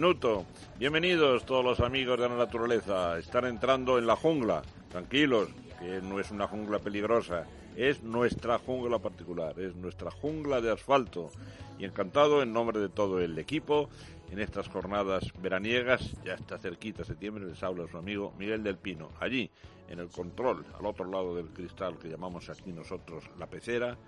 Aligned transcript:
Minuto. 0.00 0.46
Bienvenidos 0.78 1.44
todos 1.44 1.62
los 1.62 1.78
amigos 1.80 2.18
de 2.18 2.26
la 2.26 2.34
naturaleza. 2.34 3.18
Están 3.18 3.44
entrando 3.44 3.98
en 3.98 4.06
la 4.06 4.16
jungla. 4.16 4.62
Tranquilos, 4.88 5.50
que 5.78 6.00
no 6.00 6.18
es 6.18 6.30
una 6.30 6.46
jungla 6.46 6.78
peligrosa. 6.78 7.44
Es 7.76 8.02
nuestra 8.02 8.58
jungla 8.58 8.98
particular. 8.98 9.60
Es 9.60 9.76
nuestra 9.76 10.10
jungla 10.10 10.62
de 10.62 10.72
asfalto. 10.72 11.30
Y 11.78 11.84
encantado 11.84 12.40
en 12.40 12.54
nombre 12.54 12.80
de 12.80 12.88
todo 12.88 13.20
el 13.20 13.38
equipo 13.38 13.90
en 14.30 14.38
estas 14.38 14.68
jornadas 14.68 15.34
veraniegas. 15.38 16.14
Ya 16.24 16.32
está 16.32 16.56
cerquita 16.56 17.04
septiembre. 17.04 17.44
Les 17.44 17.62
habla 17.62 17.86
su 17.86 17.98
amigo 17.98 18.32
Miguel 18.38 18.62
del 18.62 18.78
Pino. 18.78 19.10
Allí, 19.20 19.50
en 19.90 19.98
el 19.98 20.08
control, 20.08 20.64
al 20.78 20.86
otro 20.86 21.10
lado 21.10 21.36
del 21.36 21.48
cristal 21.48 21.98
que 21.98 22.08
llamamos 22.08 22.48
aquí 22.48 22.72
nosotros 22.72 23.24
la 23.38 23.48
pecera, 23.48 23.98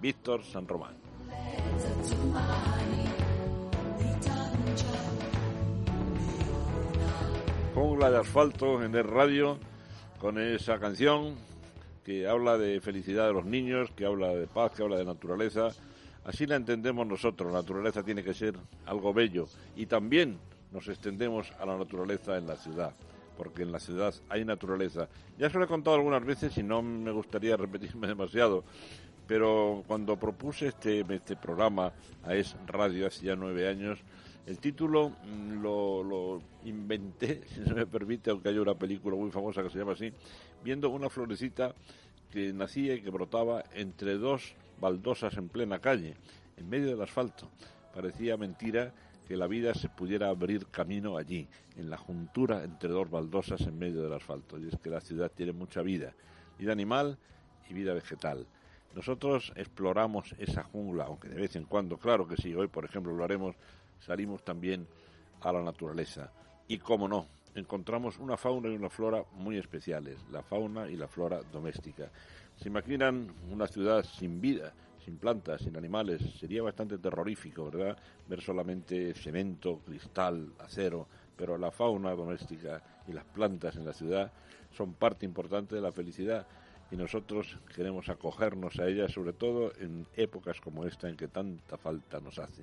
Víctor 0.00 0.44
San 0.44 0.66
Román. 0.66 0.96
Jungla 7.74 8.10
de 8.10 8.18
asfalto 8.18 8.82
en 8.82 8.94
el 8.94 9.04
radio 9.04 9.58
con 10.18 10.38
esa 10.38 10.78
canción 10.78 11.36
que 12.04 12.28
habla 12.28 12.58
de 12.58 12.80
felicidad 12.82 13.26
de 13.26 13.32
los 13.32 13.46
niños, 13.46 13.90
que 13.96 14.04
habla 14.04 14.28
de 14.28 14.46
paz, 14.46 14.72
que 14.72 14.82
habla 14.82 14.96
de 14.96 15.06
naturaleza. 15.06 15.68
Así 16.24 16.44
la 16.44 16.56
entendemos 16.56 17.06
nosotros. 17.06 17.50
La 17.50 17.60
naturaleza 17.60 18.02
tiene 18.02 18.22
que 18.22 18.34
ser 18.34 18.56
algo 18.84 19.14
bello 19.14 19.48
y 19.74 19.86
también 19.86 20.38
nos 20.70 20.86
extendemos 20.88 21.50
a 21.58 21.64
la 21.64 21.78
naturaleza 21.78 22.36
en 22.36 22.46
la 22.46 22.56
ciudad, 22.56 22.92
porque 23.38 23.62
en 23.62 23.72
la 23.72 23.80
ciudad 23.80 24.14
hay 24.28 24.44
naturaleza. 24.44 25.08
Ya 25.38 25.48
se 25.48 25.56
lo 25.56 25.64
he 25.64 25.68
contado 25.68 25.96
algunas 25.96 26.24
veces 26.26 26.56
y 26.58 26.62
no 26.62 26.82
me 26.82 27.10
gustaría 27.10 27.56
repetirme 27.56 28.06
demasiado, 28.06 28.64
pero 29.26 29.82
cuando 29.86 30.18
propuse 30.18 30.68
este, 30.68 31.06
este 31.08 31.36
programa 31.36 31.92
a 32.22 32.34
Es 32.34 32.54
Radio 32.66 33.06
hace 33.06 33.24
ya 33.24 33.34
nueve 33.34 33.66
años, 33.66 33.98
el 34.46 34.58
título 34.58 35.10
mm, 35.10 35.62
lo, 35.62 36.02
lo, 36.02 36.42
inventé, 36.64 37.42
si 37.48 37.64
se 37.64 37.74
me 37.74 37.86
permite, 37.86 38.30
aunque 38.30 38.48
haya 38.48 38.60
una 38.60 38.74
película 38.74 39.16
muy 39.16 39.30
famosa 39.30 39.62
que 39.62 39.70
se 39.70 39.78
llama 39.78 39.92
así, 39.92 40.12
viendo 40.64 40.90
una 40.90 41.08
florecita 41.08 41.74
que 42.30 42.52
nacía 42.52 42.94
y 42.94 43.02
que 43.02 43.10
brotaba 43.10 43.64
entre 43.74 44.14
dos 44.14 44.54
baldosas 44.80 45.36
en 45.36 45.48
plena 45.48 45.78
calle, 45.78 46.16
en 46.56 46.68
medio 46.68 46.88
del 46.88 47.02
asfalto. 47.02 47.50
Parecía 47.94 48.36
mentira 48.36 48.92
que 49.28 49.36
la 49.36 49.46
vida 49.46 49.74
se 49.74 49.88
pudiera 49.88 50.28
abrir 50.28 50.66
camino 50.66 51.16
allí, 51.16 51.48
en 51.76 51.90
la 51.90 51.96
juntura 51.96 52.64
entre 52.64 52.88
dos 52.88 53.10
baldosas 53.10 53.60
en 53.62 53.78
medio 53.78 54.02
del 54.02 54.12
asfalto. 54.12 54.58
Y 54.58 54.68
es 54.68 54.78
que 54.78 54.90
la 54.90 55.00
ciudad 55.00 55.30
tiene 55.30 55.52
mucha 55.52 55.82
vida, 55.82 56.14
vida 56.58 56.72
animal 56.72 57.18
y 57.68 57.74
vida 57.74 57.92
vegetal. 57.92 58.46
Nosotros 58.94 59.52
exploramos 59.56 60.34
esa 60.38 60.64
jungla, 60.64 61.04
aunque 61.04 61.28
de 61.28 61.40
vez 61.40 61.56
en 61.56 61.64
cuando, 61.64 61.96
claro 61.96 62.26
que 62.26 62.36
sí, 62.36 62.54
hoy 62.54 62.68
por 62.68 62.84
ejemplo 62.84 63.14
lo 63.14 63.24
haremos, 63.24 63.56
salimos 64.04 64.44
también 64.44 64.86
a 65.40 65.52
la 65.52 65.62
naturaleza. 65.62 66.30
Y 66.68 66.78
cómo 66.78 67.08
no, 67.08 67.26
encontramos 67.54 68.18
una 68.18 68.36
fauna 68.36 68.68
y 68.68 68.76
una 68.76 68.90
flora 68.90 69.24
muy 69.34 69.58
especiales, 69.58 70.18
la 70.30 70.42
fauna 70.42 70.88
y 70.88 70.96
la 70.96 71.08
flora 71.08 71.40
doméstica. 71.52 72.10
Se 72.56 72.68
imaginan 72.68 73.32
una 73.50 73.66
ciudad 73.66 74.04
sin 74.04 74.40
vida, 74.40 74.72
sin 75.04 75.18
plantas, 75.18 75.62
sin 75.62 75.76
animales, 75.76 76.22
sería 76.38 76.62
bastante 76.62 76.98
terrorífico, 76.98 77.70
¿verdad? 77.70 77.96
Ver 78.28 78.40
solamente 78.40 79.14
cemento, 79.14 79.80
cristal, 79.84 80.52
acero, 80.58 81.08
pero 81.36 81.58
la 81.58 81.70
fauna 81.70 82.12
doméstica 82.12 82.82
y 83.08 83.12
las 83.12 83.24
plantas 83.24 83.76
en 83.76 83.84
la 83.84 83.92
ciudad 83.92 84.32
son 84.70 84.94
parte 84.94 85.26
importante 85.26 85.74
de 85.74 85.80
la 85.80 85.92
felicidad 85.92 86.46
y 86.90 86.96
nosotros 86.96 87.58
queremos 87.74 88.08
acogernos 88.08 88.78
a 88.78 88.86
ella, 88.86 89.08
sobre 89.08 89.32
todo 89.32 89.72
en 89.80 90.06
épocas 90.14 90.60
como 90.60 90.84
esta 90.84 91.08
en 91.08 91.16
que 91.16 91.28
tanta 91.28 91.76
falta 91.78 92.20
nos 92.20 92.38
hace. 92.38 92.62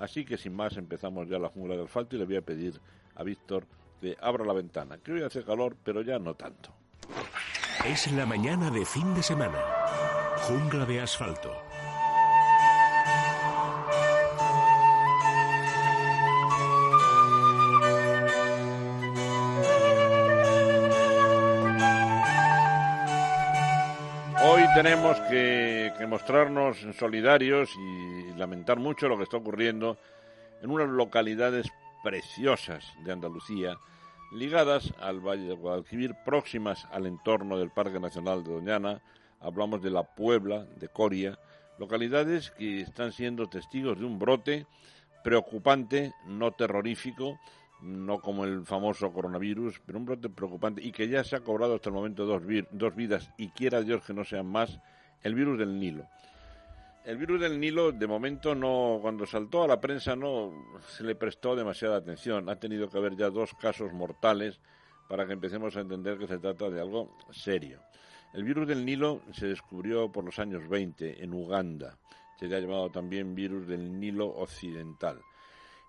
Así 0.00 0.24
que 0.24 0.38
sin 0.38 0.56
más 0.56 0.76
empezamos 0.78 1.28
ya 1.28 1.38
la 1.38 1.50
jungla 1.50 1.76
del 1.76 1.84
asfalto 1.84 2.16
y 2.16 2.18
le 2.18 2.24
voy 2.24 2.36
a 2.36 2.42
pedir 2.42 2.80
a 3.14 3.22
Víctor 3.22 3.66
que 4.00 4.16
abra 4.20 4.46
la 4.46 4.54
ventana, 4.54 4.96
que 4.96 5.12
hoy 5.12 5.22
hace 5.22 5.44
calor, 5.44 5.76
pero 5.84 6.00
ya 6.00 6.18
no 6.18 6.34
tanto. 6.34 6.70
Es 7.84 8.10
la 8.12 8.24
mañana 8.24 8.70
de 8.70 8.84
fin 8.86 9.14
de 9.14 9.22
semana. 9.22 9.60
Jungla 10.38 10.86
de 10.86 11.02
asfalto. 11.02 11.69
Tenemos 24.82 25.20
que, 25.28 25.92
mostrarnos 26.08 26.78
solidarios 26.98 27.70
y 27.76 28.32
lamentar 28.38 28.78
mucho 28.78 29.08
lo 29.08 29.18
que 29.18 29.24
está 29.24 29.36
ocurriendo 29.36 29.98
en 30.62 30.70
unas 30.70 30.88
localidades 30.88 31.70
preciosas 32.02 32.90
de 33.04 33.12
Andalucía, 33.12 33.76
ligadas 34.32 34.94
al 34.98 35.20
Valle 35.20 35.48
de 35.48 35.54
Guadalquivir, 35.54 36.14
próximas 36.24 36.86
al 36.92 37.04
entorno 37.04 37.58
del 37.58 37.68
Parque 37.68 38.00
Nacional 38.00 38.42
de 38.42 38.52
Doñana. 38.52 39.02
Hablamos 39.40 39.82
de 39.82 39.90
la 39.90 40.02
Puebla, 40.02 40.64
de 40.76 40.88
Coria, 40.88 41.38
localidades 41.78 42.50
que 42.52 42.80
están 42.80 43.12
siendo 43.12 43.50
testigos 43.50 43.98
de 43.98 44.06
un 44.06 44.18
brote 44.18 44.66
preocupante, 45.22 46.14
no 46.24 46.52
terrorífico, 46.52 47.38
no 47.82 48.20
como 48.20 48.44
el 48.44 48.64
famoso 48.64 49.12
coronavirus, 49.12 49.80
pero 49.84 49.98
un 49.98 50.04
brote 50.04 50.28
preocupante 50.28 50.82
y 50.82 50.92
que 50.92 51.08
ya 51.08 51.24
se 51.24 51.36
ha 51.36 51.40
cobrado 51.40 51.74
hasta 51.74 51.88
el 51.88 51.94
momento 51.94 52.26
dos, 52.26 52.42
dos 52.70 52.94
vidas 52.94 53.30
y 53.36 53.48
quiera 53.48 53.82
Dios 53.82 54.02
que 54.04 54.14
no 54.14 54.24
sean 54.24 54.46
más, 54.46 54.78
el 55.22 55.34
virus 55.34 55.58
del 55.58 55.78
Nilo. 55.78 56.06
El 57.04 57.16
virus 57.16 57.40
del 57.40 57.58
Nilo, 57.58 57.92
de 57.92 58.06
momento, 58.06 58.54
no, 58.54 58.98
cuando 59.00 59.26
saltó 59.26 59.64
a 59.64 59.68
la 59.68 59.80
prensa 59.80 60.14
no 60.14 60.52
se 60.86 61.02
le 61.02 61.14
prestó 61.14 61.56
demasiada 61.56 61.96
atención. 61.96 62.48
Ha 62.50 62.56
tenido 62.56 62.90
que 62.90 62.98
haber 62.98 63.16
ya 63.16 63.30
dos 63.30 63.54
casos 63.54 63.92
mortales 63.92 64.60
para 65.08 65.26
que 65.26 65.32
empecemos 65.32 65.76
a 65.76 65.80
entender 65.80 66.18
que 66.18 66.26
se 66.26 66.38
trata 66.38 66.68
de 66.68 66.80
algo 66.80 67.16
serio. 67.30 67.80
El 68.34 68.44
virus 68.44 68.68
del 68.68 68.84
Nilo 68.84 69.22
se 69.32 69.46
descubrió 69.46 70.12
por 70.12 70.24
los 70.24 70.38
años 70.38 70.68
20 70.68 71.24
en 71.24 71.32
Uganda. 71.32 71.98
Se 72.38 72.46
le 72.46 72.56
ha 72.56 72.60
llamado 72.60 72.90
también 72.90 73.34
virus 73.34 73.66
del 73.66 73.98
Nilo 73.98 74.28
occidental 74.28 75.20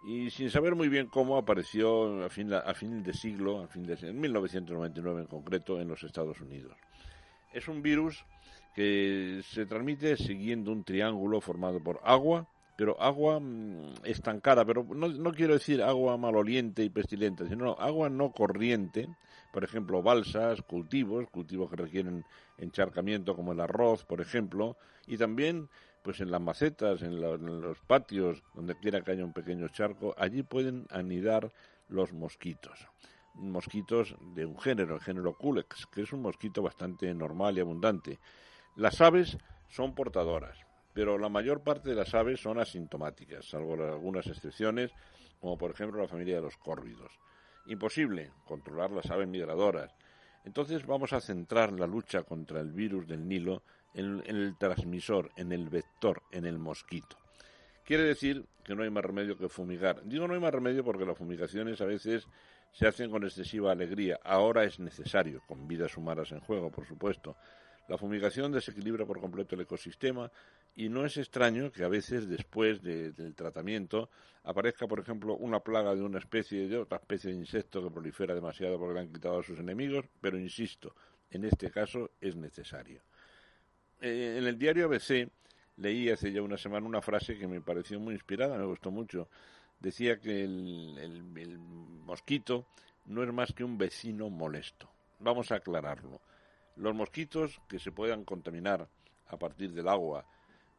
y 0.04 0.30
sin 0.32 0.50
saber 0.50 0.76
muy 0.76 0.90
bien 0.90 1.08
cómo 1.08 1.38
apareció 1.38 2.24
a 2.24 2.30
fin, 2.30 2.54
a 2.54 2.74
fin 2.74 3.04
de 3.04 3.14
siglo, 3.14 3.62
a 3.62 3.68
fin 3.68 3.84
de, 3.84 3.94
en 4.02 4.20
1999 4.20 5.22
en 5.22 5.28
concreto, 5.28 5.80
en 5.80 5.88
los 5.88 6.04
Estados 6.04 6.42
Unidos. 6.42 6.76
Es 7.54 7.68
un 7.68 7.82
virus 7.82 8.26
que 8.74 9.42
se 9.44 9.66
transmite 9.66 10.18
siguiendo 10.18 10.72
un 10.72 10.84
triángulo 10.84 11.42
formado 11.42 11.84
por 11.84 12.00
agua, 12.04 12.48
pero 12.78 13.00
agua 13.00 13.40
mmm, 13.40 13.94
estancada, 14.04 14.66
pero 14.66 14.84
no, 14.84 15.08
no, 15.08 15.32
quiero 15.34 15.54
decir 15.54 15.84
agua 15.84 16.18
maloliente 16.18 16.84
y 16.84 16.90
pestilente, 16.90 17.48
sino 17.48 17.74
agua 17.74 18.10
no 18.10 18.32
corriente, 18.32 19.08
por 19.52 19.64
ejemplo, 19.64 20.02
balsas, 20.02 20.62
cultivos, 20.62 21.30
cultivos 21.30 21.70
que 21.70 21.76
requieren 21.76 22.26
encharcamiento 22.58 23.36
como 23.36 23.52
el 23.52 23.60
arroz, 23.60 24.06
por 24.06 24.22
ejemplo, 24.22 24.78
y 25.06 25.18
también 25.18 25.70
pues 26.02 26.20
en 26.20 26.32
las 26.32 26.42
macetas, 26.42 27.02
en, 27.02 27.22
la, 27.22 27.38
los 27.38 27.80
patios, 27.82 28.44
donde 28.54 28.76
quiera 28.76 29.02
que 29.02 29.12
haya 29.12 29.24
un 29.24 29.34
pequeño 29.34 29.68
charco, 29.70 30.16
allí 30.18 30.44
pueden 30.44 30.88
anidar 30.90 31.52
los 31.88 32.14
mosquitos. 32.14 32.88
Mosquitos 33.36 34.16
de 34.34 34.46
un 34.46 34.60
género, 34.60 34.96
el 34.96 35.02
género 35.02 35.38
Culex, 35.38 35.86
que 35.88 36.02
es 36.02 36.12
un 36.12 36.22
mosquito 36.22 36.62
bastante 36.62 37.14
normal 37.14 37.58
y 37.58 37.62
abundante. 37.62 38.20
Las 38.76 39.00
aves 39.02 39.38
son 39.70 39.94
portadoras, 39.94 40.58
pero 40.94 41.18
la 41.18 41.30
mayor 41.30 41.62
parte 41.62 41.90
de 41.90 41.96
las 41.96 42.14
aves 42.14 42.42
son 42.42 42.60
asintomáticas, 42.60 43.46
salvo 43.46 43.74
algunas 43.74 44.28
excepciones, 44.28 44.92
como 45.40 45.58
por 45.58 45.72
ejemplo 45.72 46.02
la 46.02 46.08
familia 46.08 46.36
de 46.36 46.42
los 46.42 46.58
córvidos. 46.58 47.12
Imposible 47.68 48.32
controlar 48.46 48.92
las 48.92 49.10
aves 49.12 49.28
migradoras. 49.28 49.94
Entonces 50.44 50.86
vamos 50.86 51.14
a 51.14 51.22
centrar 51.22 51.72
la 51.72 51.86
lucha 51.86 52.24
contra 52.24 52.60
el 52.60 52.72
virus 52.72 53.08
del 53.08 53.28
Nilo 53.28 53.64
en, 53.94 54.24
el 54.26 54.56
transmisor, 54.58 55.32
en 55.36 55.52
el 55.52 55.70
vector, 55.70 56.24
en 56.32 56.46
el 56.46 56.58
mosquito. 56.58 57.18
Quiere 57.84 58.04
decir 58.04 58.46
que 58.64 58.76
no 58.76 58.84
hay 58.84 58.90
más 58.90 59.04
remedio 59.04 59.38
que 59.38 59.50
fumigar. 59.50 60.02
Digo 60.04 60.28
no 60.28 60.34
hay 60.34 60.40
más 60.40 60.54
remedio 60.54 60.84
porque 60.84 61.06
las 61.06 61.18
fumigaciones 61.18 61.82
a 61.82 61.86
veces 61.86 62.28
se 62.72 62.88
hacen 62.88 63.12
con 63.12 63.24
excesiva 63.24 63.72
alegría. 63.72 64.20
Ahora 64.24 64.64
es 64.64 64.80
necesario, 64.80 65.42
con 65.48 65.68
vidas 65.68 65.98
humanas 65.98 66.32
en 66.32 66.40
juego, 66.40 66.72
por 66.72 66.86
supuesto. 66.86 67.36
La 67.88 67.98
fumigación 67.98 68.52
desequilibra 68.52 69.06
por 69.06 69.20
completo 69.20 69.56
el 69.56 69.62
ecosistema 69.62 70.32
y 70.76 70.88
no 70.88 71.06
es 71.06 71.18
extraño 71.18 71.72
que 71.72 71.84
a 71.84 71.90
veces 71.90 72.30
después 72.30 72.82
del 72.82 73.36
tratamiento 73.36 74.10
aparezca, 74.44 74.88
por 74.88 75.00
ejemplo, 75.00 75.36
una 75.36 75.60
plaga 75.60 75.94
de 75.94 76.02
una 76.02 76.20
especie 76.20 76.68
de 76.68 76.78
otra 76.78 77.00
especie 77.00 77.32
de 77.32 77.38
insecto 77.38 77.84
que 77.84 77.92
prolifera 77.92 78.34
demasiado 78.34 78.80
porque 78.80 78.94
le 78.94 79.00
han 79.02 79.12
quitado 79.12 79.40
a 79.40 79.44
sus 79.44 79.60
enemigos, 79.60 80.06
pero 80.22 80.40
insisto, 80.40 80.96
en 81.30 81.44
este 81.44 81.70
caso 81.70 82.12
es 82.22 82.36
necesario. 82.36 83.02
Eh, 84.02 84.36
en 84.38 84.46
el 84.46 84.58
diario 84.58 84.86
ABC 84.86 85.30
leí 85.78 86.10
hace 86.10 86.32
ya 86.32 86.42
una 86.42 86.58
semana 86.58 86.86
una 86.88 87.02
frase 87.02 87.38
que 87.38 87.48
me 87.48 87.62
pareció 87.62 88.00
muy 88.00 88.14
inspirada, 88.16 88.58
me 88.58 88.66
gustó 88.66 88.92
mucho. 88.92 89.30
Decía 89.80 90.20
que 90.20 90.44
el 90.44 91.58
mosquito 92.06 92.66
no 93.06 93.24
es 93.24 93.34
más 93.34 93.54
que 93.54 93.64
un 93.64 93.78
vecino 93.78 94.30
molesto. 94.30 94.90
Vamos 95.20 95.52
a 95.52 95.56
aclararlo. 95.56 96.22
Los 96.76 96.96
mosquitos 96.96 97.62
que 97.68 97.80
se 97.80 97.92
puedan 97.92 98.24
contaminar 98.24 98.88
a 99.28 99.38
partir 99.38 99.72
del 99.74 99.88
agua 99.88 100.26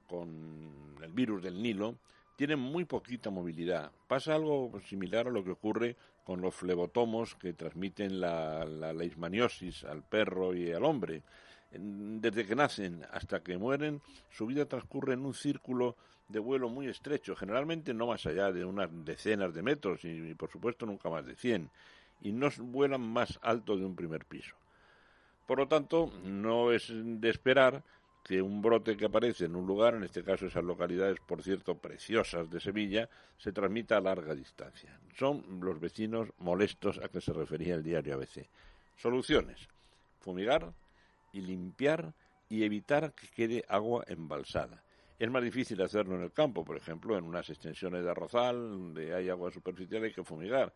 con 0.09 0.97
el 1.03 1.13
virus 1.13 1.43
del 1.43 1.63
Nilo 1.63 1.97
tienen 2.37 2.59
muy 2.59 2.85
poquita 2.85 3.31
movilidad. 3.31 3.93
Pasa 4.09 4.35
algo 4.35 4.73
similar 4.89 5.29
a 5.29 5.31
lo 5.31 5.45
que 5.45 5.53
ocurre 5.53 5.97
con 6.25 6.41
los 6.41 6.55
flebotomos 6.55 7.35
que 7.37 7.53
transmiten 7.53 8.21
la, 8.21 8.65
la 8.65 8.93
leishmaniosis 8.93 9.85
al 9.85 10.03
perro 10.03 10.55
y 10.55 10.73
al 10.73 10.85
hombre. 10.85 11.23
Desde 11.75 12.47
que 12.47 12.55
nacen 12.55 13.05
hasta 13.11 13.43
que 13.43 13.57
mueren, 13.57 14.03
su 14.31 14.47
vida 14.47 14.67
transcurre 14.67 15.15
en 15.15 15.25
un 15.25 15.35
círculo 15.35 15.97
de 16.29 16.39
vuelo 16.39 16.69
muy 16.69 16.89
estrecho, 16.89 17.35
generalmente 17.35 17.95
no 17.95 18.07
más 18.07 18.27
allá 18.27 18.53
de 18.53 18.65
unas 18.65 18.91
decenas 19.05 19.55
de 19.55 19.63
metros 19.63 20.05
y, 20.05 20.35
por 20.35 20.51
supuesto 20.51 20.87
nunca 20.87 21.09
más 21.09 21.25
de 21.27 21.35
cien, 21.37 21.71
y 22.21 22.33
no 22.33 22.49
vuelan 22.59 23.01
más 23.01 23.39
alto 23.43 23.77
de 23.77 23.85
un 23.85 23.97
primer 23.97 24.25
piso. 24.25 24.55
Por 25.47 25.59
lo 25.59 25.69
tanto, 25.69 26.11
no 26.25 26.73
es 26.73 26.93
de 26.93 27.29
esperar 27.29 27.83
que 28.23 28.41
un 28.41 28.63
brote 28.63 28.97
que 28.97 29.07
aparece 29.07 29.47
en 29.47 29.57
un 29.57 29.67
lugar, 29.67 29.95
en 29.95 30.05
este 30.05 30.23
caso 30.23 30.47
esas 30.47 30.65
localidades, 30.65 31.19
por 31.21 31.43
cierto, 31.43 31.77
preciosas 31.77 32.49
de 32.51 32.61
Sevilla, 32.61 33.09
se 33.37 33.53
transmita 33.53 33.97
a 33.97 34.01
larga 34.01 34.35
distancia. 34.35 34.99
Son 35.17 35.45
los 35.61 35.81
vecinos 35.81 36.29
molestos 36.39 36.99
a 36.99 37.09
que 37.09 37.21
se 37.21 37.33
refería 37.33 37.75
el 37.75 37.83
diario 37.83 38.15
ABC. 38.15 38.47
Soluciones. 38.97 39.69
Fumigar 40.21 40.73
y 41.33 41.41
limpiar 41.41 42.15
y 42.49 42.65
evitar 42.65 43.13
que 43.15 43.29
quede 43.29 43.65
agua 43.69 44.05
embalsada. 44.07 44.83
Es 45.19 45.31
más 45.31 45.43
difícil 45.43 45.81
hacerlo 45.83 46.17
en 46.17 46.23
el 46.23 46.33
campo, 46.33 46.65
por 46.65 46.77
ejemplo, 46.77 47.17
en 47.17 47.25
unas 47.25 47.49
extensiones 47.49 48.05
de 48.05 48.11
arrozal 48.11 48.57
donde 48.71 49.15
hay 49.15 49.29
agua 49.29 49.51
superficial 49.51 50.05
hay 50.05 50.13
que 50.13 50.25
fumigar 50.25 50.73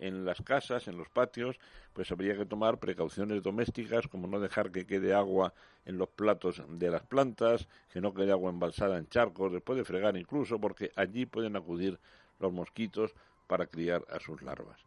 en 0.00 0.24
las 0.24 0.40
casas, 0.42 0.88
en 0.88 0.96
los 0.96 1.08
patios, 1.08 1.58
pues 1.92 2.10
habría 2.10 2.36
que 2.36 2.46
tomar 2.46 2.78
precauciones 2.78 3.42
domésticas 3.42 4.08
como 4.08 4.26
no 4.26 4.40
dejar 4.40 4.72
que 4.72 4.86
quede 4.86 5.14
agua 5.14 5.52
en 5.84 5.98
los 5.98 6.08
platos 6.08 6.62
de 6.68 6.90
las 6.90 7.02
plantas, 7.02 7.68
que 7.92 8.00
no 8.00 8.14
quede 8.14 8.32
agua 8.32 8.50
embalsada 8.50 8.98
en 8.98 9.08
charcos, 9.08 9.52
después 9.52 9.76
de 9.76 9.84
fregar 9.84 10.16
incluso, 10.16 10.58
porque 10.58 10.90
allí 10.96 11.26
pueden 11.26 11.54
acudir 11.54 12.00
los 12.38 12.52
mosquitos 12.52 13.14
para 13.46 13.66
criar 13.66 14.04
a 14.10 14.18
sus 14.18 14.42
larvas. 14.42 14.80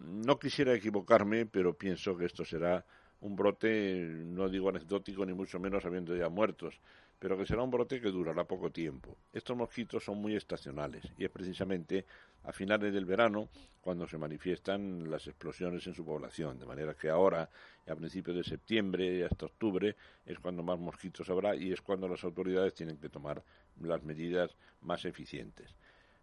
No 0.00 0.38
quisiera 0.38 0.74
equivocarme, 0.74 1.46
pero 1.46 1.74
pienso 1.74 2.16
que 2.16 2.26
esto 2.26 2.44
será 2.44 2.84
un 3.20 3.36
brote, 3.36 4.06
no 4.08 4.48
digo 4.48 4.68
anecdótico 4.68 5.24
ni 5.24 5.32
mucho 5.32 5.58
menos 5.58 5.84
habiendo 5.84 6.16
ya 6.16 6.28
muertos, 6.28 6.78
pero 7.18 7.38
que 7.38 7.46
será 7.46 7.62
un 7.62 7.70
brote 7.70 8.00
que 8.00 8.10
durará 8.10 8.44
poco 8.44 8.70
tiempo. 8.70 9.16
Estos 9.32 9.56
mosquitos 9.56 10.04
son 10.04 10.18
muy 10.18 10.36
estacionales 10.36 11.04
y 11.16 11.24
es 11.24 11.30
precisamente 11.30 12.04
a 12.44 12.52
finales 12.52 12.92
del 12.92 13.04
verano 13.04 13.48
cuando 13.80 14.06
se 14.06 14.18
manifiestan 14.18 15.10
las 15.10 15.26
explosiones 15.26 15.86
en 15.86 15.94
su 15.94 16.04
población, 16.04 16.58
de 16.58 16.66
manera 16.66 16.94
que 16.94 17.08
ahora, 17.08 17.48
a 17.88 17.94
principios 17.94 18.36
de 18.36 18.44
septiembre 18.44 19.18
y 19.18 19.22
hasta 19.22 19.46
octubre, 19.46 19.96
es 20.26 20.38
cuando 20.38 20.62
más 20.62 20.78
mosquitos 20.78 21.30
habrá 21.30 21.56
y 21.56 21.72
es 21.72 21.80
cuando 21.80 22.08
las 22.08 22.22
autoridades 22.24 22.74
tienen 22.74 22.98
que 22.98 23.08
tomar 23.08 23.42
las 23.80 24.02
medidas 24.02 24.50
más 24.82 25.04
eficientes. 25.04 25.74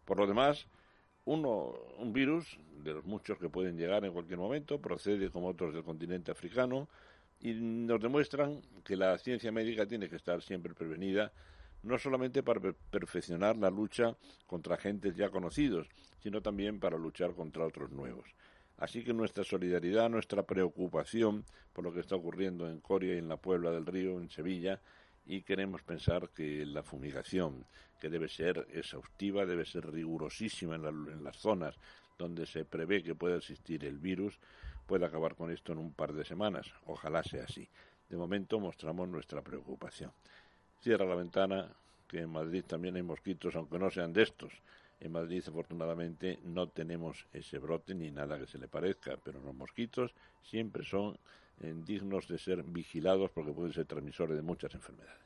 Por 0.05 0.17
lo 0.17 0.27
demás, 0.27 0.67
uno, 1.25 1.73
un 1.97 2.13
virus, 2.13 2.57
de 2.83 2.93
los 2.93 3.05
muchos 3.05 3.37
que 3.37 3.49
pueden 3.49 3.77
llegar 3.77 4.03
en 4.03 4.11
cualquier 4.11 4.39
momento, 4.39 4.79
procede 4.79 5.29
como 5.29 5.47
otros 5.47 5.73
del 5.73 5.83
continente 5.83 6.31
africano, 6.31 6.87
y 7.39 7.53
nos 7.53 8.01
demuestran 8.01 8.61
que 8.83 8.95
la 8.95 9.17
ciencia 9.17 9.51
médica 9.51 9.85
tiene 9.85 10.09
que 10.09 10.15
estar 10.15 10.41
siempre 10.41 10.73
prevenida, 10.73 11.31
no 11.83 11.97
solamente 11.97 12.43
para 12.43 12.73
perfeccionar 12.89 13.57
la 13.57 13.69
lucha 13.69 14.15
contra 14.47 14.75
agentes 14.75 15.15
ya 15.15 15.29
conocidos, 15.29 15.87
sino 16.21 16.41
también 16.41 16.79
para 16.79 16.97
luchar 16.97 17.33
contra 17.33 17.65
otros 17.65 17.91
nuevos. 17.91 18.29
Así 18.77 19.03
que 19.03 19.13
nuestra 19.13 19.43
solidaridad, 19.43 20.09
nuestra 20.09 20.43
preocupación 20.43 21.45
por 21.73 21.83
lo 21.83 21.93
que 21.93 21.99
está 21.99 22.15
ocurriendo 22.15 22.69
en 22.69 22.79
Coria 22.79 23.15
y 23.15 23.17
en 23.17 23.27
la 23.27 23.37
Puebla 23.37 23.71
del 23.71 23.85
Río, 23.85 24.19
en 24.19 24.29
Sevilla, 24.29 24.79
y 25.25 25.41
queremos 25.41 25.81
pensar 25.83 26.29
que 26.29 26.65
la 26.65 26.83
fumigación, 26.83 27.65
que 27.99 28.09
debe 28.09 28.27
ser 28.27 28.67
exhaustiva, 28.73 29.45
debe 29.45 29.65
ser 29.65 29.91
rigurosísima 29.91 30.75
en, 30.75 30.85
en 30.85 31.23
las 31.23 31.37
zonas 31.37 31.75
donde 32.17 32.45
se 32.45 32.65
prevé 32.65 33.03
que 33.03 33.15
pueda 33.15 33.37
existir 33.37 33.85
el 33.85 33.97
virus, 33.97 34.37
puede 34.85 35.05
acabar 35.05 35.35
con 35.35 35.51
esto 35.51 35.71
en 35.71 35.79
un 35.79 35.93
par 35.93 36.13
de 36.13 36.25
semanas. 36.25 36.71
Ojalá 36.85 37.23
sea 37.23 37.45
así. 37.45 37.67
De 38.09 38.17
momento 38.17 38.59
mostramos 38.59 39.07
nuestra 39.07 39.41
preocupación. 39.41 40.11
Cierra 40.81 41.05
la 41.05 41.15
ventana, 41.15 41.69
que 42.07 42.19
en 42.19 42.29
Madrid 42.29 42.63
también 42.67 42.95
hay 42.95 43.01
mosquitos, 43.01 43.55
aunque 43.55 43.79
no 43.79 43.89
sean 43.89 44.13
de 44.13 44.23
estos. 44.23 44.53
En 44.99 45.11
Madrid, 45.11 45.43
afortunadamente, 45.47 46.39
no 46.43 46.67
tenemos 46.67 47.25
ese 47.33 47.57
brote 47.57 47.95
ni 47.95 48.11
nada 48.11 48.37
que 48.37 48.47
se 48.47 48.57
le 48.57 48.67
parezca, 48.67 49.17
pero 49.23 49.41
los 49.41 49.55
mosquitos 49.55 50.13
siempre 50.43 50.83
son 50.83 51.17
dignos 51.85 52.27
de 52.27 52.37
ser 52.37 52.63
vigilados 52.63 53.31
porque 53.31 53.51
pueden 53.51 53.73
ser 53.73 53.85
transmisores 53.85 54.35
de 54.35 54.43
muchas 54.43 54.73
enfermedades. 54.75 55.21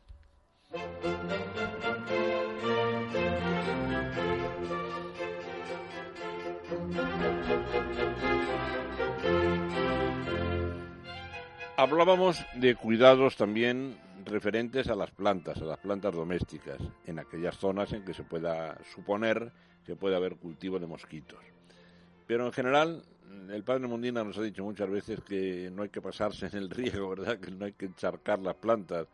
Hablábamos 11.78 12.44
de 12.56 12.76
cuidados 12.76 13.36
también 13.36 13.98
referentes 14.26 14.88
a 14.90 14.96
las 14.96 15.12
plantas, 15.12 15.62
a 15.62 15.66
las 15.66 15.78
plantas 15.78 16.14
domésticas, 16.14 16.78
en 17.06 17.20
aquellas 17.20 17.58
zonas 17.58 17.94
en 17.94 18.04
que 18.04 18.14
se 18.14 18.24
pueda 18.24 18.78
suponer 18.96 19.52
que 19.86 19.96
puede 19.96 20.16
haber 20.16 20.36
cultivo 20.36 20.80
de 20.80 20.88
mosquitos. 20.88 21.40
Pero 22.26 22.46
en 22.46 22.52
general, 22.52 23.04
el 23.50 23.64
padre 23.64 23.88
Mundina 23.88 24.24
nos 24.24 24.38
ha 24.38 24.42
dicho 24.42 24.64
muchas 24.64 24.90
veces 24.90 25.22
que 25.22 25.70
no 25.74 25.84
hay 25.84 25.90
que 25.90 26.02
pasarse 26.02 26.48
en 26.48 26.58
el 26.58 26.70
riego, 26.70 27.10
¿verdad? 27.16 27.40
Que 27.40 27.52
no 27.52 27.66
hay 27.66 27.74
que 27.74 27.86
encharcar 27.86 28.40
las 28.40 28.56
plantas. 28.56 29.08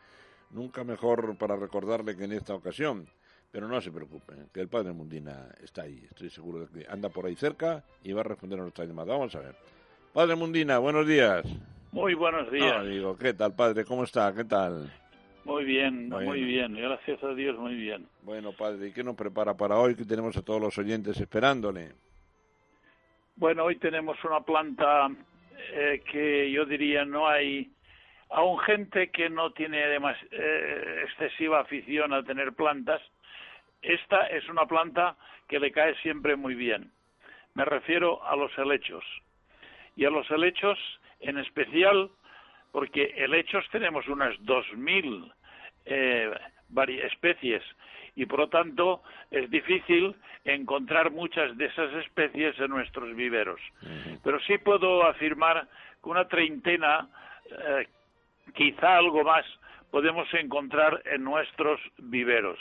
Nunca 0.51 0.83
mejor 0.83 1.35
para 1.37 1.55
recordarle 1.55 2.15
que 2.15 2.25
en 2.25 2.33
esta 2.33 2.53
ocasión. 2.53 3.07
Pero 3.51 3.67
no 3.67 3.79
se 3.81 3.91
preocupen, 3.91 4.47
que 4.51 4.61
el 4.61 4.67
padre 4.67 4.93
Mundina 4.93 5.47
está 5.63 5.83
ahí. 5.83 6.03
Estoy 6.09 6.31
seguro 6.31 6.65
de 6.65 6.67
que 6.67 6.89
anda 6.89 7.09
por 7.09 7.27
ahí 7.27 7.35
cerca 7.35 7.83
y 8.03 8.11
va 8.11 8.21
a 8.21 8.23
responder 8.23 8.57
a 8.57 8.63
nuestra 8.63 8.83
llamada. 8.83 9.13
Vamos 9.13 9.35
a 9.35 9.41
ver. 9.41 9.55
Padre 10.11 10.35
Mundina, 10.35 10.79
buenos 10.79 11.07
días. 11.07 11.45
Muy 11.91 12.15
buenos 12.15 12.51
días. 12.51 12.83
digo, 12.87 13.15
¿qué 13.15 13.35
tal, 13.35 13.53
padre? 13.53 13.85
¿Cómo 13.85 14.05
está? 14.05 14.33
¿Qué 14.33 14.43
tal? 14.43 14.91
Muy 15.45 15.65
bien, 15.65 16.09
muy 16.09 16.43
bien. 16.43 16.73
Gracias 16.73 17.23
a 17.23 17.33
Dios, 17.35 17.55
muy 17.59 17.75
bien. 17.75 18.07
Bueno, 18.23 18.53
padre, 18.53 18.87
¿y 18.87 18.91
qué 18.91 19.03
nos 19.03 19.15
prepara 19.15 19.55
para 19.55 19.77
hoy? 19.77 19.93
Que 19.93 20.05
tenemos 20.05 20.35
a 20.35 20.41
todos 20.41 20.59
los 20.59 20.75
oyentes 20.79 21.19
esperándole. 21.19 21.91
Bueno, 23.35 23.63
hoy 23.63 23.77
tenemos 23.77 24.23
una 24.23 24.41
planta 24.41 25.09
eh, 25.71 26.03
que 26.11 26.51
yo 26.51 26.65
diría 26.65 27.03
no 27.03 27.27
hay 27.27 27.71
aún 28.29 28.59
gente 28.59 29.09
que 29.09 29.27
no 29.29 29.51
tiene 29.51 29.79
eh, 29.81 31.03
excesiva 31.03 31.61
afición 31.61 32.13
a 32.13 32.23
tener 32.23 32.53
plantas. 32.53 33.01
Esta 33.81 34.27
es 34.27 34.47
una 34.49 34.67
planta 34.67 35.15
que 35.47 35.59
le 35.59 35.71
cae 35.71 35.95
siempre 35.95 36.35
muy 36.35 36.53
bien. 36.53 36.91
Me 37.55 37.65
refiero 37.65 38.23
a 38.23 38.35
los 38.35 38.55
helechos. 38.57 39.03
Y 39.95 40.05
a 40.05 40.11
los 40.11 40.29
helechos 40.29 40.77
en 41.19 41.39
especial 41.39 42.11
porque 42.71 43.13
helechos 43.17 43.65
tenemos 43.71 44.07
unas 44.07 44.35
2.000 44.41 45.33
eh, 45.85 46.31
especies 47.03 47.63
y 48.15 48.25
por 48.25 48.39
lo 48.39 48.49
tanto 48.49 49.01
es 49.31 49.49
difícil 49.49 50.15
encontrar 50.43 51.11
muchas 51.11 51.57
de 51.57 51.65
esas 51.65 51.91
especies 51.93 52.59
en 52.59 52.69
nuestros 52.69 53.15
viveros. 53.15 53.59
Pero 54.23 54.39
sí 54.41 54.57
puedo 54.57 55.05
afirmar 55.07 55.67
que 56.01 56.09
una 56.09 56.27
treintena, 56.27 57.07
eh, 57.49 57.87
quizá 58.53 58.97
algo 58.97 59.23
más, 59.23 59.45
podemos 59.89 60.27
encontrar 60.33 61.01
en 61.05 61.23
nuestros 61.23 61.79
viveros. 61.97 62.59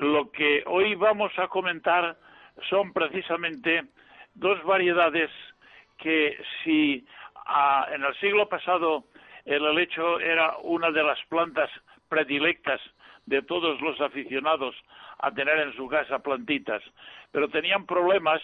Lo 0.00 0.30
que 0.30 0.62
hoy 0.66 0.94
vamos 0.94 1.32
a 1.38 1.48
comentar 1.48 2.16
son 2.68 2.92
precisamente 2.92 3.84
dos 4.34 4.62
variedades 4.64 5.30
que 5.98 6.36
si 6.62 7.06
en 7.92 8.04
el 8.04 8.14
siglo 8.16 8.48
pasado 8.48 9.04
el 9.44 9.64
helecho 9.64 10.20
era 10.20 10.56
una 10.58 10.90
de 10.90 11.02
las 11.02 11.18
plantas 11.28 11.70
predilectas 12.08 12.80
de 13.28 13.42
todos 13.42 13.80
los 13.80 14.00
aficionados 14.00 14.74
a 15.18 15.30
tener 15.30 15.58
en 15.58 15.74
su 15.74 15.86
casa 15.88 16.20
plantitas, 16.20 16.82
pero 17.30 17.48
tenían 17.48 17.86
problemas 17.86 18.40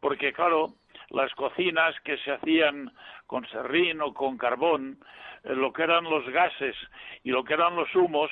porque, 0.00 0.32
claro, 0.32 0.74
las 1.10 1.32
cocinas 1.34 1.98
que 2.04 2.18
se 2.18 2.32
hacían 2.32 2.92
con 3.26 3.46
serrín 3.48 4.00
o 4.02 4.12
con 4.12 4.36
carbón, 4.36 4.98
eh, 5.44 5.54
lo 5.54 5.72
que 5.72 5.82
eran 5.82 6.04
los 6.04 6.28
gases 6.28 6.76
y 7.24 7.30
lo 7.30 7.42
que 7.44 7.54
eran 7.54 7.74
los 7.74 7.92
humos 7.94 8.30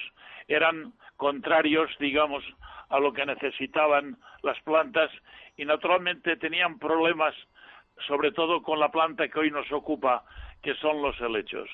eran 0.49 0.93
contrarios, 1.17 1.91
digamos, 1.99 2.45
a 2.91 3.01
lo 3.01 3.13
que 3.13 3.25
necesitaban 3.27 4.19
las 4.43 4.61
plantas 4.61 5.11
y 5.57 5.65
naturalmente 5.65 6.37
tenían 6.37 6.79
problemas 6.79 7.35
sobre 8.07 8.31
todo 8.33 8.63
con 8.63 8.79
la 8.79 8.91
planta 8.91 9.29
que 9.29 9.39
hoy 9.39 9.51
nos 9.51 9.71
ocupa, 9.73 10.23
que 10.63 10.75
son 10.75 11.01
los 11.01 11.19
helechos. 11.21 11.69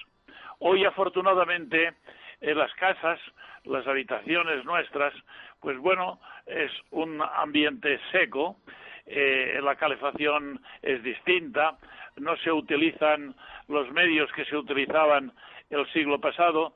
Hoy, 0.61 0.85
afortunadamente, 0.85 1.95
en 2.41 2.59
las 2.59 2.73
casas, 2.75 3.19
las 3.65 3.87
habitaciones 3.87 4.65
nuestras, 4.65 5.15
pues 5.61 5.79
bueno, 5.79 6.21
es 6.47 6.71
un 6.91 7.23
ambiente 7.23 8.01
seco, 8.11 8.57
eh, 9.07 9.61
la 9.63 9.77
calefacción 9.77 10.61
es 10.83 11.03
distinta, 11.03 11.79
no 12.17 12.37
se 12.37 12.53
utilizan 12.53 13.35
los 13.69 13.91
medios 13.93 14.31
que 14.33 14.45
se 14.45 14.57
utilizaban 14.57 15.33
el 15.71 15.91
siglo 15.93 16.21
pasado 16.21 16.75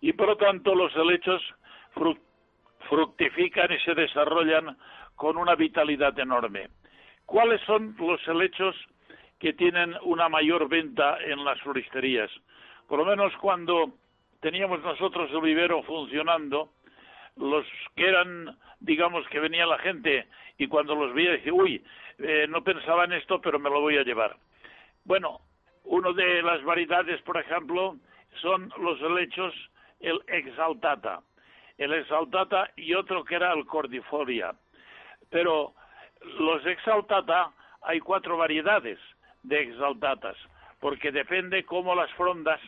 y 0.00 0.12
por 0.12 0.28
lo 0.28 0.36
tanto 0.36 0.74
los 0.74 0.94
helechos 0.96 1.42
fructifican 2.88 3.72
y 3.72 3.78
se 3.80 3.94
desarrollan 3.94 4.76
con 5.14 5.36
una 5.36 5.54
vitalidad 5.54 6.18
enorme. 6.18 6.68
¿Cuáles 7.26 7.60
son 7.62 7.94
los 7.98 8.26
helechos 8.26 8.74
que 9.38 9.52
tienen 9.52 9.94
una 10.02 10.28
mayor 10.28 10.68
venta 10.68 11.18
en 11.24 11.44
las 11.44 11.60
floristerías? 11.60 12.30
Por 12.88 13.00
lo 13.00 13.04
menos 13.04 13.36
cuando 13.36 13.92
teníamos 14.40 14.82
nosotros 14.82 15.30
el 15.32 15.40
vivero 15.40 15.82
funcionando, 15.82 16.70
los 17.36 17.64
que 17.94 18.08
eran, 18.08 18.58
digamos, 18.80 19.26
que 19.28 19.40
venía 19.40 19.66
la 19.66 19.78
gente 19.78 20.26
y 20.58 20.66
cuando 20.66 20.94
los 20.94 21.14
veía 21.14 21.32
decía, 21.32 21.52
uy, 21.52 21.84
eh, 22.18 22.46
no 22.48 22.64
pensaba 22.64 23.04
en 23.04 23.12
esto, 23.12 23.40
pero 23.40 23.58
me 23.58 23.70
lo 23.70 23.80
voy 23.80 23.96
a 23.96 24.02
llevar. 24.02 24.36
Bueno, 25.04 25.40
una 25.84 26.12
de 26.12 26.42
las 26.42 26.62
variedades, 26.64 27.22
por 27.22 27.38
ejemplo, 27.38 27.96
son 28.42 28.72
los 28.78 29.00
helechos, 29.00 29.54
el 30.00 30.20
exaltata. 30.26 31.20
El 31.76 31.92
exaltata 31.92 32.70
y 32.76 32.94
otro 32.94 33.24
que 33.24 33.36
era 33.36 33.52
el 33.52 33.64
cordifolia. 33.64 34.52
Pero 35.30 35.74
los 36.38 36.66
exaltata, 36.66 37.52
hay 37.82 38.00
cuatro 38.00 38.36
variedades 38.36 38.98
de 39.44 39.62
exaltatas, 39.62 40.36
porque 40.80 41.12
depende 41.12 41.64
cómo 41.64 41.94
las 41.94 42.10
frondas 42.14 42.60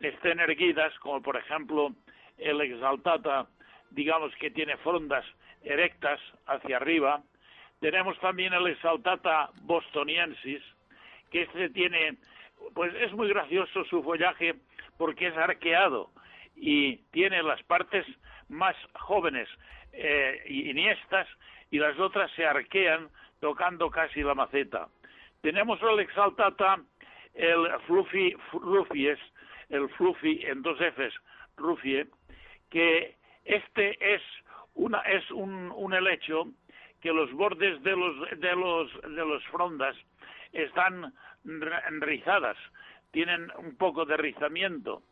estén 0.00 0.40
erguidas, 0.40 0.96
como 1.00 1.22
por 1.22 1.36
ejemplo 1.36 1.92
el 2.38 2.60
exaltata, 2.60 3.46
digamos 3.90 4.34
que 4.36 4.50
tiene 4.50 4.76
frondas 4.78 5.24
erectas 5.62 6.20
hacia 6.46 6.76
arriba. 6.76 7.22
Tenemos 7.80 8.18
también 8.20 8.52
el 8.52 8.66
exaltata 8.66 9.50
bostoniensis, 9.62 10.62
que 11.30 11.42
este 11.42 11.70
tiene, 11.70 12.16
pues 12.74 12.94
es 12.94 13.12
muy 13.12 13.28
gracioso 13.28 13.84
su 13.84 14.02
follaje 14.02 14.54
porque 14.98 15.28
es 15.28 15.36
arqueado 15.36 16.10
y 16.56 16.96
tiene 17.12 17.42
las 17.42 17.62
partes 17.62 18.06
más 18.48 18.76
jóvenes 18.94 19.48
eh, 19.92 20.42
y 21.70 21.78
las 21.78 21.98
otras 21.98 22.30
se 22.32 22.44
arquean 22.44 23.08
tocando 23.40 23.90
casi 23.90 24.22
la 24.22 24.34
maceta. 24.34 24.88
Tenemos 25.40 25.80
el 25.82 26.00
exaltata, 26.00 26.80
el 27.34 27.68
fluffy, 27.86 28.36
fluffies, 28.50 29.18
el 29.70 29.88
fluffy 29.90 30.44
en 30.44 30.62
dos 30.62 30.78
Fs, 30.78 31.14
rufie, 31.56 32.06
que 32.68 33.16
este 33.44 34.14
es 34.14 34.22
una 34.74 35.00
es 35.00 35.28
un, 35.30 35.72
un 35.74 35.94
helecho 35.94 36.46
que 37.00 37.12
los 37.12 37.32
bordes 37.32 37.82
de 37.82 37.96
los 37.96 38.30
de 38.38 38.54
los 38.54 39.02
de 39.02 39.24
los 39.24 39.44
frondas 39.46 39.96
están 40.52 41.14
rizadas, 42.00 42.56
tienen 43.12 43.50
un 43.58 43.76
poco 43.76 44.04
de 44.04 44.16
rizamiento. 44.16 45.02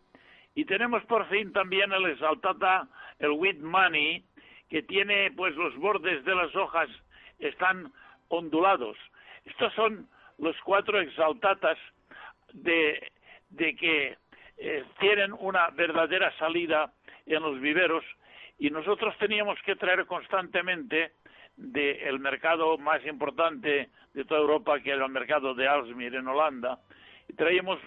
Y 0.54 0.64
tenemos 0.64 1.04
por 1.04 1.28
fin 1.28 1.52
también 1.52 1.92
el 1.92 2.06
exaltata, 2.06 2.88
el 3.18 3.30
wheat 3.30 3.58
money, 3.58 4.24
que 4.68 4.82
tiene 4.82 5.30
pues 5.32 5.54
los 5.56 5.76
bordes 5.76 6.24
de 6.24 6.34
las 6.34 6.54
hojas 6.56 6.88
están 7.38 7.92
ondulados. 8.28 8.96
Estos 9.44 9.72
son 9.74 10.08
los 10.38 10.56
cuatro 10.62 11.00
exaltatas 11.00 11.78
de, 12.52 13.12
de 13.50 13.76
que 13.76 14.16
eh, 14.58 14.84
tienen 14.98 15.32
una 15.38 15.68
verdadera 15.70 16.36
salida 16.38 16.92
en 17.26 17.42
los 17.42 17.60
viveros 17.60 18.04
y 18.58 18.70
nosotros 18.70 19.16
teníamos 19.18 19.58
que 19.62 19.76
traer 19.76 20.04
constantemente 20.06 21.12
del 21.56 22.18
mercado 22.18 22.76
más 22.78 23.04
importante 23.06 23.88
de 24.14 24.24
toda 24.24 24.40
Europa, 24.40 24.80
que 24.80 24.90
era 24.90 25.04
el 25.04 25.12
mercado 25.12 25.54
de 25.54 25.66
Alsmir 25.66 26.14
en 26.14 26.26
Holanda, 26.26 26.78
y 27.28 27.34
traíamos 27.34 27.78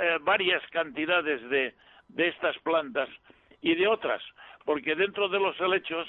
eh, 0.00 0.18
varias 0.20 0.62
cantidades 0.70 1.40
de, 1.48 1.74
de 2.08 2.28
estas 2.28 2.58
plantas 2.58 3.08
y 3.60 3.74
de 3.74 3.86
otras, 3.86 4.22
porque 4.64 4.94
dentro 4.94 5.28
de 5.28 5.40
los 5.40 5.58
helechos 5.60 6.06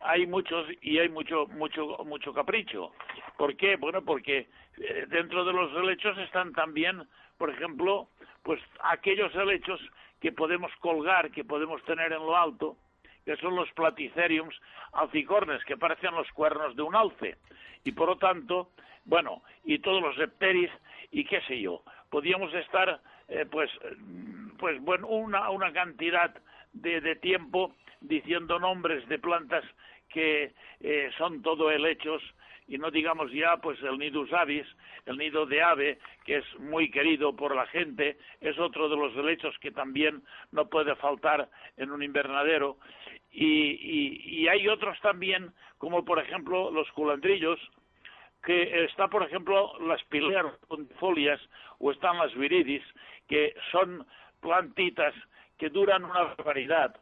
hay 0.00 0.26
muchos 0.26 0.66
y 0.80 0.98
hay 0.98 1.08
mucho 1.08 1.46
mucho 1.48 1.98
mucho 2.04 2.32
capricho. 2.32 2.92
¿Por 3.36 3.56
qué? 3.56 3.76
Bueno, 3.76 4.02
porque 4.02 4.48
eh, 4.78 5.06
dentro 5.08 5.44
de 5.44 5.52
los 5.52 5.72
helechos 5.76 6.16
están 6.18 6.52
también, 6.52 7.02
por 7.36 7.50
ejemplo, 7.50 8.08
pues 8.48 8.62
aquellos 8.80 9.34
helechos 9.34 9.78
que 10.22 10.32
podemos 10.32 10.72
colgar, 10.80 11.30
que 11.30 11.44
podemos 11.44 11.84
tener 11.84 12.14
en 12.14 12.20
lo 12.20 12.34
alto, 12.34 12.78
que 13.26 13.36
son 13.36 13.54
los 13.54 13.70
platiceriums 13.72 14.58
alcicornes, 14.94 15.62
que 15.66 15.76
parecen 15.76 16.14
los 16.14 16.32
cuernos 16.32 16.74
de 16.74 16.80
un 16.80 16.96
alce. 16.96 17.36
Y 17.84 17.92
por 17.92 18.08
lo 18.08 18.16
tanto, 18.16 18.70
bueno, 19.04 19.42
y 19.66 19.80
todos 19.80 20.00
los 20.00 20.16
septeris 20.16 20.70
y 21.10 21.26
qué 21.26 21.42
sé 21.42 21.60
yo, 21.60 21.82
podíamos 22.08 22.54
estar, 22.54 23.02
eh, 23.28 23.44
pues, 23.50 23.70
pues 24.58 24.80
bueno, 24.80 25.08
una, 25.08 25.50
una 25.50 25.70
cantidad 25.70 26.34
de, 26.72 27.02
de 27.02 27.16
tiempo 27.16 27.74
diciendo 28.00 28.58
nombres 28.58 29.06
de 29.10 29.18
plantas 29.18 29.64
que 30.08 30.54
eh, 30.80 31.10
son 31.18 31.42
todo 31.42 31.70
helechos 31.70 32.22
y 32.68 32.76
no 32.76 32.90
digamos 32.90 33.32
ya 33.32 33.56
pues 33.56 33.82
el 33.82 33.98
nidus 33.98 34.32
avis, 34.32 34.66
el 35.06 35.16
nido 35.16 35.46
de 35.46 35.62
ave, 35.62 35.98
que 36.24 36.36
es 36.36 36.44
muy 36.58 36.90
querido 36.90 37.34
por 37.34 37.56
la 37.56 37.66
gente, 37.66 38.18
es 38.40 38.58
otro 38.58 38.90
de 38.90 38.96
los 38.96 39.16
helechos 39.16 39.58
que 39.58 39.70
también 39.70 40.22
no 40.52 40.68
puede 40.68 40.94
faltar 40.96 41.48
en 41.78 41.90
un 41.90 42.02
invernadero. 42.02 42.76
Y, 43.32 44.42
y, 44.42 44.48
hay 44.48 44.68
otros 44.68 44.98
también, 45.00 45.52
como 45.78 46.04
por 46.04 46.18
ejemplo 46.18 46.70
los 46.70 46.90
culandrillos, 46.92 47.58
que 48.42 48.84
está 48.84 49.08
por 49.08 49.22
ejemplo 49.22 49.72
las 49.80 50.02
pileras 50.04 50.54
folias 50.98 51.40
o 51.78 51.90
están 51.90 52.18
las 52.18 52.34
viridis, 52.34 52.82
que 53.28 53.54
son 53.72 54.06
plantitas 54.40 55.14
que 55.58 55.70
duran 55.70 56.04
una 56.04 56.22
barbaridad 56.22 56.94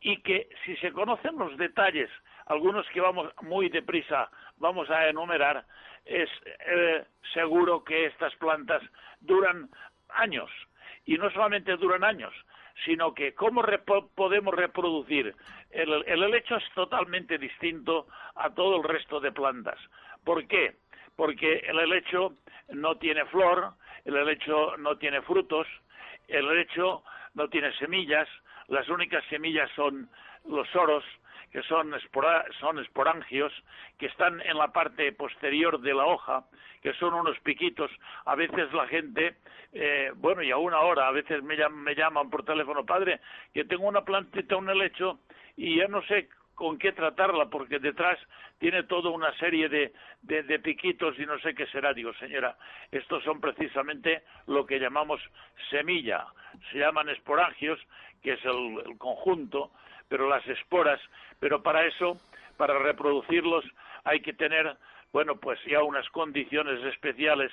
y 0.00 0.18
que 0.22 0.48
si 0.64 0.76
se 0.76 0.92
conocen 0.92 1.38
los 1.38 1.56
detalles, 1.56 2.10
algunos 2.46 2.86
que 2.88 3.00
vamos 3.00 3.32
muy 3.42 3.68
deprisa 3.68 4.30
vamos 4.58 4.88
a 4.90 5.08
enumerar, 5.08 5.64
es 6.04 6.30
eh, 6.66 7.04
seguro 7.34 7.84
que 7.84 8.06
estas 8.06 8.34
plantas 8.36 8.82
duran 9.20 9.68
años. 10.08 10.50
Y 11.04 11.18
no 11.18 11.30
solamente 11.30 11.76
duran 11.76 12.04
años, 12.04 12.32
sino 12.84 13.14
que 13.14 13.34
cómo 13.34 13.62
podemos 14.14 14.54
reproducir. 14.54 15.34
El, 15.70 16.04
el 16.06 16.22
helecho 16.22 16.56
es 16.56 16.64
totalmente 16.74 17.38
distinto 17.38 18.06
a 18.34 18.50
todo 18.50 18.76
el 18.76 18.84
resto 18.84 19.20
de 19.20 19.32
plantas. 19.32 19.78
¿Por 20.24 20.46
qué? 20.46 20.74
Porque 21.16 21.58
el 21.66 21.78
helecho 21.78 22.34
no 22.70 22.96
tiene 22.96 23.24
flor, 23.26 23.72
el 24.04 24.16
helecho 24.16 24.76
no 24.78 24.96
tiene 24.96 25.22
frutos, 25.22 25.66
el 26.28 26.46
helecho 26.50 27.02
no 27.34 27.48
tiene 27.48 27.72
semillas, 27.74 28.28
las 28.68 28.88
únicas 28.88 29.24
semillas 29.28 29.70
son 29.76 30.08
los 30.48 30.68
soros, 30.70 31.04
que 31.56 31.62
son, 31.62 31.90
son 32.60 32.78
esporangios, 32.80 33.50
que 33.96 34.04
están 34.04 34.42
en 34.42 34.58
la 34.58 34.74
parte 34.74 35.10
posterior 35.12 35.80
de 35.80 35.94
la 35.94 36.04
hoja, 36.04 36.44
que 36.82 36.92
son 36.92 37.14
unos 37.14 37.38
piquitos. 37.40 37.90
A 38.26 38.34
veces 38.34 38.70
la 38.74 38.86
gente, 38.88 39.36
eh, 39.72 40.12
bueno, 40.16 40.42
y 40.42 40.50
aún 40.50 40.74
ahora, 40.74 41.08
a 41.08 41.12
veces 41.12 41.42
me 41.42 41.56
llaman, 41.56 41.82
me 41.82 41.94
llaman 41.94 42.28
por 42.28 42.44
teléfono, 42.44 42.84
padre, 42.84 43.20
que 43.54 43.64
tengo 43.64 43.88
una 43.88 44.04
plantita, 44.04 44.54
un 44.54 44.68
helecho, 44.68 45.20
y 45.56 45.78
ya 45.78 45.88
no 45.88 46.02
sé 46.02 46.28
con 46.54 46.78
qué 46.78 46.92
tratarla, 46.92 47.46
porque 47.46 47.78
detrás 47.78 48.18
tiene 48.58 48.82
toda 48.82 49.08
una 49.08 49.32
serie 49.38 49.70
de, 49.70 49.94
de, 50.20 50.58
piquitos 50.58 51.18
y 51.18 51.24
no 51.24 51.38
sé 51.38 51.54
qué 51.54 51.66
será. 51.68 51.94
Digo, 51.94 52.12
señora, 52.16 52.58
estos 52.92 53.24
son 53.24 53.40
precisamente 53.40 54.24
lo 54.46 54.66
que 54.66 54.78
llamamos 54.78 55.22
semilla. 55.70 56.26
Se 56.70 56.80
llaman 56.80 57.08
esporangios, 57.08 57.80
que 58.22 58.34
es 58.34 58.44
el 58.44 58.98
conjunto, 58.98 59.70
pero 60.08 60.28
las 60.28 60.46
esporas, 60.46 61.00
pero 61.40 61.62
para 61.62 61.84
eso, 61.86 62.18
para 62.56 62.78
reproducirlos, 62.78 63.64
hay 64.04 64.20
que 64.20 64.32
tener 64.32 64.76
bueno, 65.12 65.36
pues 65.36 65.58
ya 65.64 65.82
unas 65.82 66.06
condiciones 66.10 66.82
especiales 66.84 67.50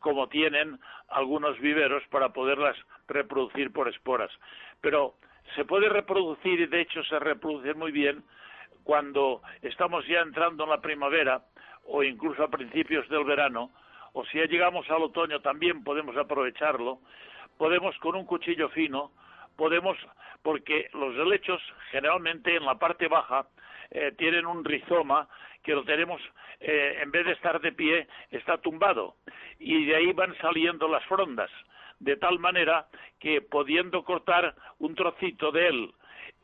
como 0.00 0.28
tienen 0.28 0.80
algunos 1.08 1.58
viveros 1.60 2.02
para 2.10 2.30
poderlas 2.30 2.76
reproducir 3.06 3.72
por 3.72 3.88
esporas. 3.88 4.32
Pero 4.80 5.14
se 5.54 5.64
puede 5.64 5.88
reproducir 5.88 6.58
y 6.60 6.66
de 6.66 6.80
hecho 6.80 7.04
se 7.04 7.18
reproduce 7.18 7.74
muy 7.74 7.92
bien 7.92 8.24
cuando 8.82 9.42
estamos 9.62 10.06
ya 10.06 10.20
entrando 10.20 10.64
en 10.64 10.70
la 10.70 10.80
primavera 10.80 11.42
o 11.84 12.02
incluso 12.02 12.42
a 12.42 12.48
principios 12.50 13.08
del 13.08 13.24
verano, 13.24 13.70
o 14.12 14.24
si 14.26 14.38
ya 14.38 14.46
llegamos 14.46 14.88
al 14.90 15.02
otoño 15.02 15.40
también 15.40 15.84
podemos 15.84 16.16
aprovecharlo, 16.16 16.98
podemos 17.58 17.96
con 17.98 18.16
un 18.16 18.26
cuchillo 18.26 18.68
fino, 18.70 19.12
podemos, 19.56 19.96
porque 20.44 20.90
los 20.92 21.16
helechos 21.16 21.60
generalmente 21.90 22.54
en 22.54 22.66
la 22.66 22.78
parte 22.78 23.08
baja 23.08 23.46
eh, 23.90 24.12
tienen 24.18 24.44
un 24.44 24.62
rizoma 24.62 25.26
que 25.62 25.72
lo 25.72 25.84
tenemos, 25.84 26.20
eh, 26.60 26.98
en 27.02 27.10
vez 27.10 27.24
de 27.24 27.32
estar 27.32 27.58
de 27.62 27.72
pie, 27.72 28.06
está 28.30 28.58
tumbado, 28.58 29.16
y 29.58 29.86
de 29.86 29.96
ahí 29.96 30.12
van 30.12 30.36
saliendo 30.36 30.86
las 30.86 31.02
frondas, 31.06 31.50
de 31.98 32.16
tal 32.18 32.38
manera 32.38 32.86
que 33.18 33.40
pudiendo 33.40 34.04
cortar 34.04 34.54
un 34.78 34.94
trocito 34.94 35.50
de 35.50 35.66
él 35.66 35.94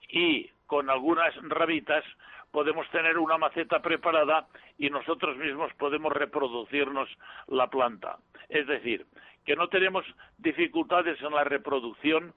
y 0.08 0.50
con 0.66 0.88
algunas 0.88 1.34
rabitas, 1.42 2.02
podemos 2.50 2.88
tener 2.88 3.18
una 3.18 3.36
maceta 3.36 3.82
preparada 3.82 4.46
y 4.78 4.88
nosotros 4.88 5.36
mismos 5.36 5.72
podemos 5.74 6.10
reproducirnos 6.10 7.10
la 7.48 7.68
planta. 7.68 8.16
Es 8.48 8.66
decir, 8.66 9.04
que 9.44 9.56
no 9.56 9.68
tenemos 9.68 10.06
dificultades 10.38 11.20
en 11.20 11.34
la 11.34 11.44
reproducción 11.44 12.32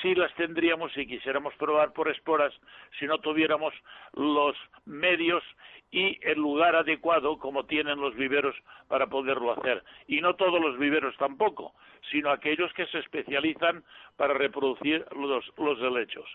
si 0.00 0.14
las 0.14 0.32
tendríamos 0.34 0.92
si 0.92 1.06
quisiéramos 1.06 1.54
probar 1.56 1.92
por 1.92 2.08
esporas, 2.08 2.54
si 2.98 3.06
no 3.06 3.18
tuviéramos 3.18 3.74
los 4.14 4.56
medios 4.84 5.42
y 5.90 6.18
el 6.22 6.38
lugar 6.38 6.76
adecuado 6.76 7.38
como 7.38 7.64
tienen 7.64 8.00
los 8.00 8.14
viveros 8.14 8.54
para 8.88 9.08
poderlo 9.08 9.52
hacer. 9.52 9.82
Y 10.06 10.20
no 10.20 10.34
todos 10.34 10.60
los 10.60 10.78
viveros 10.78 11.16
tampoco, 11.16 11.74
sino 12.10 12.30
aquellos 12.30 12.72
que 12.74 12.86
se 12.86 12.98
especializan 12.98 13.82
para 14.16 14.34
reproducir 14.34 15.04
los, 15.16 15.44
los 15.58 15.78
helechos. 15.80 16.28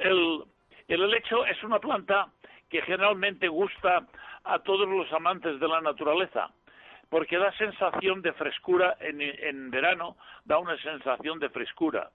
El, 0.00 0.44
el 0.88 1.02
helecho 1.02 1.46
es 1.46 1.62
una 1.62 1.78
planta 1.78 2.28
que 2.68 2.82
generalmente 2.82 3.48
gusta 3.48 4.06
a 4.44 4.58
todos 4.60 4.88
los 4.88 5.12
amantes 5.12 5.60
de 5.60 5.68
la 5.68 5.80
naturaleza, 5.80 6.50
porque 7.10 7.36
da 7.36 7.52
sensación 7.52 8.22
de 8.22 8.32
frescura 8.32 8.96
en, 8.98 9.20
en 9.20 9.70
verano, 9.70 10.16
da 10.44 10.58
una 10.58 10.76
sensación 10.78 11.38
de 11.38 11.50
frescura. 11.50 12.10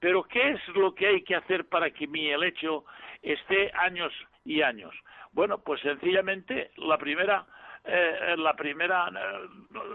Pero 0.00 0.24
¿qué 0.24 0.50
es 0.50 0.68
lo 0.68 0.94
que 0.94 1.06
hay 1.06 1.22
que 1.22 1.36
hacer 1.36 1.68
para 1.68 1.90
que 1.90 2.06
mi 2.06 2.28
helecho 2.30 2.84
esté 3.22 3.70
años 3.74 4.12
y 4.44 4.62
años? 4.62 4.94
Bueno, 5.32 5.58
pues 5.58 5.80
sencillamente 5.80 6.70
la 6.76 6.98
primera, 6.98 7.46
eh, 7.84 8.34
la 8.36 8.54
primera, 8.54 9.08
eh, 9.08 9.48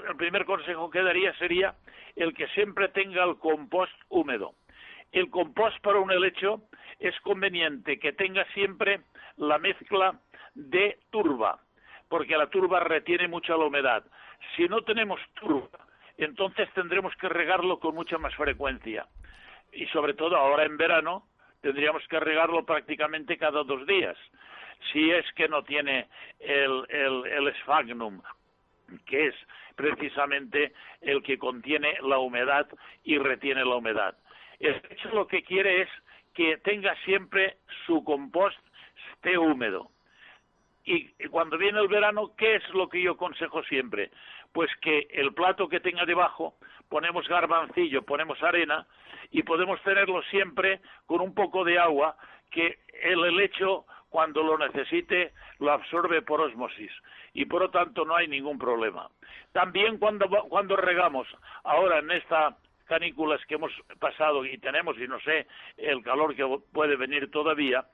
el 0.09 0.15
primer 0.15 0.45
consejo 0.45 0.89
que 0.89 1.01
daría 1.01 1.33
sería 1.37 1.75
el 2.15 2.33
que 2.33 2.47
siempre 2.49 2.89
tenga 2.89 3.23
el 3.23 3.37
compost 3.37 3.93
húmedo. 4.09 4.53
El 5.11 5.29
compost 5.29 5.79
para 5.81 5.99
un 5.99 6.11
helecho 6.11 6.61
es 6.99 7.19
conveniente 7.21 7.99
que 7.99 8.13
tenga 8.13 8.45
siempre 8.53 9.01
la 9.37 9.57
mezcla 9.57 10.19
de 10.53 10.99
turba, 11.09 11.59
porque 12.09 12.37
la 12.37 12.47
turba 12.47 12.79
retiene 12.79 13.27
mucha 13.27 13.57
la 13.57 13.65
humedad. 13.65 14.03
Si 14.55 14.67
no 14.67 14.81
tenemos 14.81 15.19
turba, 15.33 15.69
entonces 16.17 16.69
tendremos 16.73 17.15
que 17.17 17.29
regarlo 17.29 17.79
con 17.79 17.95
mucha 17.95 18.17
más 18.17 18.35
frecuencia. 18.35 19.07
Y 19.71 19.85
sobre 19.87 20.13
todo 20.13 20.35
ahora 20.35 20.65
en 20.65 20.77
verano 20.77 21.27
tendríamos 21.61 22.05
que 22.07 22.19
regarlo 22.19 22.65
prácticamente 22.65 23.37
cada 23.37 23.63
dos 23.63 23.85
días, 23.85 24.17
si 24.91 25.11
es 25.11 25.25
que 25.33 25.47
no 25.47 25.63
tiene 25.63 26.07
el, 26.39 26.85
el, 26.89 27.25
el 27.25 27.55
sphagnum, 27.61 28.21
que 29.05 29.27
es 29.27 29.35
precisamente 29.75 30.73
el 31.01 31.21
que 31.23 31.37
contiene 31.37 31.97
la 32.01 32.17
humedad 32.17 32.67
y 33.03 33.17
retiene 33.17 33.63
la 33.63 33.75
humedad. 33.75 34.17
El 34.59 34.81
hecho 34.89 35.09
lo 35.09 35.27
que 35.27 35.43
quiere 35.43 35.83
es 35.83 35.89
que 36.33 36.57
tenga 36.57 36.95
siempre 37.03 37.57
su 37.85 38.03
compost 38.03 38.57
esté 39.13 39.37
húmedo. 39.37 39.89
Y 40.83 41.09
cuando 41.29 41.57
viene 41.57 41.79
el 41.79 41.87
verano, 41.87 42.35
¿qué 42.35 42.55
es 42.55 42.69
lo 42.69 42.89
que 42.89 43.01
yo 43.01 43.11
aconsejo 43.11 43.63
siempre? 43.63 44.09
Pues 44.51 44.69
que 44.81 45.07
el 45.11 45.33
plato 45.33 45.69
que 45.69 45.79
tenga 45.79 46.05
debajo 46.05 46.55
ponemos 46.91 47.25
garbancillo, 47.29 48.03
ponemos 48.03 48.43
arena 48.43 48.85
y 49.31 49.43
podemos 49.43 49.81
tenerlo 49.81 50.21
siempre 50.23 50.81
con 51.05 51.21
un 51.21 51.33
poco 51.33 51.63
de 51.63 51.79
agua 51.79 52.17
que 52.51 52.79
el 53.01 53.23
helecho 53.23 53.85
cuando 54.09 54.43
lo 54.43 54.57
necesite 54.57 55.31
lo 55.59 55.71
absorbe 55.71 56.21
por 56.21 56.41
osmosis 56.41 56.91
y 57.33 57.45
por 57.45 57.61
lo 57.61 57.69
tanto 57.69 58.03
no 58.03 58.13
hay 58.13 58.27
ningún 58.27 58.59
problema. 58.59 59.07
También 59.53 59.99
cuando, 59.99 60.27
cuando 60.49 60.75
regamos 60.75 61.29
ahora 61.63 61.99
en 61.99 62.11
esta 62.11 62.57
canículas 62.87 63.39
que 63.45 63.55
hemos 63.55 63.71
pasado 63.97 64.43
y 64.43 64.57
tenemos, 64.57 64.97
y 64.97 65.07
no 65.07 65.17
sé, 65.21 65.47
el 65.77 66.03
calor 66.03 66.35
que 66.35 66.45
puede 66.73 66.97
venir 66.97 67.31
todavía, 67.31 67.85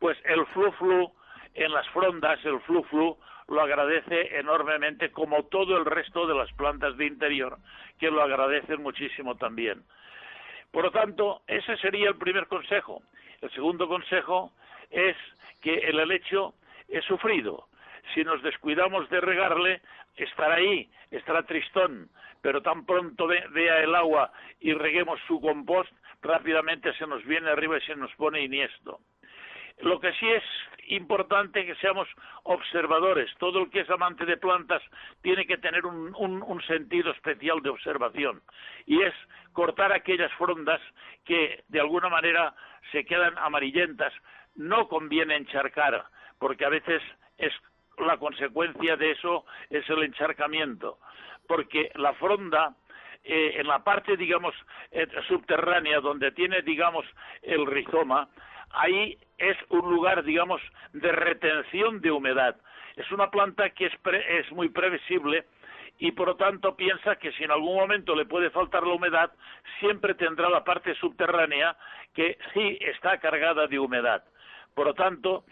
pues 0.00 0.18
el 0.24 0.44
flu-flu 0.46 1.12
en 1.54 1.70
las 1.70 1.88
frondas, 1.90 2.44
el 2.44 2.58
flu-flu 2.62 3.16
lo 3.50 3.60
agradece 3.60 4.38
enormemente, 4.38 5.10
como 5.10 5.42
todo 5.44 5.76
el 5.76 5.84
resto 5.84 6.26
de 6.26 6.34
las 6.34 6.50
plantas 6.52 6.96
de 6.96 7.06
interior, 7.06 7.58
que 7.98 8.10
lo 8.10 8.22
agradecen 8.22 8.80
muchísimo 8.80 9.34
también. 9.36 9.82
Por 10.70 10.84
lo 10.84 10.92
tanto, 10.92 11.42
ese 11.48 11.76
sería 11.78 12.08
el 12.08 12.16
primer 12.16 12.46
consejo. 12.46 13.02
El 13.40 13.50
segundo 13.50 13.88
consejo 13.88 14.52
es 14.88 15.16
que 15.60 15.74
el 15.74 15.98
helecho 15.98 16.54
es 16.88 17.04
sufrido. 17.04 17.66
Si 18.14 18.22
nos 18.22 18.40
descuidamos 18.42 19.10
de 19.10 19.20
regarle, 19.20 19.80
estará 20.16 20.54
ahí, 20.54 20.88
estará 21.10 21.42
tristón, 21.42 22.08
pero 22.40 22.62
tan 22.62 22.86
pronto 22.86 23.26
vea 23.26 23.82
el 23.82 23.96
agua 23.96 24.32
y 24.60 24.74
reguemos 24.74 25.18
su 25.26 25.40
compost, 25.40 25.92
rápidamente 26.22 26.92
se 26.94 27.06
nos 27.06 27.24
viene 27.24 27.50
arriba 27.50 27.78
y 27.78 27.80
se 27.82 27.96
nos 27.96 28.14
pone 28.14 28.42
iniesto. 28.42 29.00
Lo 29.80 29.98
que 29.98 30.12
sí 30.12 30.28
es 30.28 30.44
importante 30.90 31.64
que 31.64 31.74
seamos 31.76 32.08
observadores. 32.44 33.30
Todo 33.38 33.60
el 33.60 33.70
que 33.70 33.80
es 33.80 33.90
amante 33.90 34.24
de 34.24 34.36
plantas 34.36 34.82
tiene 35.22 35.46
que 35.46 35.58
tener 35.58 35.86
un, 35.86 36.14
un, 36.14 36.62
sentido 36.62 37.10
especial 37.12 37.62
de 37.62 37.70
observación 37.70 38.42
y 38.86 39.02
es 39.02 39.14
cortar 39.52 39.92
aquellas 39.92 40.32
frondas 40.32 40.80
que 41.24 41.64
de 41.68 41.80
alguna 41.80 42.08
manera 42.08 42.54
se 42.92 43.04
quedan 43.04 43.36
amarillentas. 43.38 44.12
No 44.54 44.88
conviene 44.88 45.36
encharcar, 45.36 46.04
porque 46.38 46.64
a 46.64 46.70
veces 46.70 47.02
es 47.38 47.52
la 47.98 48.16
consecuencia 48.16 48.96
de 48.96 49.12
eso 49.12 49.44
es 49.68 49.88
el 49.90 50.02
encharcamiento, 50.02 50.98
porque 51.46 51.90
la 51.94 52.14
fronda 52.14 52.74
eh, 53.22 53.56
en 53.58 53.66
la 53.66 53.84
parte, 53.84 54.16
digamos, 54.16 54.54
eh, 54.90 55.06
subterránea, 55.28 56.00
donde 56.00 56.32
tiene, 56.32 56.62
digamos, 56.62 57.04
el 57.42 57.66
rizoma, 57.66 58.28
ahí 58.70 59.18
es 59.38 59.56
un 59.68 59.90
lugar, 59.90 60.22
digamos, 60.24 60.60
de 60.92 61.12
retención 61.12 62.00
de 62.00 62.10
humedad. 62.10 62.56
Es 62.96 63.10
una 63.12 63.30
planta 63.30 63.70
que 63.70 63.86
es, 63.86 63.92
es 64.28 64.52
muy 64.52 64.68
previsible 64.68 65.46
y 65.98 66.12
por 66.12 66.28
lo 66.28 66.36
tanto 66.36 66.76
piensa 66.76 67.16
que 67.16 67.32
si 67.32 67.44
en 67.44 67.50
algún 67.50 67.76
momento 67.76 68.14
le 68.14 68.24
puede 68.24 68.50
faltar 68.50 68.86
la 68.86 68.94
humedad, 68.94 69.30
siempre 69.78 70.14
tendrá 70.14 70.48
la 70.48 70.64
parte 70.64 70.94
subterránea 70.94 71.76
que 72.14 72.38
sí 72.54 72.78
está 72.80 73.18
cargada 73.18 73.66
de 73.66 73.78
humedad. 73.78 74.24
Por 74.74 74.86
lo 74.86 74.94
tanto, 74.94 75.44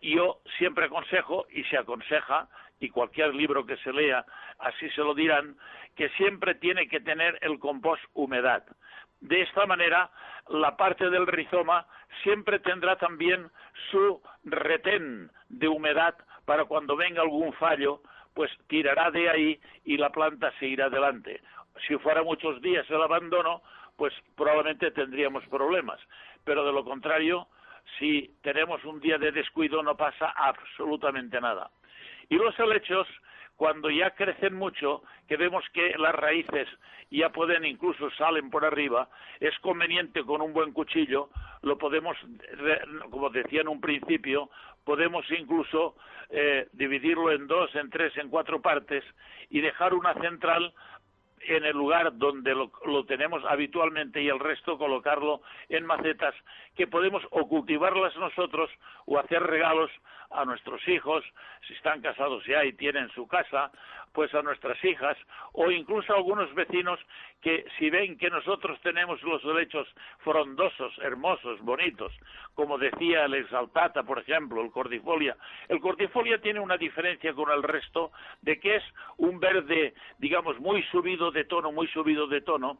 yo 0.00 0.40
siempre 0.58 0.86
aconsejo 0.86 1.46
y 1.50 1.64
se 1.64 1.76
aconseja, 1.76 2.48
y 2.80 2.88
cualquier 2.88 3.34
libro 3.34 3.66
que 3.66 3.76
se 3.78 3.92
lea 3.92 4.24
así 4.58 4.88
se 4.90 5.02
lo 5.02 5.14
dirán, 5.14 5.56
que 5.96 6.08
siempre 6.10 6.54
tiene 6.54 6.88
que 6.88 7.00
tener 7.00 7.38
el 7.42 7.58
compost 7.58 8.02
humedad. 8.14 8.64
De 9.20 9.42
esta 9.42 9.66
manera, 9.66 10.10
la 10.48 10.76
parte 10.76 11.10
del 11.10 11.26
rizoma 11.26 11.86
siempre 12.22 12.58
tendrá 12.58 12.96
también 12.96 13.50
su 13.90 14.20
retén 14.44 15.30
de 15.48 15.68
humedad 15.68 16.14
para 16.44 16.64
cuando 16.64 16.96
venga 16.96 17.22
algún 17.22 17.52
fallo, 17.54 18.00
pues 18.34 18.50
tirará 18.68 19.10
de 19.10 19.28
ahí 19.28 19.60
y 19.84 19.96
la 19.96 20.10
planta 20.10 20.52
seguirá 20.58 20.86
adelante. 20.86 21.40
Si 21.86 21.96
fuera 21.98 22.22
muchos 22.22 22.60
días 22.62 22.88
el 22.90 23.02
abandono, 23.02 23.62
pues 23.96 24.14
probablemente 24.36 24.90
tendríamos 24.90 25.46
problemas. 25.48 26.00
Pero 26.44 26.64
de 26.64 26.72
lo 26.72 26.84
contrario, 26.84 27.46
si 27.98 28.34
tenemos 28.42 28.84
un 28.84 29.00
día 29.00 29.18
de 29.18 29.32
descuido 29.32 29.82
no 29.82 29.96
pasa 29.96 30.30
absolutamente 30.30 31.40
nada. 31.40 31.70
Y 32.28 32.36
los 32.36 32.58
helechos, 32.58 33.06
cuando 33.60 33.90
ya 33.90 34.12
crecen 34.12 34.54
mucho, 34.54 35.02
que 35.28 35.36
vemos 35.36 35.62
que 35.74 35.92
las 35.98 36.14
raíces 36.14 36.66
ya 37.10 37.28
pueden 37.28 37.66
incluso 37.66 38.10
salen 38.12 38.48
por 38.48 38.64
arriba, 38.64 39.10
es 39.38 39.54
conveniente 39.58 40.24
con 40.24 40.40
un 40.40 40.54
buen 40.54 40.72
cuchillo, 40.72 41.28
lo 41.60 41.76
podemos, 41.76 42.16
como 43.10 43.28
decía 43.28 43.60
en 43.60 43.68
un 43.68 43.78
principio, 43.78 44.48
podemos 44.82 45.26
incluso 45.30 45.94
eh, 46.30 46.68
dividirlo 46.72 47.32
en 47.32 47.46
dos, 47.46 47.74
en 47.74 47.90
tres, 47.90 48.16
en 48.16 48.30
cuatro 48.30 48.62
partes 48.62 49.04
y 49.50 49.60
dejar 49.60 49.92
una 49.92 50.14
central 50.14 50.72
en 51.40 51.64
el 51.66 51.76
lugar 51.76 52.16
donde 52.16 52.54
lo, 52.54 53.04
tenemos 53.04 53.44
habitualmente 53.44 54.22
y 54.22 54.28
el 54.28 54.38
resto 54.38 54.78
colocarlo 54.78 55.42
en 55.68 55.84
macetas 55.84 56.34
que 56.76 56.86
podemos 56.86 57.22
o 57.30 57.46
cultivarlas 57.46 58.16
nosotros 58.16 58.70
o 59.04 59.18
hacer 59.18 59.42
regalos 59.42 59.90
a 60.30 60.44
nuestros 60.44 60.86
hijos, 60.88 61.24
si 61.66 61.74
están 61.74 62.00
casados 62.00 62.44
ya 62.46 62.64
y 62.64 62.72
tienen 62.72 63.08
su 63.10 63.26
casa, 63.26 63.70
pues 64.12 64.34
a 64.34 64.42
nuestras 64.42 64.82
hijas 64.84 65.16
o 65.52 65.70
incluso 65.70 66.12
a 66.12 66.16
algunos 66.16 66.52
vecinos 66.54 66.98
que 67.40 67.64
si 67.78 67.90
ven 67.90 68.18
que 68.18 68.28
nosotros 68.28 68.78
tenemos 68.82 69.22
los 69.22 69.42
helechos 69.44 69.88
frondosos, 70.18 70.92
hermosos, 70.98 71.60
bonitos, 71.60 72.12
como 72.54 72.76
decía 72.76 73.24
el 73.24 73.34
exaltata, 73.34 74.02
por 74.02 74.18
ejemplo, 74.18 74.62
el 74.62 74.70
cordifolia. 74.70 75.36
El 75.68 75.80
cordifolia 75.80 76.40
tiene 76.40 76.60
una 76.60 76.76
diferencia 76.76 77.32
con 77.32 77.50
el 77.50 77.62
resto 77.62 78.12
de 78.42 78.58
que 78.58 78.76
es 78.76 78.84
un 79.16 79.38
verde, 79.40 79.94
digamos, 80.18 80.58
muy 80.60 80.82
subido 80.84 81.30
de 81.30 81.44
tono, 81.44 81.72
muy 81.72 81.86
subido 81.88 82.26
de 82.26 82.40
tono. 82.40 82.78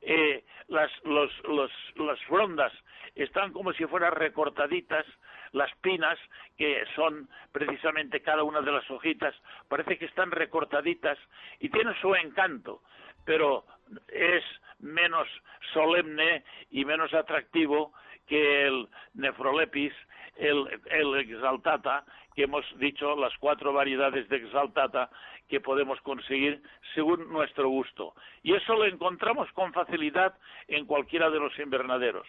Eh, 0.00 0.44
las, 0.68 0.90
las 1.04 2.20
frondas 2.26 2.72
están 3.14 3.52
como 3.52 3.72
si 3.72 3.84
fueran 3.86 4.14
recortaditas, 4.14 5.04
las 5.52 5.74
pinas, 5.78 6.18
que 6.56 6.84
son 6.94 7.28
precisamente 7.52 8.20
cada 8.20 8.42
una 8.42 8.60
de 8.60 8.72
las 8.72 8.88
hojitas, 8.90 9.34
parece 9.68 9.98
que 9.98 10.04
están 10.04 10.30
recortaditas 10.30 11.18
y 11.58 11.70
tienen 11.70 11.94
su 12.00 12.14
encanto, 12.14 12.82
pero 13.24 13.64
es 14.08 14.44
menos 14.78 15.26
solemne 15.72 16.44
y 16.70 16.84
menos 16.84 17.12
atractivo 17.14 17.92
que 18.26 18.66
el 18.66 18.88
nefrolepis, 19.14 19.92
el, 20.36 20.80
el 20.90 21.14
exaltata, 21.16 22.04
que 22.34 22.44
hemos 22.44 22.64
dicho 22.78 23.16
las 23.16 23.36
cuatro 23.38 23.72
variedades 23.72 24.28
de 24.28 24.36
exaltata 24.36 25.10
que 25.48 25.60
podemos 25.60 26.00
conseguir 26.02 26.62
según 26.94 27.32
nuestro 27.32 27.68
gusto. 27.68 28.14
Y 28.42 28.54
eso 28.54 28.74
lo 28.74 28.84
encontramos 28.84 29.50
con 29.52 29.72
facilidad 29.72 30.38
en 30.68 30.86
cualquiera 30.86 31.30
de 31.30 31.40
los 31.40 31.58
invernaderos. 31.58 32.26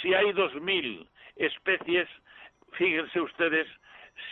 Si 0.00 0.14
hay 0.14 0.32
dos 0.32 0.54
mil 0.60 1.08
especies, 1.36 2.08
fíjense 2.72 3.20
ustedes 3.20 3.66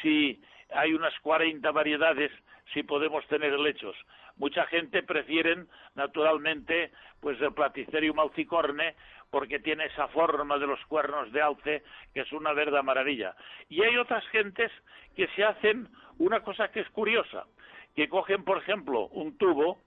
si 0.02 0.42
hay 0.72 0.92
unas 0.92 1.18
40 1.20 1.70
variedades, 1.72 2.32
si 2.72 2.82
podemos 2.82 3.26
tener 3.28 3.52
helechos. 3.52 3.96
Mucha 4.36 4.66
gente 4.66 5.02
prefieren, 5.02 5.68
naturalmente, 5.94 6.90
pues 7.20 7.40
el 7.40 7.52
Platycerium 7.52 8.18
alcicorne, 8.18 8.96
porque 9.30 9.58
tiene 9.58 9.86
esa 9.86 10.08
forma 10.08 10.58
de 10.58 10.66
los 10.66 10.84
cuernos 10.86 11.30
de 11.32 11.42
alce, 11.42 11.82
que 12.12 12.20
es 12.20 12.32
una 12.32 12.52
verdadera 12.52 12.82
maravilla. 12.82 13.36
Y 13.68 13.82
hay 13.82 13.96
otras 13.96 14.26
gentes 14.28 14.70
que 15.16 15.28
se 15.28 15.44
hacen 15.44 15.88
una 16.18 16.40
cosa 16.40 16.70
que 16.70 16.80
es 16.80 16.88
curiosa, 16.90 17.44
que 17.94 18.08
cogen, 18.08 18.44
por 18.44 18.58
ejemplo, 18.58 19.06
un 19.08 19.36
tubo, 19.38 19.78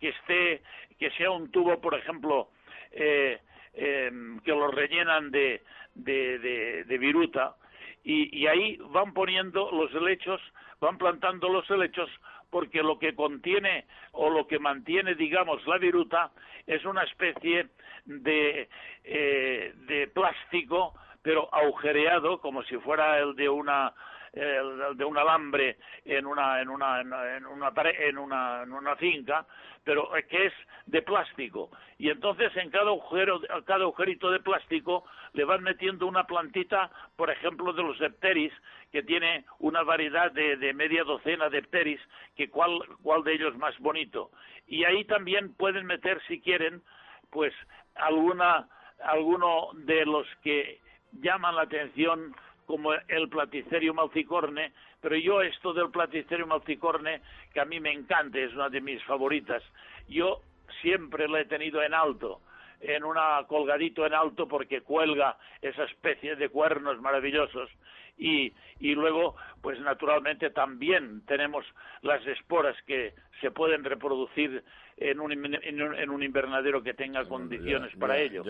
que 0.00 0.10
esté, 0.10 0.62
que 0.98 1.10
sea 1.12 1.30
un 1.30 1.50
tubo, 1.50 1.80
por 1.80 1.94
ejemplo, 1.94 2.48
eh, 2.92 3.40
em, 3.74 4.38
que 4.40 4.50
lo 4.50 4.68
rellenan 4.68 5.30
de, 5.30 5.62
de, 5.94 6.98
viruta, 6.98 7.56
y, 8.02 8.46
ahí 8.46 8.76
van 8.90 9.14
poniendo 9.14 9.70
los 9.72 9.92
helechos, 9.94 10.40
van 10.80 10.98
plantando 10.98 11.48
los 11.48 11.68
helechos 11.70 12.10
porque 12.50 12.82
lo 12.82 12.98
que 12.98 13.14
contiene 13.14 13.86
o 14.12 14.28
lo 14.30 14.46
que 14.46 14.58
mantiene, 14.58 15.14
digamos, 15.14 15.66
la 15.66 15.78
viruta 15.78 16.30
es 16.66 16.84
una 16.84 17.02
especie 17.02 17.68
de, 18.04 18.68
eh, 19.04 19.72
de 19.74 20.06
plástico, 20.08 20.94
pero 21.22 21.52
agujereado, 21.52 22.40
como 22.40 22.62
si 22.64 22.76
fuera 22.76 23.18
el 23.18 23.34
de 23.34 23.48
una 23.48 23.94
de 24.34 25.04
un 25.04 25.16
alambre 25.16 25.76
en 26.04 26.26
una 26.26 26.60
en 26.60 26.68
una 26.68 27.00
en 27.00 27.08
una 27.46 27.72
en 28.00 28.18
una, 28.18 28.62
en 28.62 28.72
una 28.72 28.96
finca 28.96 29.46
pero 29.84 30.10
que 30.28 30.46
es 30.46 30.52
de 30.86 31.02
plástico. 31.02 31.70
Y 31.98 32.08
entonces 32.08 32.50
en 32.56 32.70
cada 32.70 32.88
agujero 32.88 33.40
cada 33.64 33.84
agujerito 33.84 34.30
de 34.30 34.40
plástico 34.40 35.04
le 35.34 35.44
van 35.44 35.62
metiendo 35.62 36.06
una 36.06 36.24
plantita 36.24 36.90
por 37.16 37.30
ejemplo 37.30 37.72
de 37.72 37.82
los 37.82 38.00
hepteris 38.00 38.52
que 38.90 39.02
tiene 39.02 39.44
una 39.58 39.82
variedad 39.82 40.32
de, 40.32 40.56
de 40.56 40.72
media 40.74 41.04
docena 41.04 41.48
de 41.48 41.58
hepteris 41.58 42.00
que 42.36 42.48
cuál 42.48 42.80
cuál 43.02 43.22
de 43.22 43.34
ellos 43.34 43.56
más 43.56 43.78
bonito. 43.78 44.30
Y 44.66 44.84
ahí 44.84 45.04
también 45.04 45.54
pueden 45.54 45.86
meter 45.86 46.20
si 46.26 46.40
quieren 46.40 46.82
pues 47.30 47.54
alguna 47.94 48.68
alguno 49.04 49.68
de 49.74 50.04
los 50.06 50.26
que 50.42 50.80
llaman 51.12 51.54
la 51.54 51.62
atención 51.62 52.34
como 52.66 52.92
el 52.94 53.28
platicerio 53.28 53.94
malticorne, 53.94 54.72
pero 55.00 55.16
yo 55.16 55.42
esto 55.42 55.72
del 55.72 55.90
platicerio 55.90 56.46
malticorne, 56.46 57.20
que 57.52 57.60
a 57.60 57.64
mí 57.64 57.80
me 57.80 57.92
encanta, 57.92 58.38
es 58.38 58.52
una 58.54 58.68
de 58.68 58.80
mis 58.80 59.02
favoritas, 59.04 59.62
yo 60.08 60.40
siempre 60.80 61.28
lo 61.28 61.36
he 61.36 61.44
tenido 61.44 61.82
en 61.82 61.94
alto, 61.94 62.40
en 62.80 63.04
una 63.04 63.44
colgadito 63.46 64.06
en 64.06 64.14
alto 64.14 64.46
porque 64.46 64.82
cuelga 64.82 65.36
esa 65.62 65.84
especie 65.84 66.36
de 66.36 66.48
cuernos 66.48 67.00
maravillosos 67.00 67.70
y, 68.18 68.52
y 68.80 68.94
luego 68.94 69.36
pues 69.62 69.80
naturalmente 69.80 70.50
también 70.50 71.24
tenemos 71.26 71.64
las 72.02 72.24
esporas 72.26 72.76
que 72.86 73.14
se 73.40 73.50
pueden 73.50 73.84
reproducir 73.84 74.62
en 74.96 75.20
un, 75.20 75.32
en 75.32 76.10
un, 76.10 76.22
invernadero 76.22 76.82
que 76.82 76.94
tenga 76.94 77.24
condiciones 77.24 77.94
para 77.96 78.18
ello. 78.18 78.44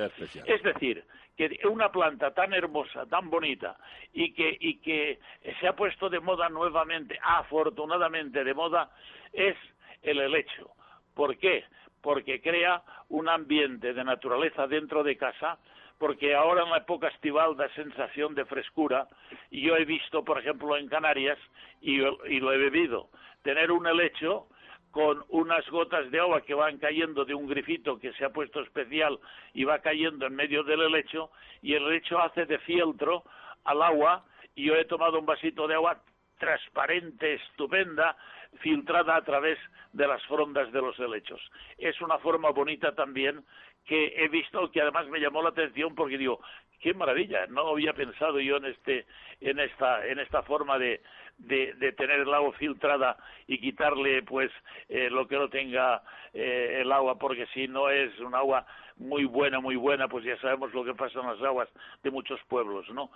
es 0.47 0.63
decir, 0.63 1.05
que 1.37 1.59
una 1.69 1.91
planta 1.91 2.33
tan 2.33 2.53
hermosa, 2.53 3.07
tan 3.07 3.31
bonita 3.31 3.77
y 4.13 4.33
que, 4.35 4.57
y 4.61 4.79
que 4.79 5.19
se 5.61 5.69
ha 5.69 5.75
puesto 5.75 6.09
de 6.11 6.21
moda 6.21 6.49
nuevamente, 6.49 7.19
afortunadamente 7.23 8.45
de 8.45 8.55
moda, 8.55 8.91
es 9.33 9.57
el 10.03 10.21
helecho. 10.21 10.71
¿Por 11.15 11.39
qué? 11.39 11.65
Porque 12.03 12.41
crea 12.41 12.83
un 13.09 13.29
ambiente 13.29 13.95
de 13.95 14.05
naturaleza 14.05 14.67
dentro 14.67 15.03
de 15.03 15.17
casa 15.17 15.59
porque 15.99 16.35
ahora 16.35 16.65
en 16.65 16.71
la 16.71 16.79
época 16.79 17.09
estival 17.09 17.57
da 17.57 17.69
sensación 17.71 18.35
de 18.35 18.45
frescura 18.45 19.09
y 19.51 19.63
yo 19.63 19.77
he 19.77 19.85
visto, 19.85 20.25
por 20.25 20.39
ejemplo, 20.39 20.77
en 20.77 20.89
Canarias, 20.89 21.39
y, 21.81 21.95
y 21.95 22.41
lo 22.41 22.53
he 22.53 22.59
bebido, 22.59 23.09
tener 23.43 23.71
un 23.71 23.87
helecho 23.87 24.49
con 24.95 25.25
unas 25.31 25.69
gotas 25.71 26.09
de 26.13 26.21
agua 26.21 26.43
que 26.43 26.55
van 26.55 26.79
cayendo 26.79 27.25
de 27.25 27.35
un 27.35 27.49
grifito 27.49 27.99
que 27.99 28.13
se 28.13 28.25
ha 28.25 28.31
puesto 28.31 28.61
especial 28.61 29.19
y 29.53 29.65
va 29.65 29.81
cayendo 29.81 30.25
en 30.25 30.37
medio 30.37 30.63
del 30.63 30.83
helecho 30.83 31.33
y 31.63 31.75
el 31.75 31.85
helecho 31.85 32.21
hace 32.21 32.47
de 32.47 32.61
fieltro 32.61 33.25
al 33.65 33.83
agua 33.83 34.25
y 34.55 34.67
yo 34.67 34.77
he 34.77 34.85
tomado 34.85 35.19
un 35.19 35.27
vasito 35.27 35.67
de 35.67 35.75
agua 35.75 36.01
transparente, 36.39 37.35
estupenda, 37.35 38.17
filtrada 38.61 39.17
a 39.17 39.25
través 39.25 39.59
de 39.93 40.07
las 40.07 40.25
frondas 40.27 40.71
de 40.71 40.81
los 40.81 40.97
helechos. 41.01 41.41
Es 41.77 42.01
una 42.01 42.19
forma 42.19 42.51
bonita 42.51 42.95
también 42.95 43.45
que 43.87 44.15
he 44.17 44.29
visto 44.29 44.71
que 44.71 44.81
además 44.81 45.09
me 45.09 45.19
llamó 45.19 45.43
la 45.43 45.49
atención 45.49 45.97
porque 45.97 46.19
digo, 46.19 46.41
qué 46.85 46.93
maravilla, 46.93 47.47
no 47.47 47.69
había 47.69 47.95
pensado 47.95 48.39
yo 48.41 48.59
en 48.59 48.67
este 48.67 49.07
en 49.41 49.59
esta 49.59 50.07
en 50.07 50.19
esta 50.19 50.43
forma 50.43 50.79
de 50.79 51.01
de, 51.39 51.93
tener 51.97 52.21
el 52.21 52.35
agua 52.35 52.53
filtrada 52.53 53.17
y 53.49 53.59
quitarle 53.59 54.23
pues 54.23 54.53
eh, 54.91 55.09
lo 55.11 55.27
que 55.27 55.37
no 55.37 55.49
tenga 55.49 56.03
eh, 56.35 56.81
el 56.83 56.93
agua 56.93 57.19
porque 57.19 57.47
si 57.55 57.67
no 57.69 57.89
es 57.89 58.17
un 58.21 58.35
agua 58.35 58.67
muy 58.99 59.25
buena 59.25 59.61
muy 59.61 59.77
buena 59.77 60.09
pues 60.09 60.27
ya 60.27 60.39
sabemos 60.41 60.75
lo 60.75 60.85
que 60.85 60.95
pasa 60.95 61.21
en 61.21 61.27
las 61.27 61.41
aguas 61.41 61.71
de 62.03 62.11
muchos 62.11 62.39
pueblos 62.49 62.87
no 62.91 63.11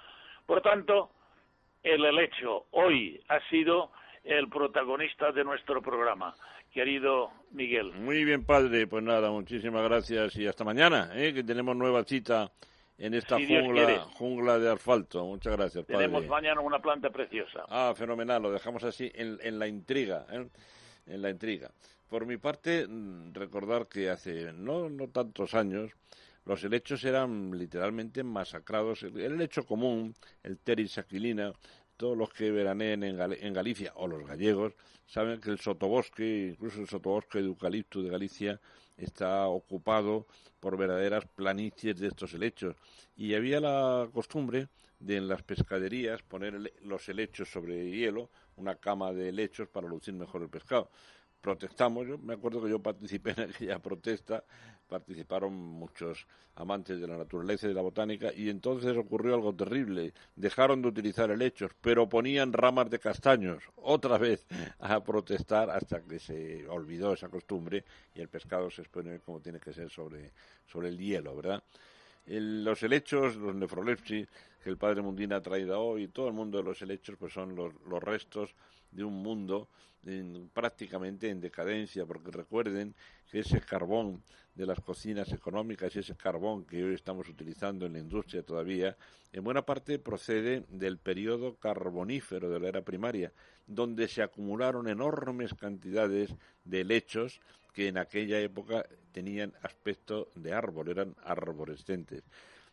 por 0.47 0.63
tanto 0.63 1.11
el 1.83 2.03
helecho 2.07 2.65
hoy 2.71 3.23
ha 3.29 3.39
sido 3.51 3.93
el 4.25 4.49
protagonista 4.49 5.31
de 5.31 5.45
nuestro 5.45 5.83
programa 5.83 6.35
querido 6.73 7.31
Miguel. 7.53 7.93
Muy 7.93 8.25
bien, 8.25 8.45
padre. 8.45 8.87
Pues 8.87 9.03
nada, 9.03 9.31
muchísimas 9.31 9.83
gracias 9.85 10.37
y 10.37 10.47
hasta 10.47 10.65
mañana, 10.65 11.11
¿eh? 11.15 11.33
que 11.33 11.43
tenemos 11.43 11.75
nueva 11.75 12.05
cita 12.05 12.53
en 12.99 13.15
esta 13.15 13.37
jungla, 13.37 14.01
jungla 14.15 14.59
de 14.59 14.71
asfalto. 14.71 15.25
Muchas 15.25 15.57
gracias, 15.57 15.85
padre. 15.85 16.07
Tenemos 16.07 16.27
mañana 16.27 16.61
una 16.61 16.81
planta 16.81 17.11
preciosa. 17.11 17.65
Ah, 17.69 17.95
fenomenal. 17.97 18.43
Lo 18.43 18.51
dejamos 18.51 18.83
así 18.85 19.11
en, 19.15 19.39
en 19.41 19.59
la 19.59 19.69
intriga, 19.69 20.27
¿eh? 20.31 20.49
en 21.07 21.23
la 21.23 21.31
intriga. 21.31 21.71
Por 22.09 22.27
mi 22.27 22.37
parte, 22.39 22.87
mm, 22.89 23.35
recordar 23.35 23.87
que 23.87 24.11
hace 24.11 24.53
no, 24.53 24.89
no 24.89 25.09
tantos 25.09 25.55
años 25.55 25.93
los 26.45 26.65
helechos 26.65 27.05
eran 27.05 27.57
literalmente 27.57 28.25
masacrados. 28.25 29.03
El, 29.03 29.19
helecho 29.19 29.67
común, 29.67 30.15
el 30.43 30.59
Teris 30.59 30.97
aquilina, 30.97 31.53
todos 31.99 32.17
los 32.17 32.33
que 32.33 32.51
veraneen 32.51 33.05
en, 33.05 33.21
en, 33.21 33.53
Galicia 33.53 33.93
o 33.97 34.07
los 34.07 34.27
gallegos 34.27 34.73
saben 35.07 35.41
que 35.41 35.51
el 35.51 35.59
sotobosque, 35.59 36.53
incluso 36.55 36.81
el 36.81 36.89
sotobosque 36.89 37.39
de 37.39 37.49
eucalipto 37.49 38.03
de 38.03 38.11
Galicia, 38.11 38.61
está 38.97 39.47
ocupado 39.47 40.27
por 40.61 40.77
verdaderas 40.77 41.25
planicies 41.27 41.99
de 41.99 42.09
estos 42.09 42.35
helechos. 42.35 42.77
Y 43.17 43.35
había 43.35 43.61
la 43.61 44.09
costumbre 44.13 44.69
de 44.99 45.17
en 45.17 45.29
las 45.29 45.43
pescaderías 45.43 46.23
poner 46.23 46.73
los 46.83 47.09
helechos 47.09 47.49
sobre 47.49 47.91
hielo, 47.91 48.31
una 48.57 48.77
cama 48.77 49.13
de 49.13 49.29
helechos 49.29 49.69
para 49.69 49.89
lucir 49.89 50.15
mejor 50.15 50.43
el 50.43 50.49
pescado. 50.49 50.91
Protestamos. 51.41 52.07
Yo 52.07 52.19
me 52.19 52.35
acuerdo 52.35 52.63
que 52.63 52.71
yo 52.71 52.81
participé 52.81 53.31
en 53.31 53.41
aquella 53.51 53.79
protesta, 53.79 54.45
participaron 54.89 55.53
muchos 55.55 56.27
amantes 56.55 57.01
de 57.01 57.07
la 57.07 57.17
naturaleza 57.17 57.67
y 57.67 57.69
de 57.71 57.75
la 57.75 57.83
botánica, 57.83 58.33
y 58.35 58.49
entonces 58.49 58.97
ocurrió 58.97 59.35
algo 59.35 59.55
terrible. 59.55 60.13
Dejaron 60.35 60.83
de 60.83 60.89
utilizar 60.89 61.31
helechos, 61.31 61.73
pero 61.81 62.09
ponían 62.09 62.53
ramas 62.53 62.91
de 62.91 62.99
castaños, 62.99 63.63
otra 63.77 64.19
vez 64.19 64.47
a 64.81 65.03
protestar 65.03 65.71
hasta 65.71 66.03
que 66.03 66.19
se 66.19 66.67
olvidó 66.69 67.13
esa 67.13 67.29
costumbre 67.29 67.85
y 68.15 68.21
el 68.21 68.29
pescado 68.29 68.71
se 68.71 68.83
expone 68.83 69.21
como 69.21 69.41
tiene 69.41 69.61
que 69.61 69.73
ser 69.73 69.91
sobre, 69.91 70.33
sobre 70.67 70.89
el 70.89 70.99
hielo, 70.99 71.37
¿verdad? 71.37 71.63
los 72.31 72.83
helechos, 72.83 73.37
los 73.37 73.55
nefrolepsis 73.55 74.29
que 74.63 74.71
el 74.71 74.77
padre 74.77 75.01
Mundina 75.01 75.37
ha 75.37 75.41
traído 75.41 75.81
hoy, 75.81 76.09
todo 76.09 76.29
el 76.29 76.35
mundo 76.35 76.59
de 76.59 76.65
los 76.65 76.83
helechos, 76.83 77.17
pues 77.19 77.33
son 77.33 77.55
los, 77.55 77.73
los 77.87 78.03
restos 78.03 78.55
de 78.91 79.05
un 79.05 79.23
mundo 79.23 79.69
prácticamente 80.53 81.29
en 81.29 81.41
decadencia, 81.41 82.07
porque 82.07 82.31
recuerden 82.31 82.95
que 83.31 83.41
ese 83.41 83.61
carbón 83.61 84.23
de 84.55 84.67
las 84.67 84.81
cocinas 84.81 85.33
económicas 85.33 85.95
y 85.95 85.99
ese 85.99 86.17
carbón 86.17 86.65
que 86.65 86.83
hoy 86.83 86.95
estamos 86.95 87.29
utilizando 87.29 87.87
en 87.87 87.93
la 87.93 87.99
industria 87.99 88.43
todavía, 88.43 88.97
en 89.33 89.45
buena 89.45 89.63
parte 89.63 89.99
procede 89.99 90.65
del 90.71 90.99
periodo 90.99 91.57
carbonífero 91.57 92.49
de 92.49 92.59
la 92.59 92.69
era 92.69 92.83
primaria, 92.83 93.33
donde 93.67 94.09
se 94.09 94.23
acumularon 94.23 94.89
enormes 94.89 95.53
cantidades 95.55 96.35
de 96.65 96.81
helechos 96.81 97.41
que 97.75 97.89
en 97.89 97.99
aquella 97.99 98.41
época 98.41 98.87
tenían 99.13 99.53
aspecto 99.63 100.29
de 100.35 100.53
árbol, 100.53 100.89
eran 100.89 101.15
arborescentes. 101.23 102.25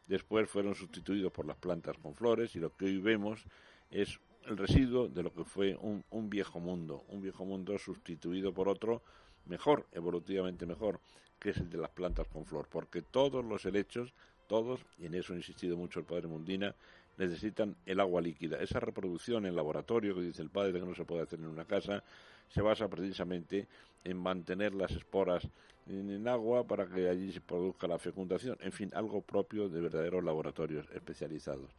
Después 0.07 0.49
fueron 0.49 0.73
sustituidos 0.73 1.31
por 1.31 1.45
las 1.45 1.57
plantas 1.57 1.97
con 1.97 2.15
flores 2.15 2.55
y 2.55 2.59
lo 2.59 2.75
que 2.75 2.85
hoy 2.85 2.99
vemos 2.99 3.43
es 3.91 4.19
el 4.47 4.57
residuo 4.57 5.07
de 5.07 5.23
lo 5.23 5.33
que 5.33 5.43
fue 5.43 5.75
un, 5.81 6.03
un 6.11 6.29
viejo 6.29 6.59
mundo, 6.59 7.03
un 7.09 7.21
viejo 7.21 7.45
mundo 7.45 7.77
sustituido 7.77 8.53
por 8.53 8.69
otro 8.69 9.01
mejor, 9.45 9.85
evolutivamente 9.91 10.65
mejor, 10.65 10.99
que 11.39 11.49
es 11.51 11.57
el 11.57 11.69
de 11.69 11.77
las 11.77 11.91
plantas 11.91 12.27
con 12.27 12.45
flor, 12.45 12.67
porque 12.69 13.01
todos 13.01 13.43
los 13.43 13.65
helechos, 13.65 14.13
todos, 14.47 14.81
y 14.97 15.05
en 15.05 15.15
eso 15.15 15.33
ha 15.33 15.37
insistido 15.37 15.77
mucho 15.77 15.99
el 15.99 16.05
padre 16.05 16.27
Mundina, 16.27 16.75
necesitan 17.17 17.75
el 17.85 17.99
agua 17.99 18.21
líquida. 18.21 18.61
Esa 18.61 18.79
reproducción 18.79 19.45
en 19.45 19.55
laboratorio 19.55 20.15
que 20.15 20.21
dice 20.21 20.41
el 20.41 20.49
padre 20.49 20.73
que 20.73 20.85
no 20.85 20.95
se 20.95 21.05
puede 21.05 21.23
hacer 21.23 21.39
en 21.39 21.47
una 21.47 21.65
casa, 21.65 22.03
se 22.49 22.61
basa 22.61 22.87
precisamente 22.87 23.67
en 24.03 24.17
mantener 24.17 24.73
las 24.73 24.91
esporas 24.91 25.47
en, 25.87 26.09
en, 26.09 26.27
agua 26.27 26.65
para 26.65 26.87
que 26.87 27.09
allí 27.09 27.31
se 27.31 27.41
produzca 27.41 27.87
la 27.87 27.97
fecundación. 27.97 28.57
En 28.61 28.71
fin, 28.71 28.91
algo 28.93 29.21
propio 29.21 29.69
de 29.69 29.81
verdaderos 29.81 30.23
laboratorios 30.23 30.87
especializados 30.93 31.71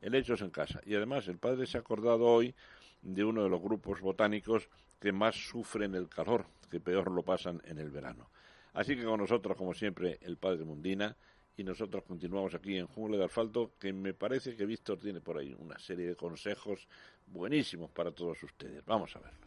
helechos 0.00 0.40
en 0.42 0.50
casa. 0.50 0.80
Y 0.84 0.94
además 0.94 1.28
el 1.28 1.38
padre 1.38 1.66
se 1.66 1.76
ha 1.76 1.80
acordado 1.80 2.24
hoy 2.24 2.54
de 3.02 3.24
uno 3.24 3.42
de 3.42 3.50
los 3.50 3.60
grupos 3.60 4.00
botánicos 4.00 4.68
que 5.00 5.12
más 5.12 5.36
sufren 5.36 5.94
el 5.94 6.08
calor, 6.08 6.46
que 6.70 6.80
peor 6.80 7.10
lo 7.10 7.22
pasan 7.22 7.60
en 7.64 7.78
el 7.78 7.90
verano. 7.90 8.30
Así 8.72 8.96
que 8.96 9.04
con 9.04 9.20
nosotros, 9.20 9.56
como 9.56 9.74
siempre, 9.74 10.18
el 10.22 10.36
padre 10.36 10.64
Mundina, 10.64 11.16
y 11.56 11.62
nosotros 11.62 12.02
continuamos 12.02 12.54
aquí 12.54 12.76
en 12.76 12.86
Jungla 12.86 13.16
de 13.16 13.24
Asfalto, 13.26 13.74
que 13.78 13.92
me 13.92 14.12
parece 14.12 14.56
que 14.56 14.66
Víctor 14.66 14.98
tiene 14.98 15.20
por 15.20 15.38
ahí 15.38 15.54
una 15.58 15.78
serie 15.78 16.08
de 16.08 16.16
consejos 16.16 16.88
buenísimos 17.26 17.90
para 17.90 18.10
todos 18.10 18.42
ustedes. 18.42 18.84
Vamos 18.84 19.14
a 19.14 19.20
verlo. 19.20 19.38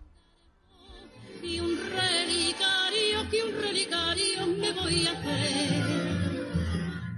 Y 1.43 1.59
un 1.59 1.77
relicario, 1.77 3.29
que 3.29 3.43
un 3.43 3.61
relicario 3.61 4.47
me 4.47 4.71
voy 4.71 5.07
a 5.07 5.11
hacer 5.11 5.97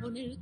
con 0.02 0.18
el 0.18 0.42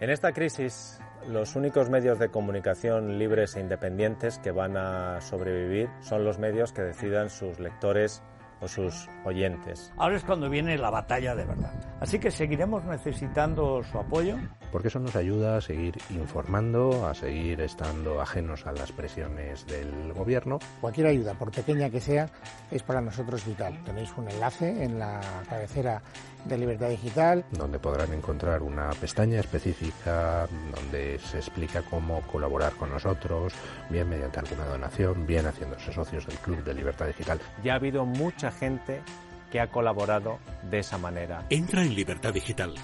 en 0.00 0.10
esta 0.10 0.32
crisis, 0.32 1.00
los 1.28 1.56
únicos 1.56 1.90
medios 1.90 2.18
de 2.18 2.28
comunicación 2.28 3.18
libres 3.18 3.56
e 3.56 3.60
independientes 3.60 4.38
que 4.38 4.52
van 4.52 4.76
a 4.76 5.20
sobrevivir 5.20 5.90
son 6.00 6.24
los 6.24 6.38
medios 6.38 6.72
que 6.72 6.82
decidan 6.82 7.30
sus 7.30 7.58
lectores 7.58 8.22
o 8.60 8.68
sus 8.68 9.08
oyentes. 9.24 9.92
Ahora 9.96 10.16
es 10.16 10.24
cuando 10.24 10.48
viene 10.48 10.76
la 10.78 10.90
batalla 10.90 11.34
de 11.34 11.44
verdad. 11.44 11.72
Así 12.00 12.18
que 12.18 12.30
seguiremos 12.30 12.84
necesitando 12.84 13.82
su 13.82 13.98
apoyo. 13.98 14.36
Porque 14.72 14.88
eso 14.88 14.98
nos 14.98 15.16
ayuda 15.16 15.56
a 15.56 15.60
seguir 15.60 15.96
informando, 16.10 17.06
a 17.06 17.14
seguir 17.14 17.60
estando 17.60 18.20
ajenos 18.20 18.66
a 18.66 18.72
las 18.72 18.92
presiones 18.92 19.66
del 19.66 20.12
gobierno. 20.12 20.58
Cualquier 20.80 21.06
ayuda, 21.08 21.34
por 21.34 21.50
pequeña 21.50 21.90
que 21.90 22.00
sea, 22.00 22.28
es 22.70 22.82
para 22.82 23.00
nosotros 23.00 23.44
vital. 23.46 23.82
Tenéis 23.84 24.12
un 24.16 24.28
enlace 24.28 24.84
en 24.84 24.98
la 24.98 25.20
cabecera 25.48 26.02
de 26.44 26.58
Libertad 26.58 26.88
Digital. 26.88 27.44
Donde 27.52 27.78
podrán 27.78 28.12
encontrar 28.12 28.62
una 28.62 28.90
pestaña 28.90 29.40
específica 29.40 30.46
donde 30.74 31.18
se 31.18 31.38
explica 31.38 31.82
cómo 31.82 32.22
colaborar 32.22 32.72
con 32.74 32.90
nosotros, 32.90 33.52
bien 33.90 34.08
mediante 34.08 34.40
alguna 34.40 34.64
donación, 34.64 35.26
bien 35.26 35.46
haciéndose 35.46 35.92
socios 35.92 36.26
del 36.26 36.36
Club 36.38 36.62
de 36.64 36.74
Libertad 36.74 37.06
Digital. 37.06 37.40
Ya 37.62 37.72
ha 37.72 37.76
habido 37.76 38.04
mucha 38.48 38.58
gente 38.58 39.02
que 39.50 39.60
ha 39.60 39.70
colaborado 39.70 40.38
de 40.70 40.78
esa 40.78 40.98
manera. 40.98 41.44
Entra 41.50 41.82
en 41.82 41.94
Libertad 41.94 42.32
Digital, 42.32 42.74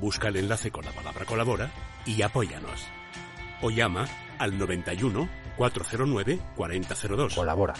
busca 0.00 0.28
el 0.28 0.36
enlace 0.36 0.70
con 0.70 0.84
la 0.84 0.92
palabra 0.92 1.24
colabora 1.24 1.70
y 2.04 2.20
apóyanos. 2.22 2.86
O 3.62 3.70
llama 3.70 4.06
al 4.38 4.58
91 4.58 5.28
409 5.56 6.38
4002. 6.56 7.34
Colabora. 7.34 7.74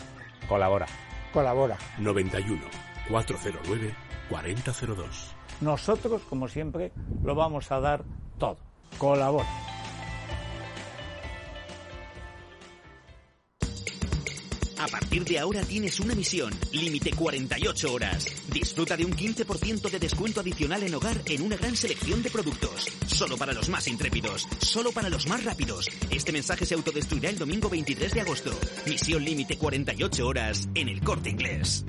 Colabora. 0.48 0.86
Colabora. 1.32 1.76
91 1.98 2.62
409 3.08 3.94
4002. 4.30 5.34
Nosotros, 5.60 6.22
como 6.28 6.48
siempre, 6.48 6.92
lo 7.22 7.34
vamos 7.34 7.70
a 7.70 7.80
dar 7.80 8.04
todo. 8.38 8.56
Colabora. 8.98 9.46
A 14.78 14.88
partir 14.88 15.24
de 15.24 15.38
ahora 15.38 15.62
tienes 15.62 16.00
una 16.00 16.14
misión, 16.14 16.52
límite 16.72 17.10
48 17.12 17.92
horas. 17.92 18.26
Disfruta 18.52 18.96
de 18.96 19.04
un 19.04 19.12
15% 19.12 19.90
de 19.90 19.98
descuento 19.98 20.40
adicional 20.40 20.82
en 20.82 20.94
hogar 20.94 21.16
en 21.26 21.42
una 21.42 21.56
gran 21.56 21.74
selección 21.74 22.22
de 22.22 22.30
productos. 22.30 22.86
Solo 23.06 23.38
para 23.38 23.54
los 23.54 23.68
más 23.70 23.88
intrépidos, 23.88 24.46
solo 24.58 24.92
para 24.92 25.08
los 25.08 25.26
más 25.28 25.44
rápidos. 25.44 25.88
Este 26.10 26.32
mensaje 26.32 26.66
se 26.66 26.74
autodestruirá 26.74 27.30
el 27.30 27.38
domingo 27.38 27.70
23 27.70 28.12
de 28.12 28.20
agosto. 28.20 28.50
Misión 28.86 29.24
límite 29.24 29.56
48 29.56 30.26
horas 30.26 30.68
en 30.74 30.88
el 30.88 31.00
corte 31.00 31.30
inglés. 31.30 31.84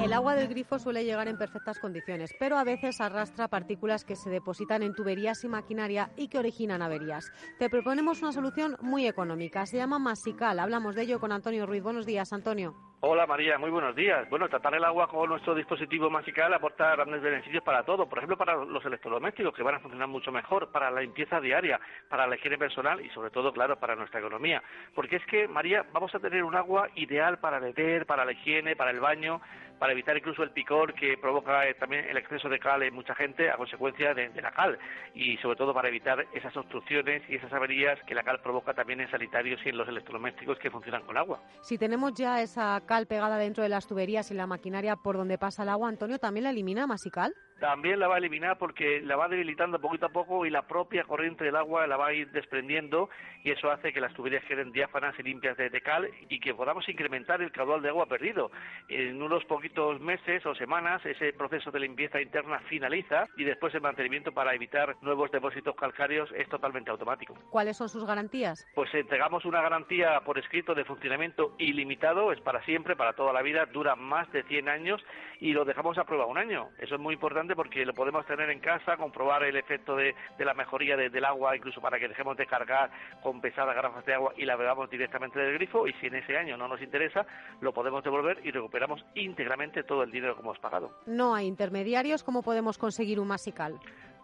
El 0.00 0.12
agua 0.12 0.34
del 0.34 0.48
grifo 0.48 0.78
suele 0.78 1.04
llegar 1.04 1.28
en 1.28 1.38
perfectas 1.38 1.78
condiciones, 1.78 2.34
pero 2.38 2.56
a 2.56 2.64
veces 2.64 3.00
arrastra 3.00 3.48
partículas 3.48 4.04
que 4.04 4.16
se 4.16 4.30
depositan 4.30 4.82
en 4.82 4.94
tuberías 4.94 5.42
y 5.44 5.48
maquinaria 5.48 6.10
y 6.16 6.28
que 6.28 6.38
originan 6.38 6.82
averías. 6.82 7.32
Te 7.58 7.70
proponemos 7.70 8.22
una 8.22 8.32
solución 8.32 8.76
muy 8.80 9.06
económica. 9.06 9.66
Se 9.66 9.76
llama 9.76 9.98
Masical. 9.98 10.58
Hablamos 10.58 10.94
de 10.94 11.02
ello 11.02 11.20
con 11.20 11.32
Antonio 11.32 11.66
Ruiz. 11.66 11.82
Buenos 11.82 12.06
días, 12.06 12.32
Antonio. 12.32 12.74
Hola 13.04 13.26
María, 13.26 13.58
muy 13.58 13.70
buenos 13.70 13.96
días. 13.96 14.30
Bueno, 14.30 14.48
tratar 14.48 14.76
el 14.76 14.84
agua 14.84 15.08
con 15.08 15.28
nuestro 15.28 15.56
dispositivo 15.56 16.08
Masical 16.08 16.54
aporta 16.54 16.94
grandes 16.94 17.20
beneficios 17.20 17.64
para 17.64 17.82
todo. 17.82 18.08
Por 18.08 18.18
ejemplo, 18.18 18.38
para 18.38 18.54
los 18.54 18.84
electrodomésticos, 18.84 19.52
que 19.54 19.64
van 19.64 19.74
a 19.74 19.80
funcionar 19.80 20.06
mucho 20.06 20.30
mejor, 20.30 20.70
para 20.70 20.88
la 20.88 21.00
limpieza 21.00 21.40
diaria, 21.40 21.80
para 22.08 22.28
la 22.28 22.36
higiene 22.36 22.58
personal 22.58 23.04
y 23.04 23.10
sobre 23.10 23.30
todo, 23.30 23.52
claro, 23.52 23.76
para 23.80 23.96
nuestra 23.96 24.20
economía. 24.20 24.62
Porque 24.94 25.16
es 25.16 25.26
que, 25.26 25.48
María, 25.48 25.84
vamos 25.92 26.14
a 26.14 26.20
tener 26.20 26.44
un 26.44 26.54
agua 26.54 26.90
ideal 26.94 27.40
para 27.40 27.58
beber, 27.58 28.06
para 28.06 28.24
la 28.24 28.30
higiene, 28.30 28.76
para 28.76 28.92
el 28.92 29.00
baño, 29.00 29.40
para 29.82 29.94
evitar 29.94 30.16
incluso 30.16 30.44
el 30.44 30.52
picor 30.52 30.94
que 30.94 31.18
provoca 31.20 31.66
eh, 31.66 31.74
también 31.74 32.04
el 32.04 32.16
exceso 32.16 32.48
de 32.48 32.60
cal 32.60 32.84
en 32.84 32.94
mucha 32.94 33.16
gente 33.16 33.50
a 33.50 33.56
consecuencia 33.56 34.14
de, 34.14 34.30
la 34.40 34.52
cal 34.52 34.78
y 35.12 35.36
sobre 35.38 35.56
todo 35.56 35.74
para 35.74 35.88
evitar 35.88 36.24
esas 36.32 36.56
obstrucciones 36.56 37.20
y 37.28 37.34
esas 37.34 37.52
averías 37.52 37.98
que 38.06 38.14
la 38.14 38.22
cal 38.22 38.40
provoca 38.40 38.74
también 38.74 39.00
en 39.00 39.10
sanitarios 39.10 39.60
y 39.66 39.70
en 39.70 39.78
los 39.78 39.88
electrodomésticos 39.88 40.56
que 40.60 40.70
funcionan 40.70 41.02
con 41.02 41.16
agua. 41.16 41.42
Si 41.62 41.78
tenemos 41.78 42.14
ya 42.14 42.40
esa 42.42 42.80
cal 42.86 43.08
pegada 43.08 43.38
dentro 43.38 43.64
de 43.64 43.70
las 43.70 43.88
tuberías 43.88 44.30
y 44.30 44.34
la 44.34 44.46
maquinaria 44.46 44.94
por 44.94 45.16
donde 45.16 45.36
pasa 45.36 45.64
el 45.64 45.68
agua, 45.68 45.88
Antonio, 45.88 46.20
¿también 46.20 46.44
la 46.44 46.50
elimina 46.50 46.86
Masical? 46.86 47.34
También 47.62 48.00
la 48.00 48.08
va 48.08 48.16
a 48.16 48.18
eliminar 48.18 48.58
porque 48.58 49.00
la 49.02 49.14
va 49.14 49.28
debilitando 49.28 49.80
poquito 49.80 50.06
a 50.06 50.08
poco 50.08 50.44
y 50.44 50.50
la 50.50 50.62
propia 50.62 51.04
corriente 51.04 51.44
del 51.44 51.54
agua 51.54 51.86
la 51.86 51.96
va 51.96 52.08
a 52.08 52.12
ir 52.12 52.28
desprendiendo 52.32 53.08
y 53.44 53.52
eso 53.52 53.70
hace 53.70 53.92
que 53.92 54.00
las 54.00 54.12
tuberías 54.14 54.44
queden 54.46 54.72
diáfanas 54.72 55.14
y 55.20 55.22
limpias 55.22 55.56
de, 55.56 55.70
cal 55.80 56.10
y 56.28 56.40
que 56.40 56.54
podamos 56.54 56.88
incrementar 56.88 57.40
el 57.40 57.52
caudal 57.52 57.80
de 57.80 57.90
agua 57.90 58.06
perdido. 58.06 58.50
En 58.88 59.22
unos 59.22 59.44
poquitos 59.44 60.00
meses 60.00 60.44
o 60.44 60.56
semanas 60.56 61.06
ese 61.06 61.32
proceso 61.34 61.70
de 61.70 61.78
limpieza 61.78 62.20
interna 62.20 62.58
finaliza 62.68 63.28
y 63.36 63.44
después 63.44 63.72
el 63.76 63.80
mantenimiento 63.80 64.32
para 64.32 64.56
evitar 64.56 64.96
nuevos 65.00 65.30
depósitos 65.30 65.76
calcáreos 65.76 66.32
es 66.36 66.48
totalmente 66.48 66.90
automático. 66.90 67.34
¿Cuáles 67.50 67.76
son 67.76 67.88
sus 67.88 68.04
garantías? 68.04 68.66
Pues 68.74 68.92
entregamos 68.92 69.44
una 69.44 69.62
garantía 69.62 70.20
por 70.24 70.36
escrito 70.36 70.74
de 70.74 70.84
funcionamiento 70.84 71.54
ilimitado, 71.58 72.32
es 72.32 72.40
para 72.40 72.64
siempre, 72.64 72.96
para 72.96 73.12
toda 73.12 73.32
la 73.32 73.42
vida, 73.42 73.66
dura 73.66 73.94
más 73.94 74.30
de 74.32 74.42
100 74.42 74.68
años 74.68 75.00
y 75.38 75.52
lo 75.52 75.64
dejamos 75.64 75.96
a 75.98 76.04
prueba 76.04 76.26
un 76.26 76.38
año. 76.38 76.68
Eso 76.80 76.96
es 76.96 77.00
muy 77.00 77.14
importante 77.14 77.51
porque 77.54 77.84
lo 77.84 77.94
podemos 77.94 78.26
tener 78.26 78.50
en 78.50 78.60
casa, 78.60 78.96
comprobar 78.96 79.42
el 79.44 79.56
efecto 79.56 79.96
de, 79.96 80.14
la 80.38 80.54
mejoría 80.54 80.96
del 80.96 81.24
agua, 81.24 81.56
incluso 81.56 81.80
para 81.80 81.98
que 81.98 82.08
dejemos 82.08 82.36
de 82.36 82.46
cargar 82.46 82.90
con 83.22 83.40
pesadas 83.40 83.74
garrafas 83.74 84.04
de 84.04 84.14
agua 84.14 84.32
y 84.36 84.44
la 84.44 84.56
bebamos 84.56 84.90
directamente 84.90 85.38
del 85.38 85.54
grifo. 85.54 85.86
Y 85.86 85.92
si 85.94 86.06
en 86.06 86.16
ese 86.16 86.36
año 86.36 86.56
no 86.56 86.68
nos 86.68 86.82
interesa, 86.82 87.26
lo 87.60 87.72
podemos 87.72 88.02
devolver 88.04 88.40
y 88.44 88.50
recuperamos 88.50 89.04
íntegramente 89.14 89.82
todo 89.84 90.02
el 90.02 90.10
dinero 90.10 90.34
que 90.34 90.42
hemos 90.42 90.58
pagado. 90.58 90.90
No 91.06 91.34
hay 91.34 91.46
intermediarios. 91.46 92.22
¿Cómo 92.22 92.42
podemos 92.42 92.78
conseguir 92.78 93.20
un 93.20 93.28
masical? 93.28 93.78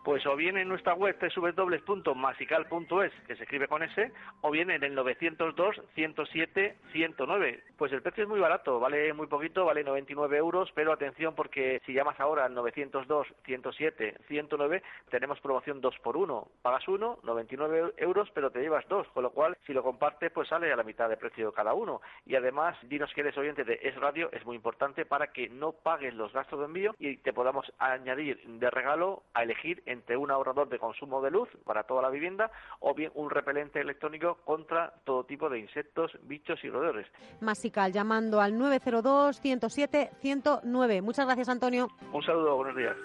Pues 0.08 0.24
o 0.24 0.34
bien 0.36 0.56
en 0.56 0.68
nuestra 0.68 0.94
web 0.94 1.18
www.masical.es, 1.20 3.12
que 3.26 3.36
se 3.36 3.42
escribe 3.42 3.68
con 3.68 3.82
S, 3.82 4.10
o 4.40 4.50
bien 4.50 4.70
en 4.70 4.82
el 4.82 4.94
902 4.94 5.82
107 5.94 6.78
109. 6.92 7.64
Pues 7.76 7.92
el 7.92 8.00
precio 8.00 8.22
es 8.22 8.28
muy 8.30 8.40
barato, 8.40 8.80
vale 8.80 9.12
muy 9.12 9.26
poquito, 9.26 9.66
vale 9.66 9.84
99 9.84 10.38
euros, 10.38 10.70
pero 10.74 10.94
atención 10.94 11.34
porque 11.34 11.82
si 11.84 11.92
llamas 11.92 12.18
ahora 12.20 12.46
al 12.46 12.54
902 12.54 13.26
107 13.44 14.16
109 14.28 14.82
tenemos 15.10 15.38
promoción 15.40 15.82
2 15.82 15.98
por 15.98 16.16
1. 16.16 16.48
Pagas 16.62 16.88
uno, 16.88 17.18
99 17.24 17.92
euros, 17.98 18.30
pero 18.32 18.50
te 18.50 18.60
llevas 18.60 18.88
dos, 18.88 19.06
con 19.08 19.24
lo 19.24 19.30
cual 19.32 19.58
si 19.66 19.74
lo 19.74 19.82
compartes 19.82 20.32
pues 20.32 20.48
sale 20.48 20.72
a 20.72 20.76
la 20.76 20.84
mitad 20.84 21.10
de 21.10 21.18
precio 21.18 21.52
cada 21.52 21.74
uno. 21.74 22.00
Y 22.24 22.34
además, 22.34 22.78
dinos 22.84 23.12
que 23.12 23.20
eres 23.20 23.36
oyente 23.36 23.62
de 23.62 23.78
Es 23.82 23.94
Radio, 23.96 24.30
es 24.32 24.46
muy 24.46 24.56
importante 24.56 25.04
para 25.04 25.34
que 25.34 25.50
no 25.50 25.72
pagues 25.72 26.14
los 26.14 26.32
gastos 26.32 26.60
de 26.60 26.64
envío 26.64 26.94
y 26.98 27.18
te 27.18 27.34
podamos 27.34 27.70
añadir 27.78 28.40
de 28.46 28.70
regalo 28.70 29.24
a 29.34 29.42
elegir 29.42 29.82
en 29.84 29.97
un 30.16 30.30
ahorrador 30.30 30.68
de 30.68 30.78
consumo 30.78 31.20
de 31.22 31.30
luz 31.30 31.48
para 31.64 31.84
toda 31.84 32.02
la 32.02 32.10
vivienda 32.10 32.50
o 32.80 32.94
bien 32.94 33.10
un 33.14 33.30
repelente 33.30 33.80
electrónico 33.80 34.38
contra 34.44 34.92
todo 35.04 35.24
tipo 35.24 35.48
de 35.48 35.58
insectos, 35.58 36.12
bichos 36.22 36.62
y 36.64 36.70
roedores. 36.70 37.06
Masical 37.40 37.92
llamando 37.92 38.40
al 38.40 38.56
902 38.58 39.40
107 39.40 40.10
109. 40.20 41.02
Muchas 41.02 41.26
gracias, 41.26 41.48
Antonio. 41.48 41.88
Un 42.12 42.22
saludo, 42.22 42.56
buenos 42.56 42.76
días. 42.76 42.96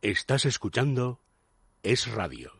Estás 0.00 0.44
escuchando 0.44 1.18
Es 1.82 2.12
Radio. 2.14 2.57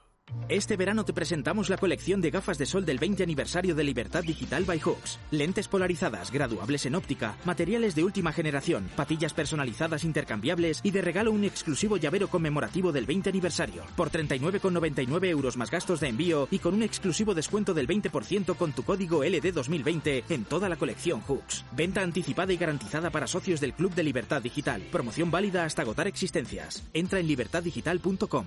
Este 0.48 0.76
verano 0.76 1.04
te 1.04 1.12
presentamos 1.12 1.68
la 1.68 1.76
colección 1.76 2.20
de 2.20 2.30
gafas 2.30 2.58
de 2.58 2.66
sol 2.66 2.84
del 2.84 2.98
20 2.98 3.22
aniversario 3.22 3.74
de 3.74 3.84
Libertad 3.84 4.22
Digital 4.22 4.64
by 4.64 4.80
Hooks. 4.80 5.18
Lentes 5.30 5.68
polarizadas, 5.68 6.30
graduables 6.30 6.86
en 6.86 6.94
óptica, 6.94 7.36
materiales 7.44 7.94
de 7.94 8.04
última 8.04 8.32
generación, 8.32 8.88
patillas 8.96 9.34
personalizadas 9.34 10.04
intercambiables 10.04 10.80
y 10.82 10.90
de 10.90 11.02
regalo 11.02 11.32
un 11.32 11.44
exclusivo 11.44 11.96
llavero 11.96 12.28
conmemorativo 12.28 12.92
del 12.92 13.06
20 13.06 13.30
aniversario. 13.30 13.82
Por 13.96 14.10
39,99 14.10 15.26
euros 15.26 15.56
más 15.56 15.70
gastos 15.70 16.00
de 16.00 16.08
envío 16.08 16.48
y 16.50 16.58
con 16.58 16.74
un 16.74 16.82
exclusivo 16.82 17.34
descuento 17.34 17.74
del 17.74 17.86
20% 17.86 18.56
con 18.56 18.72
tu 18.72 18.84
código 18.84 19.24
LD2020 19.24 20.24
en 20.28 20.44
toda 20.44 20.68
la 20.68 20.76
colección 20.76 21.20
Hooks. 21.20 21.64
Venta 21.72 22.02
anticipada 22.02 22.52
y 22.52 22.56
garantizada 22.56 23.10
para 23.10 23.26
socios 23.26 23.60
del 23.60 23.74
Club 23.74 23.94
de 23.94 24.02
Libertad 24.02 24.42
Digital. 24.42 24.82
Promoción 24.90 25.30
válida 25.30 25.64
hasta 25.64 25.82
agotar 25.82 26.06
existencias. 26.06 26.84
Entra 26.92 27.20
en 27.20 27.26
libertaddigital.com. 27.26 28.46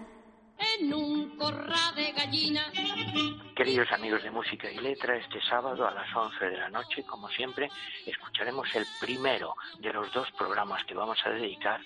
en 0.79 0.93
un 0.93 1.37
corral 1.37 1.95
de 1.95 2.11
gallina. 2.11 2.71
Queridos 3.55 3.91
amigos 3.91 4.23
de 4.23 4.31
música 4.31 4.71
y 4.71 4.77
letra, 4.79 5.15
este 5.15 5.41
sábado 5.41 5.87
a 5.87 5.91
las 5.91 6.15
11 6.15 6.45
de 6.45 6.57
la 6.57 6.69
noche, 6.69 7.03
como 7.03 7.29
siempre, 7.29 7.69
escucharemos 8.05 8.73
el 8.75 8.85
primero 8.99 9.55
de 9.79 9.93
los 9.93 10.11
dos 10.13 10.31
programas 10.31 10.83
que 10.85 10.93
vamos 10.93 11.17
a 11.25 11.29
dedicar 11.29 11.81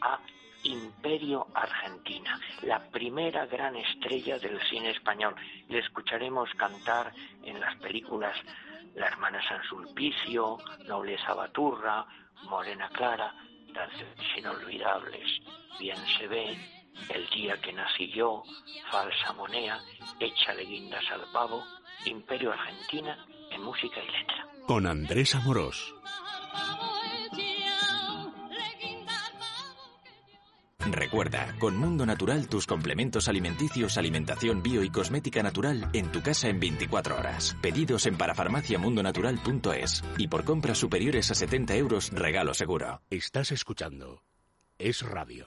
a 0.00 0.18
Imperio 0.64 1.46
Argentina, 1.54 2.38
la 2.62 2.88
primera 2.90 3.46
gran 3.46 3.76
estrella 3.76 4.38
del 4.38 4.60
cine 4.68 4.90
español. 4.90 5.34
Le 5.68 5.80
escucharemos 5.80 6.48
cantar 6.54 7.12
en 7.42 7.60
las 7.60 7.76
películas 7.76 8.36
La 8.94 9.06
hermana 9.06 9.40
San 9.48 9.62
Sulpicio, 9.64 10.58
Nobleza 10.86 11.34
Baturra, 11.34 12.06
Morena 12.44 12.88
Clara, 12.90 13.34
danzas 13.72 14.06
inolvidables, 14.36 15.40
Bien 15.78 15.96
se 16.18 16.28
ve, 16.28 16.56
el 17.08 17.28
día 17.30 17.60
que 17.60 17.72
nací 17.72 18.10
yo, 18.12 18.42
falsa 18.90 19.32
moneda, 19.32 19.80
de 20.18 20.64
guindas 20.64 21.04
al 21.10 21.22
pavo, 21.32 21.64
Imperio 22.06 22.52
Argentina 22.52 23.16
en 23.50 23.62
música 23.62 24.00
y 24.00 24.06
letra. 24.06 24.48
Con 24.66 24.86
Andrés 24.86 25.34
Amorós. 25.34 25.94
Recuerda, 30.90 31.54
con 31.58 31.76
Mundo 31.76 32.04
Natural 32.04 32.48
tus 32.48 32.66
complementos 32.66 33.28
alimenticios, 33.28 33.98
alimentación 33.98 34.62
bio 34.62 34.82
y 34.82 34.90
cosmética 34.90 35.42
natural 35.42 35.88
en 35.92 36.10
tu 36.10 36.22
casa 36.22 36.48
en 36.48 36.58
24 36.58 37.16
horas. 37.16 37.56
Pedidos 37.62 38.06
en 38.06 38.16
parafarmaciamundonatural.es 38.16 40.02
y 40.18 40.26
por 40.26 40.44
compras 40.44 40.78
superiores 40.78 41.30
a 41.30 41.34
70 41.34 41.76
euros 41.76 42.10
regalo 42.12 42.52
seguro. 42.52 43.00
Estás 43.10 43.52
escuchando. 43.52 44.22
Es 44.78 45.02
radio. 45.02 45.46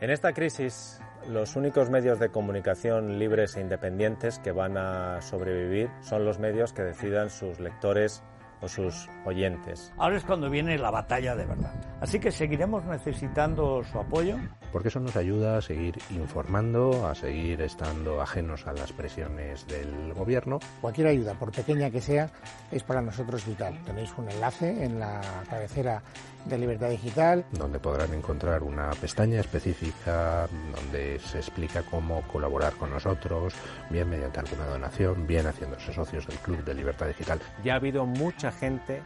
en 0.00 0.10
esta 0.10 0.32
crisis, 0.32 1.00
los 1.28 1.56
únicos 1.56 1.90
medios 1.90 2.18
de 2.18 2.30
comunicación 2.30 3.18
libres 3.18 3.56
e 3.56 3.60
independientes 3.60 4.38
que 4.38 4.52
van 4.52 4.78
a 4.78 5.20
sobrevivir 5.20 5.90
son 6.00 6.24
los 6.24 6.38
medios 6.38 6.72
que 6.72 6.82
decidan 6.82 7.30
sus 7.30 7.60
lectores 7.60 8.22
o 8.60 8.68
sus 8.68 9.08
oyentes. 9.24 9.92
Ahora 9.98 10.16
es 10.16 10.24
cuando 10.24 10.50
viene 10.50 10.78
la 10.78 10.90
batalla 10.90 11.36
de 11.36 11.46
verdad. 11.46 11.72
Así 12.00 12.18
que 12.18 12.30
seguiremos 12.30 12.84
necesitando 12.84 13.82
su 13.84 13.98
apoyo. 13.98 14.36
Porque 14.72 14.88
eso 14.88 15.00
nos 15.00 15.16
ayuda 15.16 15.58
a 15.58 15.60
seguir 15.60 15.98
informando, 16.10 17.06
a 17.06 17.14
seguir 17.14 17.60
estando 17.62 18.20
ajenos 18.20 18.66
a 18.66 18.72
las 18.72 18.92
presiones 18.92 19.66
del 19.66 20.12
gobierno. 20.14 20.58
Cualquier 20.80 21.08
ayuda, 21.08 21.34
por 21.34 21.52
pequeña 21.52 21.90
que 21.90 22.00
sea, 22.00 22.30
es 22.70 22.82
para 22.82 23.00
nosotros 23.00 23.46
vital. 23.46 23.78
Tenéis 23.84 24.12
un 24.16 24.28
enlace 24.28 24.84
en 24.84 24.98
la 24.98 25.20
cabecera 25.48 26.02
de 26.48 26.58
Libertad 26.58 26.90
Digital. 26.90 27.44
Donde 27.52 27.78
podrán 27.78 28.12
encontrar 28.14 28.62
una 28.62 28.90
pestaña 28.90 29.40
específica 29.40 30.48
donde 30.74 31.18
se 31.20 31.38
explica 31.38 31.82
cómo 31.82 32.22
colaborar 32.22 32.74
con 32.74 32.90
nosotros, 32.90 33.54
bien 33.90 34.08
mediante 34.08 34.40
alguna 34.40 34.66
donación, 34.66 35.26
bien 35.26 35.46
haciéndose 35.46 35.92
socios 35.92 36.26
del 36.26 36.38
Club 36.38 36.64
de 36.64 36.74
Libertad 36.74 37.06
Digital. 37.06 37.40
Ya 37.64 37.74
ha 37.74 37.76
habido 37.76 38.06
mucha 38.06 38.50
gente 38.50 39.02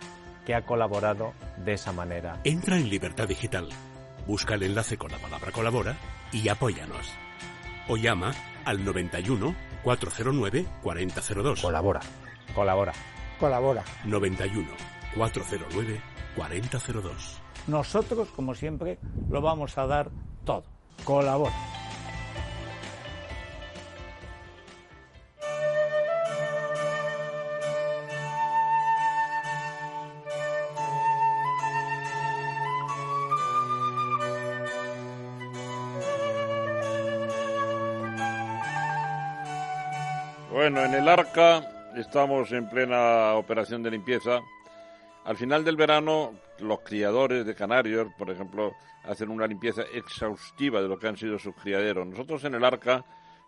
que 0.47 0.55
ha 0.55 0.63
colaborado 0.63 1.33
de 1.65 1.75
esa 1.75 1.93
manera. 1.93 2.41
Entra 2.45 2.77
en 2.77 2.89
Libertad 2.89 3.29
Digital, 3.29 3.69
busca 4.27 4.55
el 4.55 4.63
enlace 4.63 4.97
con 4.97 5.11
la 5.11 5.19
palabra 5.19 5.53
colabora 5.53 5.97
y 6.33 6.49
apóyanos. 6.49 7.13
O 7.89 7.97
llama 7.97 8.33
al 8.65 8.85
91 8.85 9.55
409 9.83 10.67
4002. 10.83 11.61
Colabora. 11.61 12.01
Colabora. 12.55 12.93
Colabora. 13.39 13.85
91 14.05 14.69
409 15.17 16.12
4002. 16.37 17.41
Nosotros, 17.67 18.29
como 18.35 18.55
siempre, 18.55 18.99
lo 19.31 19.41
vamos 19.41 19.79
a 19.79 19.87
dar 19.87 20.11
todo. 20.45 20.65
Colabora. 21.05 21.53
Bueno, 40.51 40.85
en 40.85 40.95
el 40.95 41.09
arca 41.09 41.65
estamos 41.97 42.53
en 42.53 42.69
plena 42.69 43.35
operación 43.35 43.83
de 43.83 43.91
limpieza 43.91 44.41
al 45.25 45.37
final 45.37 45.65
del 45.65 45.77
verano, 45.77 46.35
los 46.59 46.81
criadores 46.81 47.47
de 47.47 47.55
canarios, 47.55 48.13
por 48.19 48.31
ejemplo, 48.31 48.75
hacen 49.05 49.31
una 49.31 49.47
limpieza 49.47 49.83
exhaustiva 49.95 50.83
de 50.83 50.89
lo 50.89 50.99
que 50.99 51.07
han 51.07 51.17
sido 51.17 51.39
sus 51.39 51.55
criaderos. 51.55 52.07
Nosotros 52.07 52.43
en 52.45 52.55
el 52.55 52.65
Arca 52.65 53.05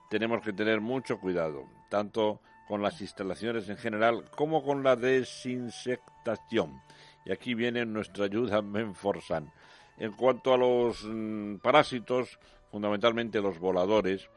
tenemos 0.09 0.41
que 0.41 0.53
tener 0.53 0.81
mucho 0.81 1.19
cuidado, 1.19 1.65
tanto 1.89 2.41
con 2.69 2.81
las 2.81 3.01
instalaciones 3.01 3.69
en 3.69 3.77
general 3.77 4.31
como 4.31 4.63
con 4.63 4.85
la 4.85 4.95
desinsectación. 4.95 6.81
Y 7.25 7.33
aquí 7.33 7.55
viene 7.55 7.85
nuestra 7.85 8.27
ayuda 8.27 8.63
Menforsan. 8.63 9.53
En 9.99 10.13
cuanto 10.13 10.55
a 10.55 10.59
los 10.59 11.05
mm, 11.05 11.57
parásitos, 11.57 12.39
fundamentalmente 12.71 13.41
los 13.41 13.59
voladores, 13.59 14.29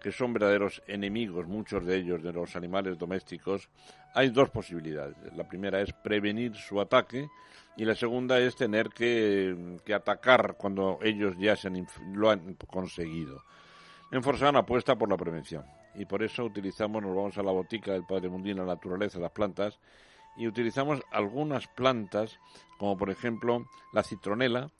que 0.00 0.12
son 0.12 0.32
verdaderos 0.32 0.82
enemigos, 0.86 1.46
muchos 1.46 1.84
de 1.86 1.96
ellos, 1.96 2.22
de 2.22 2.32
los 2.32 2.56
animales 2.56 2.98
domésticos, 2.98 3.68
hay 4.14 4.30
dos 4.30 4.48
posibilidades. 4.50 5.16
La 5.36 5.44
primera 5.44 5.80
es 5.80 5.92
prevenir 5.92 6.54
su 6.54 6.80
ataque 6.80 7.28
y 7.76 7.84
la 7.84 7.94
segunda 7.94 8.38
es 8.38 8.54
tener 8.54 8.90
que, 8.90 9.76
atacar 9.94 10.56
cuando 10.56 10.98
ellos 11.02 11.34
ya 11.38 11.56
se 11.56 11.70
lo 12.12 12.30
han 12.30 12.54
conseguido. 12.54 13.42
En 14.12 14.22
Forsan 14.22 14.56
apuesta 14.56 14.96
por 14.96 15.10
la 15.10 15.16
prevención 15.16 15.64
y 15.96 16.04
por 16.04 16.22
eso 16.22 16.44
utilizamos, 16.44 17.02
nos 17.02 17.14
vamos 17.14 17.38
a 17.38 17.42
la 17.42 17.50
botica 17.50 17.92
del 17.92 18.06
Padre 18.06 18.28
Mundín, 18.28 18.56
la 18.58 18.64
naturaleza, 18.64 19.18
las 19.18 19.32
plantas, 19.32 19.78
y 20.36 20.46
utilizamos 20.48 21.00
algunas 21.12 21.66
plantas, 21.68 22.38
como 22.78 22.96
por 22.96 23.10
ejemplo 23.10 23.66
la 23.92 24.02
citronela, 24.02 24.70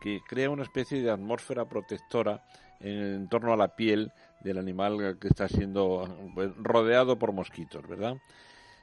que 0.00 0.20
crea 0.26 0.50
una 0.50 0.62
especie 0.62 1.02
de 1.02 1.10
atmósfera 1.10 1.68
protectora 1.68 2.44
en 2.80 3.28
torno 3.28 3.52
a 3.52 3.56
la 3.56 3.76
piel 3.76 4.12
del 4.40 4.58
animal 4.58 5.18
que 5.20 5.28
está 5.28 5.48
siendo 5.48 6.08
pues, 6.34 6.50
rodeado 6.56 7.18
por 7.18 7.32
mosquitos, 7.32 7.86
¿verdad? 7.86 8.16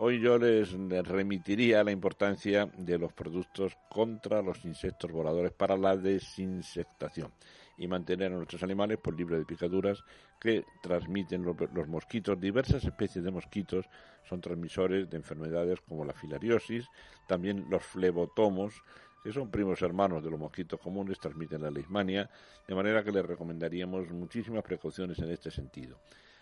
hoy 0.00 0.20
yo 0.20 0.38
les 0.38 0.72
remitiría 1.06 1.82
la 1.82 1.90
importancia 1.90 2.70
de 2.76 2.98
los 2.98 3.12
productos 3.12 3.76
contra 3.88 4.42
los 4.42 4.64
insectos 4.64 5.10
voladores 5.10 5.52
para 5.52 5.76
la 5.76 5.96
desinsectación 5.96 7.32
y 7.76 7.88
mantener 7.88 8.32
a 8.32 8.36
nuestros 8.36 8.62
animales 8.62 8.98
por 8.98 9.16
libre 9.16 9.38
de 9.38 9.44
picaduras 9.44 10.02
que 10.40 10.64
transmiten 10.82 11.44
los, 11.44 11.88
mosquitos. 11.88 12.40
Diversas 12.40 12.84
especies 12.84 13.24
de 13.24 13.30
mosquitos 13.30 13.86
son 14.28 14.40
transmisores 14.40 15.10
de 15.10 15.16
enfermedades 15.16 15.80
como 15.80 16.04
la 16.04 16.12
filariosis, 16.12 16.86
también 17.26 17.66
los 17.68 17.82
flebotomos, 17.82 18.82
que 19.22 19.32
son 19.32 19.50
primos 19.50 19.82
hermanos 19.82 20.22
de 20.22 20.30
los 20.30 20.38
mosquitos 20.38 20.80
comunes, 20.80 21.18
transmiten 21.18 21.62
la 21.62 21.70
leishmania, 21.70 22.30
de 22.66 22.74
manera 22.74 23.02
que 23.02 23.12
les 23.12 23.26
recomendaríamos 23.26 24.10
muchísimas 24.10 24.62
precauciones 24.62 25.18
en 25.18 25.30
este 25.30 25.50
sentido. 25.50 25.98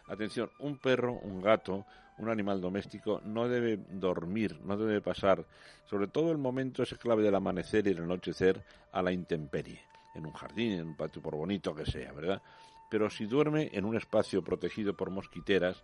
Atención, 0.08 0.50
un 0.60 0.78
perro, 0.78 1.14
un 1.14 1.42
gato, 1.42 1.84
un 2.18 2.28
animal 2.28 2.60
doméstico 2.60 3.20
no 3.24 3.48
debe 3.48 3.76
dormir, 3.90 4.60
no 4.62 4.76
debe 4.76 5.00
pasar, 5.00 5.44
sobre 5.84 6.06
todo 6.06 6.30
el 6.30 6.38
momento 6.38 6.82
ese 6.82 6.96
clave 6.96 7.24
del 7.24 7.34
amanecer 7.34 7.86
y 7.86 7.90
el 7.90 7.98
anochecer, 7.98 8.62
a 8.92 9.02
la 9.02 9.12
intemperie, 9.12 9.80
en 10.14 10.24
un 10.24 10.32
jardín, 10.32 10.72
en 10.72 10.86
un 10.86 10.96
patio, 10.96 11.20
por 11.20 11.34
bonito 11.34 11.74
que 11.74 11.84
sea, 11.84 12.12
¿verdad? 12.12 12.40
Pero 12.88 13.10
si 13.10 13.26
duerme 13.26 13.68
en 13.72 13.84
un 13.84 13.96
espacio 13.96 14.42
protegido 14.42 14.96
por 14.96 15.10
mosquiteras, 15.10 15.82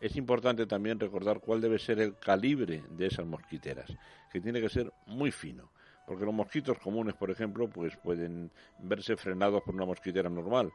es 0.00 0.16
importante 0.16 0.66
también 0.66 1.00
recordar 1.00 1.40
cuál 1.40 1.60
debe 1.60 1.78
ser 1.78 1.98
el 1.98 2.16
calibre 2.18 2.84
de 2.90 3.06
esas 3.06 3.26
mosquiteras, 3.26 3.90
que 4.32 4.40
tiene 4.40 4.60
que 4.60 4.68
ser 4.68 4.92
muy 5.06 5.32
fino. 5.32 5.70
Porque 6.06 6.24
los 6.24 6.34
mosquitos 6.34 6.78
comunes, 6.78 7.14
por 7.14 7.30
ejemplo, 7.30 7.68
pues 7.68 7.96
pueden 7.96 8.50
verse 8.78 9.16
frenados 9.16 9.62
por 9.62 9.74
una 9.74 9.86
mosquitera 9.86 10.28
normal, 10.28 10.70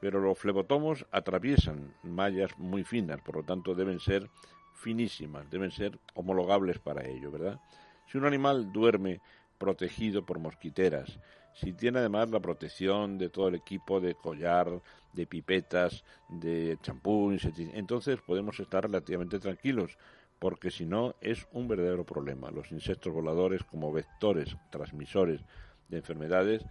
pero 0.00 0.20
los 0.20 0.38
flebotomos 0.38 1.06
atraviesan 1.10 1.94
mallas 2.02 2.56
muy 2.58 2.84
finas, 2.84 3.20
por 3.20 3.36
lo 3.36 3.42
tanto 3.42 3.74
deben 3.74 4.00
ser 4.00 4.30
finísimas, 4.74 5.50
deben 5.50 5.70
ser 5.70 5.98
homologables 6.14 6.78
para 6.78 7.06
ello, 7.06 7.30
¿verdad? 7.30 7.60
Si 8.06 8.16
un 8.16 8.24
animal 8.24 8.72
duerme 8.72 9.20
protegido 9.58 10.24
por 10.24 10.38
mosquiteras, 10.38 11.18
si 11.52 11.72
tiene 11.72 11.98
además 11.98 12.30
la 12.30 12.40
protección 12.40 13.18
de 13.18 13.28
todo 13.28 13.48
el 13.48 13.56
equipo 13.56 14.00
de 14.00 14.14
collar, 14.14 14.80
de 15.12 15.26
pipetas, 15.26 16.04
de 16.28 16.78
champú, 16.82 17.36
entonces 17.72 18.20
podemos 18.20 18.60
estar 18.60 18.84
relativamente 18.84 19.40
tranquilos, 19.40 19.98
porque 20.38 20.70
si 20.70 20.86
no 20.86 21.16
es 21.20 21.48
un 21.50 21.66
verdadero 21.66 22.04
problema. 22.04 22.52
Los 22.52 22.70
insectos 22.70 23.12
voladores 23.12 23.64
como 23.64 23.92
vectores, 23.92 24.56
transmisores 24.70 25.40
de 25.88 25.96
enfermedades, 25.96 26.64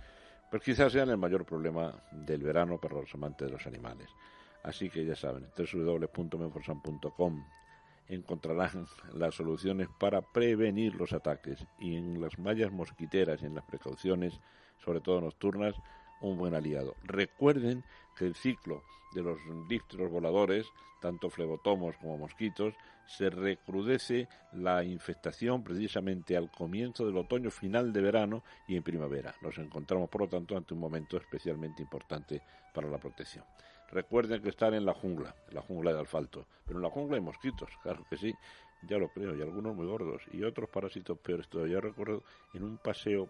pues 0.50 0.64
quizás 0.64 0.92
sean 0.92 1.10
el 1.10 1.18
mayor 1.18 1.46
problema 1.46 1.94
del 2.12 2.44
verano 2.44 2.80
para 2.80 2.96
los 2.96 3.14
amantes 3.14 3.48
de 3.48 3.54
los 3.54 3.68
animales. 3.68 4.10
Así 4.64 4.90
que 4.90 5.06
ya 5.06 5.16
saben, 5.16 5.48
www.menforsan.com 5.58 7.44
encontrarán 8.10 8.88
las 9.14 9.36
soluciones 9.36 9.90
para 10.00 10.22
prevenir 10.22 10.96
los 10.96 11.14
ataques 11.14 11.66
y 11.80 11.96
en 11.96 12.22
las 12.22 12.40
mallas 12.40 12.72
mosquiteras 12.72 13.42
y 13.42 13.46
en 13.46 13.56
las 13.56 13.66
precauciones, 13.66 14.40
sobre 14.84 15.02
todo 15.02 15.22
nocturnas, 15.22 15.76
un 16.22 16.38
buen 16.38 16.56
aliado. 16.56 16.96
Recuerden 17.04 17.84
que 18.18 18.26
el 18.26 18.36
ciclo 18.36 18.84
de 19.14 19.22
los 19.22 19.40
dípteros 19.68 20.12
voladores, 20.12 20.68
tanto 21.00 21.30
flebotomos 21.30 21.96
como 21.98 22.18
mosquitos, 22.18 22.74
se 23.06 23.30
recrudece 23.30 24.28
la 24.54 24.84
infestación 24.84 25.64
precisamente 25.64 26.36
al 26.36 26.52
comienzo 26.52 27.06
del 27.06 27.18
otoño, 27.18 27.50
final 27.50 27.94
de 27.94 28.02
verano 28.02 28.44
y 28.68 28.76
en 28.76 28.84
primavera. 28.84 29.34
Nos 29.42 29.58
encontramos, 29.58 30.10
por 30.10 30.22
lo 30.22 30.28
tanto, 30.28 30.58
ante 30.58 30.74
un 30.74 30.82
momento 30.82 31.18
especialmente 31.18 31.82
importante 31.82 32.42
para 32.74 32.90
la 32.90 32.98
protección. 32.98 33.46
Recuerden 33.90 34.42
que 34.42 34.50
están 34.50 34.74
en 34.74 34.86
la 34.86 34.94
jungla, 34.94 35.34
en 35.48 35.56
la 35.56 35.62
jungla 35.62 35.94
de 35.94 36.02
asfalto, 36.02 36.46
pero 36.66 36.80
en 36.80 36.84
la 36.84 36.90
jungla 36.90 37.16
hay 37.16 37.22
mosquitos, 37.24 37.70
claro 37.84 38.06
que 38.10 38.18
sí, 38.18 38.34
ya 38.84 38.98
lo 38.98 39.08
creo, 39.10 39.36
y 39.36 39.42
algunos 39.42 39.76
muy 39.76 39.88
gordos, 39.88 40.22
y 40.34 40.44
otros 40.44 40.70
parásitos 40.70 41.18
peores 41.20 41.48
todavía. 41.48 41.80
recuerdo 41.80 42.24
en 42.54 42.64
un 42.64 42.78
paseo 42.78 43.30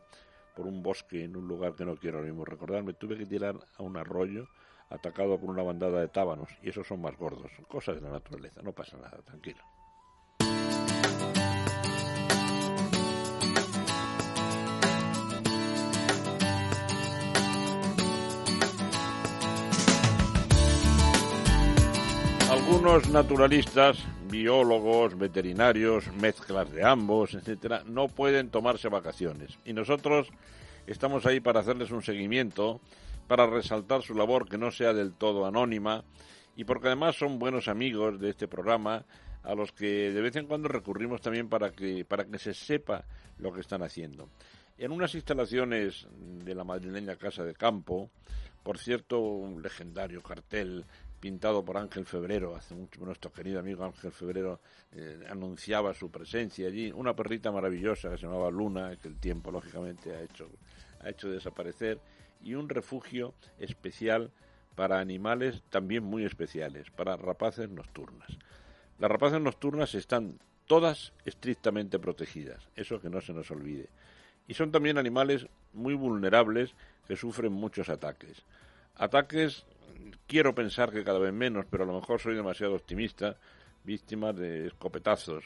por 0.56 0.66
un 0.66 0.82
bosque 0.82 1.24
en 1.24 1.38
un 1.38 1.48
lugar 1.48 1.76
que 1.76 1.86
no 1.86 1.96
quiero 1.96 2.18
ahora 2.18 2.30
mismo 2.30 2.44
recordarme, 2.44 2.94
tuve 2.94 3.16
que 3.16 3.28
tirar 3.28 3.56
a 3.78 3.84
un 3.84 3.96
arroyo 3.96 4.48
atacado 4.90 5.40
por 5.40 5.50
una 5.50 5.64
bandada 5.64 6.00
de 6.00 6.08
tábanos 6.08 6.50
y 6.62 6.70
esos 6.70 6.88
son 6.88 7.02
más 7.02 7.18
gordos, 7.18 7.52
cosas 7.68 7.96
de 7.96 8.02
la 8.02 8.10
naturaleza, 8.10 8.62
no 8.62 8.72
pasa 8.72 8.98
nada, 8.98 9.18
tranquilo. 9.24 9.64
Algunos 22.50 23.10
naturalistas, 23.10 23.98
biólogos, 24.30 25.18
veterinarios, 25.18 26.12
mezclas 26.14 26.72
de 26.72 26.84
ambos, 26.84 27.34
etcétera, 27.34 27.84
no 27.86 28.08
pueden 28.08 28.50
tomarse 28.50 28.90
vacaciones. 28.90 29.58
Y 29.66 29.74
nosotros 29.74 30.30
estamos 30.86 31.26
ahí 31.26 31.40
para 31.40 31.60
hacerles 31.60 31.92
un 31.92 32.02
seguimiento, 32.02 32.82
para 33.28 33.46
resaltar 33.46 34.02
su 34.02 34.14
labor 34.16 34.48
que 34.48 34.58
no 34.58 34.72
sea 34.72 34.94
del 34.94 35.14
todo 35.14 35.46
anónima 35.46 36.04
y 36.56 36.64
porque 36.64 36.88
además 36.88 37.16
son 37.16 37.40
buenos 37.40 37.68
amigos 37.68 38.20
de 38.20 38.30
este 38.30 38.48
programa 38.48 39.06
a 39.44 39.56
los 39.56 39.72
que 39.72 40.12
de 40.12 40.22
vez 40.22 40.36
en 40.36 40.48
cuando 40.48 40.68
recurrimos 40.68 41.22
también 41.22 41.50
para 41.50 41.72
que 41.72 42.04
para 42.04 42.26
que 42.26 42.40
se 42.40 42.54
sepa 42.54 43.06
lo 43.38 43.54
que 43.54 43.62
están 43.62 43.84
haciendo. 43.84 44.30
En 44.78 44.92
unas 44.92 45.16
instalaciones 45.16 46.08
de 46.18 46.54
la 46.54 46.64
madrileña 46.64 47.16
Casa 47.16 47.44
de 47.44 47.54
Campo, 47.54 48.12
por 48.64 48.78
cierto, 48.78 49.20
un 49.20 49.62
legendario 49.62 50.22
cartel 50.22 50.86
pintado 51.20 51.64
por 51.66 51.78
Ángel 51.78 52.06
Febrero, 52.06 52.56
hace 52.56 52.76
mucho 52.76 53.04
nuestro 53.04 53.32
querido 53.32 53.60
amigo 53.60 53.84
Ángel 53.84 54.12
Febrero 54.12 54.60
eh, 54.92 55.26
anunciaba 55.30 55.94
su 55.94 56.12
presencia 56.12 56.68
allí, 56.68 56.92
una 56.92 57.16
perrita 57.16 57.52
maravillosa 57.52 58.10
que 58.12 58.18
se 58.18 58.28
llamaba 58.28 58.52
Luna, 58.52 58.96
que 58.98 59.08
el 59.08 59.18
tiempo 59.18 59.52
lógicamente 59.52 60.14
ha 60.14 60.22
hecho, 60.22 60.50
ha 61.00 61.10
hecho 61.10 61.30
desaparecer, 61.30 62.00
y 62.42 62.56
un 62.56 62.70
refugio 62.70 63.34
especial 63.60 64.32
para 64.76 65.00
animales 65.00 65.64
también 65.70 66.04
muy 66.04 66.24
especiales, 66.24 66.92
para 66.92 67.18
rapaces 67.18 67.70
nocturnas. 67.70 68.38
Las 69.00 69.12
rapaces 69.12 69.42
nocturnas 69.42 69.96
están 69.96 70.40
todas 70.68 71.14
estrictamente 71.26 71.98
protegidas, 71.98 72.70
eso 72.76 73.02
que 73.02 73.10
no 73.10 73.22
se 73.22 73.34
nos 73.34 73.50
olvide. 73.52 73.90
Y 74.48 74.54
son 74.54 74.72
también 74.72 74.98
animales 74.98 75.48
muy 75.74 75.94
vulnerables 75.94 76.74
que 77.08 77.16
sufren 77.16 77.54
muchos 77.54 77.90
ataques. 77.90 78.44
Ataques 78.96 79.66
quiero 80.28 80.54
pensar 80.54 80.92
que 80.92 81.04
cada 81.04 81.20
vez 81.20 81.34
menos, 81.34 81.66
pero 81.70 81.84
a 81.84 81.88
lo 81.88 82.00
mejor 82.00 82.20
soy 82.20 82.36
demasiado 82.36 82.76
optimista, 82.76 83.38
víctimas 83.84 84.36
de 84.36 84.68
escopetazos, 84.68 85.46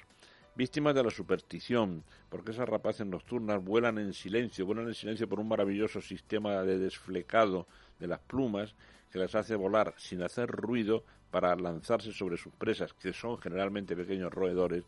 víctimas 0.56 0.94
de 0.96 1.04
la 1.04 1.12
superstición, 1.12 2.04
porque 2.30 2.52
esas 2.52 2.68
rapaces 2.68 3.06
nocturnas 3.06 3.64
vuelan 3.64 3.98
en 3.98 4.14
silencio, 4.14 4.66
vuelan 4.66 4.88
en 4.88 4.96
silencio 4.96 5.28
por 5.28 5.40
un 5.40 5.48
maravilloso 5.48 6.02
sistema 6.02 6.64
de 6.64 6.78
desflecado 6.78 7.68
de 8.00 8.08
las 8.08 8.20
plumas 8.20 8.76
que 9.12 9.20
las 9.20 9.36
hace 9.36 9.56
volar 9.56 9.94
sin 9.98 10.22
hacer 10.24 10.50
ruido 10.50 11.04
para 11.32 11.56
lanzarse 11.56 12.12
sobre 12.12 12.38
sus 12.38 12.54
presas, 12.54 12.94
que 12.94 13.14
son 13.14 13.38
generalmente 13.38 13.96
pequeños 13.96 14.34
roedores, 14.34 14.84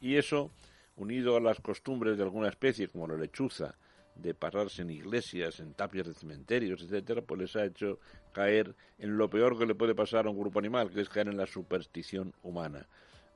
y 0.00 0.16
eso, 0.16 0.50
unido 0.96 1.36
a 1.36 1.40
las 1.40 1.60
costumbres 1.60 2.16
de 2.16 2.22
alguna 2.22 2.48
especie, 2.48 2.88
como 2.88 3.06
la 3.06 3.16
lechuza, 3.16 3.74
de 4.14 4.34
pararse 4.34 4.82
en 4.82 4.90
iglesias, 4.90 5.60
en 5.60 5.72
tapias 5.74 6.06
de 6.06 6.14
cementerios, 6.14 6.82
etcétera, 6.82 7.22
pues 7.22 7.40
les 7.40 7.56
ha 7.56 7.64
hecho 7.64 7.98
caer 8.32 8.74
en 8.98 9.16
lo 9.16 9.28
peor 9.30 9.58
que 9.58 9.66
le 9.66 9.74
puede 9.74 9.94
pasar 9.94 10.26
a 10.26 10.30
un 10.30 10.38
grupo 10.38 10.58
animal, 10.58 10.90
que 10.90 11.00
es 11.00 11.08
caer 11.08 11.28
en 11.28 11.36
la 11.36 11.46
superstición 11.46 12.34
humana. 12.42 12.86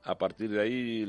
A 0.07 0.17
partir 0.17 0.49
de 0.49 0.61
ahí, 0.61 1.05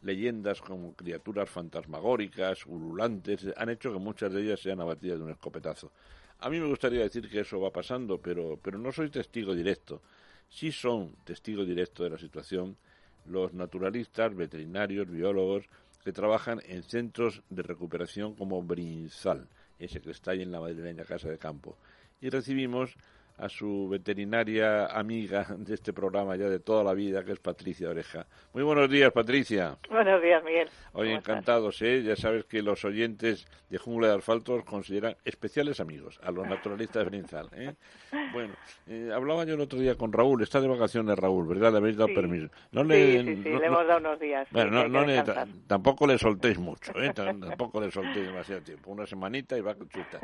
leyendas 0.00 0.62
como 0.62 0.94
criaturas 0.94 1.50
fantasmagóricas, 1.50 2.64
ululantes, 2.64 3.46
han 3.58 3.68
hecho 3.68 3.92
que 3.92 3.98
muchas 3.98 4.32
de 4.32 4.42
ellas 4.42 4.58
sean 4.58 4.80
abatidas 4.80 5.18
de 5.18 5.24
un 5.24 5.30
escopetazo. 5.32 5.92
A 6.38 6.48
mí 6.48 6.58
me 6.58 6.66
gustaría 6.66 7.02
decir 7.02 7.28
que 7.28 7.40
eso 7.40 7.60
va 7.60 7.70
pasando, 7.70 8.16
pero, 8.22 8.58
pero 8.62 8.78
no 8.78 8.90
soy 8.90 9.10
testigo 9.10 9.54
directo. 9.54 10.00
Sí 10.48 10.72
son 10.72 11.14
testigo 11.24 11.62
directo 11.66 12.04
de 12.04 12.10
la 12.10 12.16
situación 12.16 12.78
los 13.26 13.52
naturalistas, 13.52 14.34
veterinarios, 14.34 15.10
biólogos, 15.10 15.66
que 16.02 16.12
trabajan 16.12 16.62
en 16.64 16.82
centros 16.84 17.42
de 17.50 17.62
recuperación 17.62 18.34
como 18.34 18.62
Brinsal, 18.62 19.46
ese 19.78 20.00
que 20.00 20.10
está 20.10 20.30
ahí 20.30 20.40
en 20.40 20.52
la 20.52 20.60
madrileña 20.60 21.04
Casa 21.04 21.28
de 21.28 21.36
Campo. 21.36 21.76
Y 22.22 22.30
recibimos 22.30 22.96
a 23.38 23.48
su 23.48 23.88
veterinaria 23.88 24.86
amiga 24.86 25.46
de 25.56 25.74
este 25.74 25.92
programa 25.92 26.36
ya 26.36 26.48
de 26.48 26.60
toda 26.60 26.84
la 26.84 26.94
vida, 26.94 27.24
que 27.24 27.32
es 27.32 27.40
Patricia 27.40 27.88
Oreja. 27.88 28.26
Muy 28.52 28.62
buenos 28.62 28.90
días, 28.90 29.12
Patricia. 29.12 29.76
Buenos 29.90 30.22
días, 30.22 30.42
Miguel. 30.44 30.68
Hoy 30.92 31.10
encantados, 31.10 31.80
¿eh? 31.82 32.02
Ya 32.02 32.16
sabes 32.16 32.44
que 32.44 32.62
los 32.62 32.84
oyentes 32.84 33.46
de 33.70 33.78
Jungla 33.78 34.08
de 34.08 34.14
Asfaltos 34.14 34.64
consideran 34.64 35.16
especiales 35.24 35.80
amigos 35.80 36.20
a 36.22 36.30
los 36.30 36.46
naturalistas 36.46 37.04
de 37.04 37.10
Brinzal, 37.10 37.48
¿eh? 37.54 37.74
Bueno, 38.32 38.54
eh, 38.86 39.10
hablaba 39.14 39.44
yo 39.44 39.54
el 39.54 39.60
otro 39.60 39.78
día 39.78 39.94
con 39.94 40.12
Raúl, 40.12 40.42
está 40.42 40.60
de 40.60 40.68
vacaciones 40.68 41.18
Raúl, 41.18 41.46
¿verdad? 41.46 41.72
Le 41.72 41.78
habéis 41.78 41.96
dado 41.96 42.14
permiso. 42.14 42.48
No 42.72 42.84
le, 42.84 43.22
sí, 43.22 43.36
sí, 43.36 43.42
sí, 43.42 43.48
le 43.48 43.66
hemos 43.66 43.86
dado 43.86 44.00
unos 44.00 44.20
días. 44.20 44.46
Bueno, 44.50 44.88
no, 44.88 45.04
le, 45.04 45.22
tampoco 45.66 46.06
le 46.06 46.18
soltéis 46.18 46.58
mucho, 46.58 46.92
¿eh? 47.00 47.12
tampoco 47.14 47.80
le 47.80 47.90
soltéis 47.90 48.26
demasiado 48.26 48.62
tiempo, 48.62 48.90
una 48.90 49.06
semanita 49.06 49.56
y 49.56 49.60
va 49.60 49.74
chuta. 49.74 50.20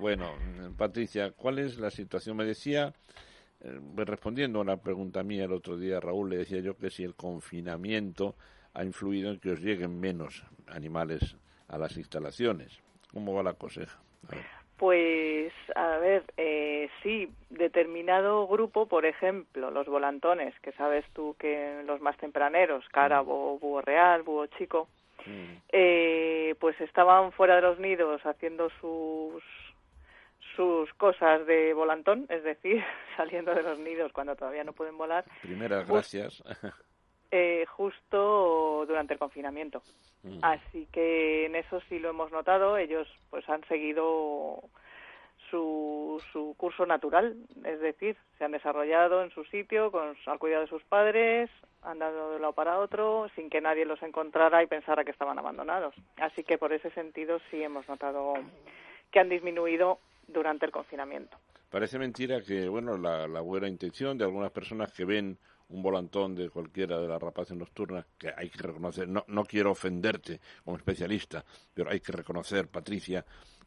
Bueno, 0.00 0.32
Patricia, 0.76 1.32
¿cuál 1.32 1.58
es 1.58 1.78
la 1.78 1.90
situación? 1.90 2.36
Me 2.44 2.48
decía, 2.48 2.92
eh, 3.62 3.80
respondiendo 3.96 4.58
a 4.58 4.62
una 4.62 4.76
pregunta 4.76 5.22
mía 5.22 5.44
el 5.44 5.52
otro 5.52 5.78
día, 5.78 5.98
Raúl, 5.98 6.28
le 6.28 6.36
decía 6.36 6.60
yo 6.60 6.76
que 6.76 6.90
si 6.90 7.02
el 7.02 7.14
confinamiento 7.14 8.34
ha 8.74 8.84
influido 8.84 9.30
en 9.30 9.40
que 9.40 9.52
os 9.52 9.60
lleguen 9.60 9.98
menos 9.98 10.44
animales 10.66 11.38
a 11.68 11.78
las 11.78 11.96
instalaciones. 11.96 12.78
¿Cómo 13.14 13.32
va 13.32 13.42
la 13.42 13.54
cosecha? 13.54 13.98
Pues, 14.76 15.54
a 15.74 15.96
ver, 15.96 16.24
eh, 16.36 16.90
sí, 17.02 17.30
determinado 17.48 18.46
grupo, 18.46 18.84
por 18.84 19.06
ejemplo, 19.06 19.70
los 19.70 19.86
volantones, 19.86 20.54
que 20.60 20.72
sabes 20.72 21.06
tú 21.14 21.36
que 21.38 21.82
los 21.86 22.02
más 22.02 22.18
tempraneros, 22.18 22.86
cárabo, 22.90 23.58
búho 23.58 23.80
real, 23.80 24.22
búho 24.22 24.44
chico, 24.58 24.86
mm. 25.24 25.62
eh, 25.72 26.54
pues 26.60 26.78
estaban 26.82 27.32
fuera 27.32 27.56
de 27.56 27.62
los 27.62 27.78
nidos 27.78 28.20
haciendo 28.26 28.68
sus 28.82 29.42
sus 30.56 30.92
cosas 30.94 31.46
de 31.46 31.74
volantón, 31.74 32.26
es 32.28 32.42
decir, 32.44 32.82
saliendo 33.16 33.54
de 33.54 33.62
los 33.62 33.78
nidos 33.78 34.12
cuando 34.12 34.36
todavía 34.36 34.64
no 34.64 34.72
pueden 34.72 34.96
volar. 34.96 35.24
Primeras 35.42 35.86
gracias. 35.88 36.42
Eh, 37.36 37.66
justo 37.66 38.84
durante 38.86 39.14
el 39.14 39.18
confinamiento. 39.18 39.82
Mm. 40.22 40.38
Así 40.42 40.86
que 40.92 41.46
en 41.46 41.56
eso 41.56 41.80
sí 41.88 41.98
lo 41.98 42.10
hemos 42.10 42.30
notado. 42.30 42.78
Ellos 42.78 43.08
pues 43.28 43.48
han 43.48 43.66
seguido 43.66 44.62
su, 45.50 46.22
su 46.32 46.54
curso 46.56 46.86
natural, 46.86 47.36
es 47.64 47.80
decir, 47.80 48.16
se 48.38 48.44
han 48.44 48.52
desarrollado 48.52 49.22
en 49.22 49.30
su 49.30 49.44
sitio 49.46 49.90
con 49.90 50.16
al 50.26 50.38
cuidado 50.38 50.62
de 50.62 50.68
sus 50.68 50.84
padres, 50.84 51.50
han 51.82 51.98
dado 51.98 52.30
de 52.30 52.36
un 52.36 52.42
lado 52.42 52.54
para 52.54 52.78
otro 52.78 53.28
sin 53.34 53.50
que 53.50 53.60
nadie 53.60 53.84
los 53.84 54.02
encontrara 54.02 54.62
y 54.62 54.66
pensara 54.66 55.04
que 55.04 55.10
estaban 55.10 55.38
abandonados. 55.38 55.94
Así 56.16 56.44
que 56.44 56.56
por 56.56 56.72
ese 56.72 56.90
sentido 56.90 57.40
sí 57.50 57.62
hemos 57.62 57.88
notado 57.88 58.34
que 59.10 59.20
han 59.20 59.28
disminuido 59.28 59.98
durante 60.28 60.66
el 60.66 60.72
confinamiento. 60.72 61.36
Parece 61.70 61.98
mentira 61.98 62.40
que, 62.40 62.68
bueno, 62.68 62.96
la, 62.96 63.40
buena 63.40 63.68
intención 63.68 64.16
de 64.16 64.24
algunas 64.24 64.50
personas 64.52 64.92
que 64.92 65.04
ven 65.04 65.36
un 65.70 65.82
volantón 65.82 66.34
de 66.34 66.50
cualquiera 66.50 66.98
de 66.98 67.08
las 67.08 67.20
rapaces 67.20 67.56
nocturnas, 67.56 68.06
que 68.18 68.32
hay 68.36 68.48
que 68.48 68.62
reconocer, 68.62 69.08
no, 69.08 69.24
no 69.28 69.44
quiero 69.44 69.72
ofenderte 69.72 70.40
como 70.64 70.76
especialista, 70.76 71.44
pero 71.72 71.90
hay 71.90 72.00
que 72.00 72.12
reconocer, 72.12 72.68
Patricia, 72.68 73.24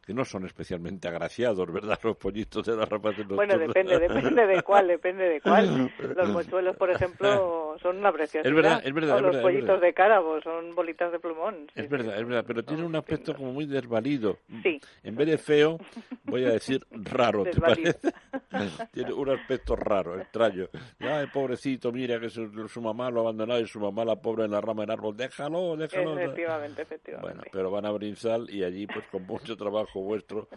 que 0.07 0.13
no 0.13 0.23
son 0.23 0.45
especialmente 0.45 1.09
agraciados, 1.09 1.69
¿verdad? 1.69 1.99
Los 2.01 2.15
pollitos 2.15 2.65
de 2.65 2.77
las 2.77 2.87
rapaces 2.87 3.27
Bueno, 3.27 3.57
depende, 3.57 3.99
depende 3.99 4.47
de 4.47 4.63
cuál, 4.63 4.87
depende 4.87 5.27
de 5.27 5.41
cuál. 5.41 5.91
Los 6.15 6.29
mochuelos, 6.29 6.77
por 6.77 6.89
ejemplo, 6.89 7.66
son 7.79 7.97
una 7.97 8.11
preciosidad. 8.11 8.45
Es 8.45 8.55
verdad, 8.55 8.81
es 8.83 8.93
verdad. 8.93 9.17
O 9.17 9.21
los 9.21 9.37
pollitos 9.37 9.81
de 9.81 9.93
cárabo, 9.93 10.41
son 10.41 10.75
bolitas 10.75 11.11
de 11.11 11.19
plumón. 11.19 11.69
es 11.75 11.89
verdad, 11.89 12.17
es 12.17 12.25
verdad, 12.25 12.43
pero 12.47 12.63
tiene 12.63 12.83
un 12.83 12.95
aspecto 12.95 13.35
como 13.35 13.51
muy 13.51 13.65
desvalido. 13.65 14.37
Sí. 14.63 14.79
En 15.03 15.15
vez 15.15 15.27
de 15.27 15.37
feo, 15.37 15.77
voy 16.23 16.45
a 16.45 16.49
decir 16.49 16.85
raro, 16.91 17.43
¿te 17.43 17.59
parece? 17.59 18.11
tiene 18.93 19.13
un 19.13 19.29
aspecto 19.29 19.75
raro, 19.75 20.19
extraño. 20.19 20.67
Ay, 20.99 21.27
pobrecito, 21.33 21.91
mira 21.91 22.19
que 22.19 22.29
su, 22.29 22.81
mamá 22.81 23.09
lo 23.09 23.21
ha 23.21 23.23
abandonado 23.23 23.59
y 23.59 23.67
su 23.67 23.79
mamá 23.79 24.05
la 24.05 24.15
pobre 24.15 24.45
en 24.45 24.51
la 24.51 24.61
rama 24.61 24.83
del 24.83 24.91
árbol. 24.91 25.15
Déjalo, 25.15 25.75
déjalo. 25.75 26.17
Efectivamente, 26.19 26.81
efectivamente. 26.81 27.35
Bueno, 27.35 27.43
pero 27.51 27.71
van 27.71 27.85
a 27.85 27.91
Brinsal 27.91 28.49
y 28.49 28.63
allí, 28.63 28.87
pues 28.87 29.05
con 29.07 29.25
mucho 29.25 29.55
trabajo 29.55 30.01
vuestro 30.01 30.47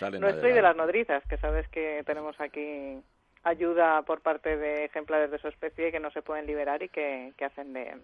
No 0.00 0.28
estoy 0.28 0.52
de 0.52 0.62
las 0.62 0.76
nodrizas, 0.76 1.22
que 1.26 1.36
sabes 1.36 1.68
que 1.68 2.02
tenemos 2.04 2.38
aquí 2.40 3.00
ayuda 3.42 4.02
por 4.02 4.20
parte 4.20 4.56
de 4.56 4.84
ejemplares 4.84 5.30
de 5.30 5.38
su 5.38 5.48
especie 5.48 5.90
que 5.90 6.00
no 6.00 6.10
se 6.10 6.22
pueden 6.22 6.46
liberar 6.46 6.82
y 6.82 6.88
que, 6.88 7.34
hacen 7.44 7.72
de, 7.72 7.96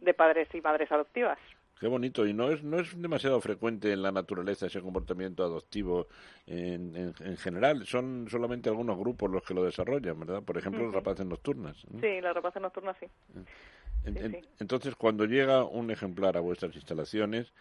de 0.00 0.14
padres 0.14 0.48
y 0.54 0.60
madres 0.60 0.90
adoptivas. 0.92 1.38
Qué 1.80 1.86
bonito. 1.86 2.26
Y 2.26 2.34
no 2.34 2.50
es, 2.50 2.62
no 2.62 2.80
es 2.80 3.00
demasiado 3.00 3.40
frecuente 3.40 3.92
en 3.92 4.02
la 4.02 4.10
naturaleza 4.10 4.66
ese 4.66 4.80
comportamiento 4.80 5.44
adoptivo 5.44 6.08
en, 6.46 7.14
en, 7.20 7.36
general. 7.36 7.86
Son 7.86 8.26
solamente 8.28 8.68
algunos 8.68 8.98
grupos 8.98 9.30
los 9.30 9.44
que 9.44 9.54
lo 9.54 9.64
desarrollan, 9.64 10.18
¿verdad? 10.18 10.42
Por 10.42 10.58
ejemplo, 10.58 10.84
las 10.84 10.94
rapaces 10.94 11.24
nocturnas. 11.24 11.76
Sí, 12.00 12.20
las 12.20 12.34
rapaces 12.34 12.60
nocturnas 12.60 12.96
sí. 12.98 13.06
Entonces, 14.58 14.94
cuando 14.96 15.24
llega 15.24 15.64
un 15.64 15.90
ejemplar 15.90 16.36
a 16.36 16.40
vuestras 16.40 16.74
instalaciones, 16.74 17.52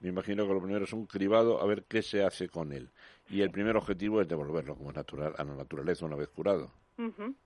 me 0.00 0.08
imagino 0.08 0.46
que 0.46 0.52
lo 0.52 0.60
primero 0.60 0.84
es 0.84 0.92
un 0.92 1.06
cribado 1.06 1.62
a 1.62 1.66
ver 1.66 1.84
qué 1.84 2.02
se 2.02 2.24
hace 2.24 2.48
con 2.48 2.72
él. 2.72 2.90
Y 3.32 3.40
el 3.40 3.50
primer 3.50 3.78
objetivo 3.78 4.20
es 4.20 4.28
devolverlo 4.28 4.76
como 4.76 4.92
natural 4.92 5.34
a 5.38 5.44
la 5.44 5.54
naturaleza 5.54 6.04
una 6.04 6.16
vez 6.16 6.28
curado. 6.28 6.70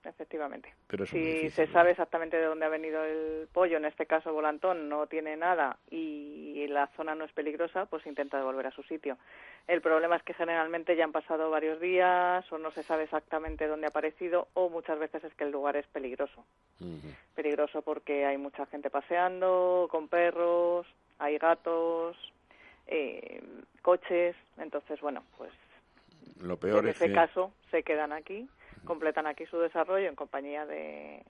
efectivamente. 0.03 0.73
si 1.05 1.49
se 1.49 1.67
sabe 1.67 1.91
exactamente 1.91 2.35
de 2.35 2.43
dónde 2.43 2.65
ha 2.65 2.69
venido 2.69 3.01
el 3.05 3.47
pollo, 3.53 3.77
en 3.77 3.85
este 3.85 4.05
caso 4.05 4.33
volantón, 4.33 4.89
no 4.89 5.07
tiene 5.07 5.37
nada 5.37 5.77
y 5.89 6.67
la 6.67 6.87
zona 6.97 7.15
no 7.15 7.23
es 7.23 7.31
peligrosa, 7.31 7.85
pues 7.85 8.05
intenta 8.05 8.37
devolver 8.37 8.67
a 8.67 8.71
su 8.71 8.83
sitio. 8.83 9.17
El 9.65 9.81
problema 9.81 10.17
es 10.17 10.23
que 10.23 10.33
generalmente 10.33 10.97
ya 10.97 11.05
han 11.05 11.13
pasado 11.13 11.49
varios 11.49 11.79
días 11.79 12.51
o 12.51 12.57
no 12.57 12.71
se 12.71 12.83
sabe 12.83 13.03
exactamente 13.03 13.67
dónde 13.67 13.87
ha 13.87 13.89
aparecido 13.89 14.49
o 14.55 14.69
muchas 14.69 14.99
veces 14.99 15.23
es 15.23 15.33
que 15.35 15.45
el 15.45 15.51
lugar 15.51 15.77
es 15.77 15.87
peligroso. 15.87 16.43
Peligroso 17.33 17.81
porque 17.81 18.25
hay 18.25 18.37
mucha 18.37 18.65
gente 18.65 18.89
paseando, 18.89 19.87
con 19.89 20.09
perros, 20.09 20.85
hay 21.17 21.37
gatos, 21.37 22.17
eh, 22.87 23.41
coches, 23.81 24.35
entonces 24.57 24.99
bueno, 24.99 25.23
pues 25.37 25.51
lo 26.39 26.57
peor 26.57 26.83
en 26.83 26.89
es 26.91 27.01
ese 27.01 27.13
caso 27.13 27.53
se 27.71 27.83
quedan 27.83 28.11
aquí, 28.11 28.49
completan 28.85 29.27
aquí 29.27 29.45
su 29.45 29.59
desarrollo 29.59 30.07
en 30.07 30.15
compañía 30.15 30.65
de, 30.65 31.23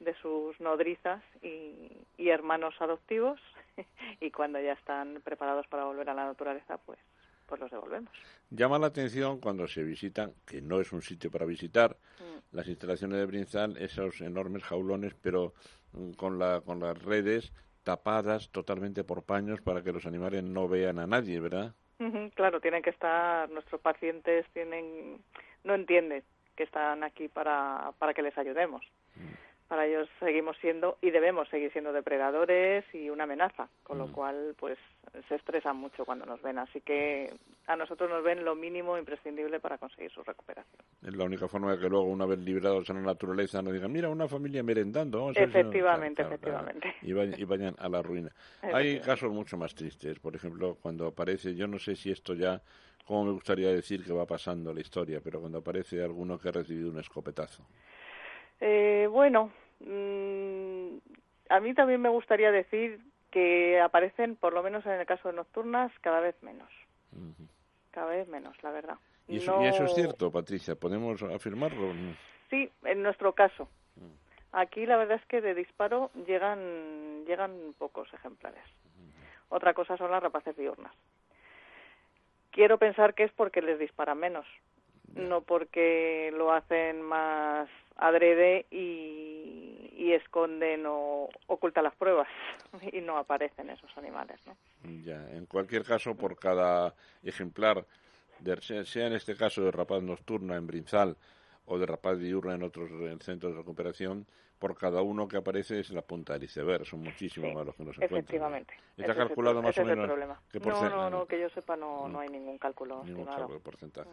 de 0.00 0.14
sus 0.22 0.58
nodrizas 0.60 1.22
y, 1.42 1.90
y 2.16 2.28
hermanos 2.28 2.74
adoptivos 2.80 3.40
y 4.20 4.30
cuando 4.30 4.60
ya 4.60 4.72
están 4.72 5.20
preparados 5.24 5.66
para 5.68 5.84
volver 5.84 6.10
a 6.10 6.14
la 6.14 6.26
naturaleza, 6.26 6.78
pues 6.78 6.98
pues 7.46 7.60
los 7.60 7.70
devolvemos. 7.70 8.10
Llama 8.50 8.78
la 8.78 8.88
atención 8.88 9.38
cuando 9.40 9.66
se 9.68 9.82
visitan, 9.82 10.34
que 10.44 10.60
no 10.60 10.80
es 10.80 10.92
un 10.92 11.02
sitio 11.02 11.30
para 11.30 11.46
visitar, 11.46 11.96
mm. 12.18 12.56
las 12.56 12.68
instalaciones 12.68 13.18
de 13.18 13.26
Brinzal, 13.26 13.76
esos 13.76 14.20
enormes 14.20 14.64
jaulones, 14.64 15.14
pero 15.14 15.54
mm, 15.92 16.12
con, 16.12 16.38
la, 16.38 16.60
con 16.60 16.80
las 16.80 17.00
redes 17.00 17.52
tapadas 17.82 18.50
totalmente 18.50 19.04
por 19.04 19.24
paños 19.24 19.60
para 19.60 19.82
que 19.82 19.92
los 19.92 20.06
animales 20.06 20.42
no 20.42 20.68
vean 20.68 20.98
a 20.98 21.06
nadie, 21.06 21.40
¿verdad? 21.40 21.74
Claro, 22.34 22.60
tienen 22.60 22.82
que 22.82 22.90
estar, 22.90 23.48
nuestros 23.50 23.80
pacientes 23.80 24.46
tienen, 24.52 25.18
no 25.64 25.74
entienden 25.74 26.22
que 26.54 26.64
están 26.64 27.02
aquí 27.04 27.28
para, 27.28 27.92
para 27.98 28.12
que 28.12 28.22
les 28.22 28.36
ayudemos. 28.36 28.84
Para 29.68 29.84
ellos 29.86 30.08
seguimos 30.20 30.56
siendo 30.58 30.96
y 31.02 31.10
debemos 31.10 31.48
seguir 31.48 31.72
siendo 31.72 31.92
depredadores 31.92 32.84
y 32.94 33.10
una 33.10 33.24
amenaza, 33.24 33.68
con 33.82 33.98
lo 33.98 34.06
Mm. 34.06 34.12
cual 34.12 34.54
pues 34.60 34.78
se 35.28 35.34
estresan 35.34 35.76
mucho 35.76 36.04
cuando 36.04 36.24
nos 36.24 36.40
ven, 36.40 36.58
así 36.58 36.80
que 36.80 37.34
a 37.66 37.74
nosotros 37.74 38.08
nos 38.08 38.22
ven 38.22 38.44
lo 38.44 38.54
mínimo 38.54 38.96
imprescindible 38.96 39.58
para 39.58 39.76
conseguir 39.78 40.12
su 40.12 40.22
recuperación. 40.22 40.80
Es 41.02 41.16
la 41.16 41.24
única 41.24 41.48
forma 41.48 41.72
de 41.74 41.80
que 41.80 41.88
luego, 41.88 42.04
una 42.04 42.26
vez 42.26 42.38
liberados 42.38 42.88
en 42.90 42.96
la 42.96 43.02
naturaleza, 43.02 43.60
nos 43.60 43.72
digan, 43.72 43.90
mira, 43.90 44.08
una 44.08 44.28
familia 44.28 44.62
merendando. 44.62 45.18
vamos 45.18 45.36
a 45.36 45.40
ver 45.40 45.48
si 45.50 45.54
no-". 45.56 45.60
Efectivamente, 45.62 46.22
Claro, 46.22 46.38
claro, 46.38 46.38
claro. 46.38 46.70
efectivamente. 46.70 46.94
Y, 47.02 47.12
vayan, 47.12 47.40
y 47.40 47.44
vayan 47.44 47.74
a 47.78 47.88
la 47.88 48.02
ruina. 48.02 48.30
Hay 48.62 49.00
casos 49.00 49.32
mucho 49.32 49.56
más 49.56 49.74
tristes. 49.74 50.20
Por 50.20 50.36
ejemplo, 50.36 50.76
cuando 50.80 51.08
aparece, 51.08 51.56
yo 51.56 51.66
no 51.66 51.78
sé 51.80 51.96
si 51.96 52.12
esto 52.12 52.34
ya, 52.34 52.62
como 53.04 53.24
me 53.24 53.32
gustaría 53.32 53.70
decir 53.72 54.04
que 54.04 54.12
va 54.12 54.26
pasando 54.26 54.72
la 54.72 54.80
historia, 54.80 55.20
pero 55.20 55.40
cuando 55.40 55.58
aparece 55.58 56.02
alguno 56.04 56.38
que 56.38 56.50
ha 56.50 56.52
recibido 56.52 56.90
un 56.90 56.98
escopetazo. 57.00 57.66
Eh, 58.60 59.08
bueno, 59.10 59.52
mm, 59.80 60.96
a 61.50 61.60
mí 61.60 61.74
también 61.74 62.00
me 62.00 62.08
gustaría 62.08 62.50
decir 62.50 63.00
que 63.30 63.80
aparecen, 63.80 64.36
por 64.36 64.52
lo 64.52 64.62
menos 64.62 64.84
en 64.86 64.92
el 64.92 65.06
caso 65.06 65.28
de 65.28 65.34
nocturnas, 65.36 65.92
cada 66.00 66.20
vez 66.20 66.40
menos. 66.42 66.68
Cada 67.90 68.06
vez 68.08 68.28
menos, 68.28 68.56
la 68.62 68.70
verdad. 68.70 68.96
Y 69.28 69.38
eso, 69.38 69.56
No- 69.56 69.62
y 69.62 69.66
eso 69.66 69.84
es 69.84 69.94
cierto, 69.94 70.30
Patricia, 70.30 70.74
¿podemos 70.74 71.22
afirmarlo? 71.22 71.92
Sí, 72.50 72.70
en 72.84 73.02
nuestro 73.02 73.32
caso. 73.32 73.68
Aquí 74.52 74.86
la 74.86 74.96
verdad 74.96 75.18
es 75.20 75.26
que 75.26 75.40
de 75.40 75.54
disparo 75.54 76.10
llegan, 76.26 77.24
llegan 77.26 77.74
pocos 77.78 78.12
ejemplares. 78.14 78.62
Otra 79.48 79.74
cosa 79.74 79.96
son 79.96 80.10
las 80.10 80.22
rapaces 80.22 80.56
diurnas. 80.56 80.92
Quiero 82.52 82.78
pensar 82.78 83.14
que 83.14 83.24
es 83.24 83.32
porque 83.32 83.60
les 83.60 83.78
disparan 83.78 84.18
menos, 84.18 84.46
no 85.16 85.40
porque 85.42 86.30
lo 86.36 86.52
hacen 86.52 87.02
más 87.02 87.68
adrede 87.96 88.66
y, 88.70 89.90
y 89.96 90.12
esconden 90.12 90.84
o 90.86 91.28
ocultan 91.46 91.84
las 91.84 91.94
pruebas 91.96 92.28
y 92.92 93.00
no 93.00 93.16
aparecen 93.16 93.70
esos 93.70 93.90
animales, 93.96 94.38
¿no? 94.46 94.56
Ya, 95.02 95.30
en 95.30 95.46
cualquier 95.46 95.84
caso, 95.84 96.14
por 96.14 96.38
cada 96.38 96.94
ejemplar, 97.22 97.84
de, 98.40 98.56
sea, 98.60 99.06
en 99.06 99.14
este 99.14 99.36
caso 99.36 99.62
de 99.62 99.70
rapaz 99.70 100.02
nocturna 100.02 100.56
en 100.56 100.66
Brinzal 100.66 101.16
o 101.64 101.78
de 101.78 101.86
rapaz 101.86 102.18
diurna 102.18 102.54
en 102.54 102.62
otros 102.62 102.90
en 102.90 103.18
centros 103.20 103.52
de 103.52 103.58
recuperación, 103.58 104.26
por 104.58 104.76
cada 104.76 105.02
uno 105.02 105.28
que 105.28 105.36
aparece 105.36 105.80
es 105.80 105.90
la 105.90 106.02
punta 106.02 106.32
del 106.34 106.44
iceberg. 106.44 106.86
Son 106.86 107.00
muchísimos 107.00 107.52
más 107.54 107.66
los 107.66 107.74
que 107.74 107.84
nos 107.84 107.96
encuentran. 107.96 108.20
Efectivamente. 108.20 108.74
¿Está 108.96 109.12
Ese 109.12 109.20
calculado 109.20 109.62
más 109.62 109.76
o 109.76 109.80
el 109.82 109.86
menos 109.88 110.06
problema. 110.06 110.40
qué 110.50 110.60
No, 110.60 110.88
no, 110.88 111.10
no, 111.10 111.26
que 111.26 111.40
yo 111.40 111.48
sepa 111.50 111.76
no, 111.76 112.08
no 112.08 112.20
hay 112.20 112.28
ningún 112.28 112.58
cálculo 112.58 112.96
ningún 113.04 113.10
estimado. 113.20 113.36
cálculo 113.36 113.58
de 113.58 113.64
porcentaje. 113.64 114.10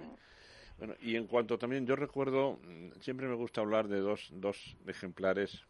Bueno, 0.77 0.95
y 0.99 1.15
en 1.15 1.27
cuanto 1.27 1.57
también, 1.57 1.85
yo 1.85 1.95
recuerdo, 1.95 2.59
mm, 2.63 2.99
siempre 2.99 3.27
me 3.27 3.35
gusta 3.35 3.61
hablar 3.61 3.87
de 3.87 3.99
dos, 3.99 4.29
dos 4.33 4.75
ejemplares, 4.87 5.65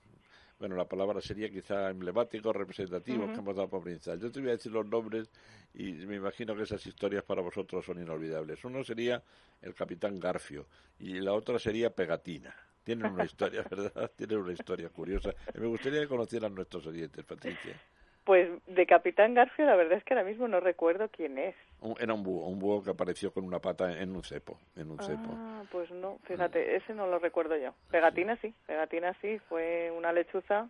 bueno, 0.60 0.76
la 0.76 0.88
palabra 0.88 1.20
sería 1.22 1.50
quizá 1.50 1.90
emblemáticos, 1.90 2.56
representativos 2.56 3.30
Ujú. 3.30 3.32
que 3.32 3.42
hemos 3.42 3.56
dado 3.56 3.70
por 3.70 3.84
Brinzal. 3.84 4.20
Yo 4.20 4.32
te 4.32 4.40
voy 4.40 4.50
a 4.50 4.54
decir 4.54 4.72
los 4.72 4.86
nombres 4.86 5.30
y 5.74 5.94
me 6.06 6.16
imagino 6.16 6.56
que 6.56 6.64
esas 6.64 6.86
historias 6.86 7.24
para 7.24 7.42
vosotros 7.42 7.86
son 7.86 8.00
inolvidables. 8.00 8.64
Uno 8.64 8.84
sería 8.84 9.24
el 9.62 9.74
Capitán 9.76 10.20
Garfio 10.20 10.68
y 11.00 11.20
la 11.20 11.34
otra 11.34 11.60
sería 11.60 11.94
Pegatina. 11.94 12.56
Tienen 12.84 13.08
una 13.08 13.24
historia, 13.26 13.66
¿verdad? 13.70 14.12
Tienen 14.16 14.38
una 14.38 14.54
historia 14.54 14.90
curiosa. 14.90 15.34
Me 15.54 15.68
gustaría 15.68 16.02
que 16.02 16.08
conocieran 16.08 16.56
nuestros 16.56 16.86
oyentes, 16.88 17.26
Patricia. 17.26 17.82
Pues 18.26 18.50
de 18.68 18.86
Capitán 18.86 19.34
Garfio 19.34 19.66
la 19.66 19.76
verdad 19.76 19.98
es 19.98 20.04
que 20.06 20.14
ahora 20.14 20.26
mismo 20.26 20.48
no 20.48 20.60
recuerdo 20.62 21.10
quién 21.10 21.38
es. 21.38 21.56
Un- 21.82 21.96
Era 22.00 22.14
un 22.14 22.24
búho, 22.24 22.48
un 22.48 22.58
búho 22.60 22.82
que 22.84 22.92
apareció 22.92 23.34
con 23.34 23.44
una 23.44 23.60
pata 23.60 24.00
en 24.00 24.16
un 24.16 24.24
cepo, 24.24 24.58
en 24.78 24.90
un 24.92 25.00
cepo. 25.00 25.30
Ah, 25.38 25.64
pues 25.72 25.92
no, 25.92 26.20
fíjate, 26.24 26.78
ese 26.78 26.94
no 26.94 27.08
lo 27.08 27.20
recuerdo 27.20 27.58
yo. 27.58 27.74
Pegatina 27.92 28.38
sí, 28.38 28.54
Pegatina 28.66 29.14
sí, 29.22 29.40
fue 29.50 29.92
una 29.92 30.14
lechuza 30.14 30.70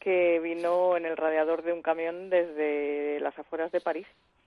que 0.00 0.40
vino 0.40 0.96
en 0.96 1.06
el 1.06 1.16
radiador 1.16 1.62
de 1.62 1.72
un 1.72 1.82
camión 1.82 2.30
desde 2.30 3.18
las 3.20 3.38
afueras 3.38 3.70
de 3.72 3.80
París 3.80 4.06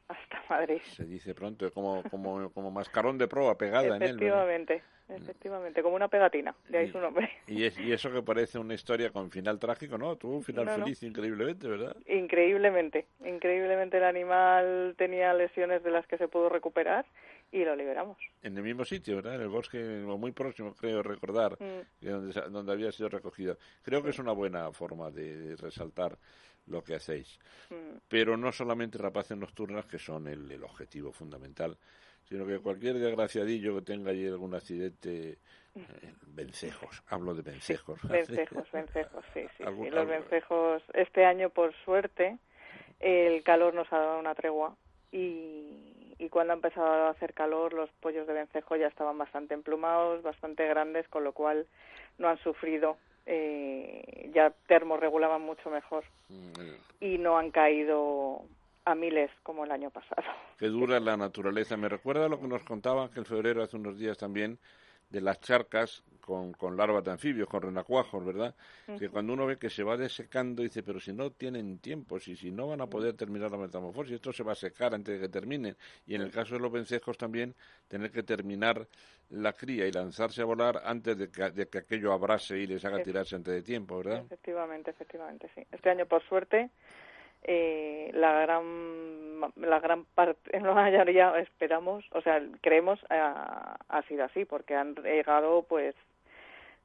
hasta 0.10 0.44
Madrid. 0.50 0.82
Se 0.84 1.06
dice 1.06 1.34
pronto, 1.34 1.72
como, 1.72 2.04
como, 2.10 2.52
como 2.52 2.70
mascarón 2.72 3.18
de 3.18 3.28
proa 3.28 3.58
pegada 3.58 3.96
en 3.96 4.02
él. 4.02 4.10
Efectivamente, 4.10 4.84
efectivamente, 5.08 5.82
como 5.82 5.96
una 5.96 6.08
pegatina, 6.08 6.54
de 6.68 6.78
ahí 6.80 6.92
su 6.92 7.00
nombre. 7.00 7.30
Y, 7.48 7.64
es, 7.64 7.80
y 7.80 7.92
eso 7.94 8.12
que 8.12 8.22
parece 8.22 8.60
una 8.60 8.74
historia 8.74 9.12
con 9.12 9.32
final 9.32 9.58
trágico, 9.60 9.98
¿no? 9.98 10.16
Tuvo 10.18 10.36
un 10.38 10.44
final 10.44 10.66
No, 10.66 10.78
no. 10.78 10.84
feliz 10.84 11.02
increíblemente, 11.04 11.68
¿verdad? 11.68 11.96
Increíblemente, 12.08 13.06
increíblemente 13.24 13.98
el 13.98 14.04
animal 14.04 14.96
tenía 14.98 15.34
lesiones 15.34 15.84
de 15.84 15.92
las 15.92 16.06
que 16.08 16.18
se 16.18 16.28
pudo 16.28 16.50
recuperar 16.50 17.06
y 17.52 17.64
lo 17.66 17.76
liberamos. 17.76 18.18
En 18.44 18.56
el 18.58 18.64
mismo 18.64 18.86
sitio, 18.86 19.16
¿verdad? 19.16 19.36
En 19.36 19.42
el 19.42 19.48
bosque, 19.50 19.78
muy 19.80 20.32
próximo, 20.32 20.76
creo 20.76 21.02
recordar, 21.02 21.58
Mm. 21.60 22.06
donde, 22.08 22.42
donde 22.50 22.72
había 22.72 22.92
sido 22.92 23.10
recogido. 23.10 23.58
Creo 23.84 24.04
que 24.04 24.10
es 24.12 24.20
una 24.20 24.32
buena 24.34 24.72
forma 24.72 25.10
de 25.10 25.56
resaltar 25.56 26.16
lo 26.68 26.84
que 26.84 26.96
hacéis. 26.96 27.40
Mm. 27.70 27.98
Pero 28.08 28.38
no 28.38 28.52
solamente 28.52 28.98
rapaces 28.98 29.38
nocturnas, 29.38 29.86
que 29.86 30.00
son 30.00 30.28
el, 30.28 30.52
el 30.52 30.64
objetivo 30.64 31.12
fundamental, 31.12 31.78
sino 32.26 32.46
que 32.46 32.60
cualquier 32.60 32.96
desgraciadillo 33.00 33.76
que 33.76 33.82
tenga 33.82 34.12
allí 34.12 34.28
algún 34.28 34.54
accidente, 34.54 35.38
eh, 35.76 36.14
vencejos, 36.28 37.04
hablo 37.08 37.34
de 37.34 37.42
vencejos. 37.42 38.00
Vencejos, 38.08 38.72
vencejos, 38.72 39.26
sí, 39.34 39.42
sí, 39.58 39.64
Algún- 39.64 39.86
sí. 39.86 39.92
Los 39.92 40.00
algo- 40.02 40.12
vencejos, 40.12 40.84
este 40.94 41.26
año, 41.26 41.50
por 41.50 41.74
suerte, 41.86 42.38
el 43.00 43.44
calor 43.44 43.74
nos 43.74 43.92
ha 43.94 43.98
dado 43.98 44.20
una 44.20 44.36
tregua 44.36 44.76
y, 45.12 46.14
y 46.20 46.30
cuando 46.30 46.54
ha 46.54 46.56
empezado 46.56 46.88
a 47.08 47.10
hacer 47.10 47.34
calor, 47.34 47.74
los 47.74 47.90
pollos 48.02 48.28
de 48.28 48.34
vencejo 48.34 48.76
ya 48.76 48.88
estaban 48.88 49.18
bastante 49.18 49.54
emplumados, 49.54 50.22
bastante 50.22 50.68
grandes, 50.68 51.08
con 51.08 51.24
lo 51.24 51.34
cual 51.34 51.66
no 52.18 52.28
han 52.30 52.38
sufrido. 52.40 52.98
Eh, 53.32 54.32
ya 54.34 54.50
termorregulaban 54.68 55.44
mucho 55.44 55.70
mejor 55.70 56.04
Mm, 56.30 57.04
y 57.06 57.18
no 57.20 57.38
han 57.38 57.52
caído 57.52 58.42
a 58.86 58.96
miles 58.96 59.30
como 59.44 59.66
el 59.66 59.72
año 59.72 59.92
pasado. 59.92 60.24
que 60.58 60.66
dura 60.66 61.00
la 61.00 61.16
naturaleza. 61.16 61.78
Me 61.78 61.90
recuerda 61.90 62.28
lo 62.28 62.40
que 62.40 62.48
nos 62.48 62.64
contaba 62.64 63.12
que 63.12 63.20
en 63.20 63.26
febrero 63.26 63.62
hace 63.62 63.78
unos 63.78 64.00
días 64.00 64.18
también 64.18 64.58
de 65.10 65.22
las 65.22 65.40
charcas 65.40 66.04
con, 66.22 66.54
con 66.54 66.78
larvas 66.78 67.04
de 67.04 67.12
anfibios, 67.12 67.50
con 67.50 67.64
renacuajos, 67.64 68.24
¿verdad? 68.24 68.54
Que 69.00 69.10
cuando 69.10 69.34
uno 69.34 69.48
ve 69.48 69.58
que 69.58 69.70
se 69.70 69.82
va 69.82 69.98
desecando, 69.98 70.62
dice, 70.62 70.84
pero 70.84 71.00
si 71.00 71.12
no 71.12 71.32
tienen 71.32 71.80
tiempo, 71.80 72.20
si, 72.20 72.36
si 72.36 72.52
no 72.52 72.68
van 72.68 72.82
a 72.82 72.88
poder 72.88 73.16
terminar 73.16 73.50
la 73.50 73.58
metamorfosis, 73.58 74.14
esto 74.14 74.32
se 74.32 74.44
va 74.44 74.52
a 74.52 74.56
secar 74.56 74.94
antes 74.94 75.16
de 75.16 75.26
que 75.26 75.30
terminen. 75.30 75.76
Y 76.06 76.14
en 76.14 76.22
el 76.22 76.30
caso 76.30 76.54
de 76.54 76.62
los 76.62 76.72
vencejos 76.72 77.18
también, 77.18 77.56
tener 77.88 78.12
que 78.12 78.22
terminar 78.22 78.88
la 79.32 79.54
cría 79.54 79.88
y 79.88 79.92
lanzarse 79.92 80.44
a 80.44 80.46
volar 80.46 80.82
antes 80.86 81.18
de 81.18 81.32
que, 81.32 81.50
de 81.50 81.68
que 81.68 81.80
aquello 81.80 82.14
abrase 82.14 82.60
y 82.60 82.68
les 82.68 82.86
haga 82.86 83.02
tirarse 83.02 83.36
antes 83.36 83.54
de 83.54 83.64
tiempo, 83.64 83.98
¿verdad? 83.98 84.24
Efectivamente, 84.26 84.92
efectivamente, 84.92 85.50
sí. 85.56 85.66
Este 85.72 85.90
año, 85.90 86.06
por 86.06 86.22
suerte, 86.24 86.70
eh, 87.44 88.12
la 88.14 88.42
gran 88.42 89.40
la 89.56 89.80
gran 89.80 90.04
parte, 90.04 90.56
en 90.56 90.64
la 90.68 90.74
mayoría 90.74 91.38
esperamos, 91.40 92.04
o 92.12 92.22
sea, 92.22 92.42
creemos, 92.62 93.00
ha, 93.10 93.78
ha 93.88 94.02
sido 94.04 94.26
así, 94.26 94.44
porque 94.46 94.76
han 94.76 94.96
llegado, 94.96 95.64
pues, 95.64 95.96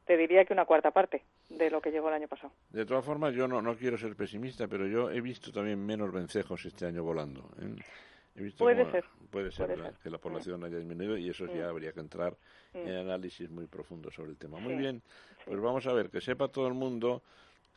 te 0.06 0.16
diría 0.16 0.44
que 0.44 0.52
una 0.52 0.64
cuarta 0.64 0.90
parte 0.92 1.22
de 1.48 1.70
lo 1.70 1.80
que 1.80 1.90
llegó 1.90 2.08
el 2.08 2.14
año 2.14 2.28
pasado. 2.28 2.52
De 2.70 2.86
todas 2.86 3.04
formas, 3.04 3.34
yo 3.34 3.48
no, 3.48 3.60
no 3.60 3.74
quiero 3.76 3.98
ser 3.98 4.14
pesimista, 4.14 4.68
pero 4.68 4.86
yo 4.86 5.10
he 5.10 5.20
visto 5.20 5.50
también 5.50 5.84
menos 5.84 6.12
vencejos 6.12 6.64
este 6.64 6.86
año 6.86 7.02
volando. 7.02 7.40
¿eh? 7.60 7.74
He 8.36 8.42
visto 8.42 8.64
Puede 8.64 8.88
ser, 8.90 9.04
Puede 9.30 9.50
ser 9.50 9.66
puede 9.66 9.76
¿verdad? 9.78 9.92
ser. 9.94 10.02
que 10.02 10.10
la 10.10 10.18
población 10.18 10.62
haya 10.64 10.76
disminuido 10.78 11.16
y 11.16 11.30
eso 11.30 11.46
ya 11.46 11.66
Mm. 11.66 11.68
habría 11.70 11.92
que 11.92 12.00
entrar 12.00 12.34
Mm. 12.74 12.78
en 12.88 12.96
análisis 12.96 13.50
muy 13.50 13.66
profundo 13.66 14.10
sobre 14.10 14.30
el 14.30 14.36
tema. 14.36 14.58
Muy 14.60 14.74
bien, 14.74 15.02
pues 15.44 15.60
vamos 15.60 15.86
a 15.86 15.92
ver, 15.92 16.10
que 16.10 16.20
sepa 16.20 16.48
todo 16.48 16.68
el 16.68 16.74
mundo 16.74 17.22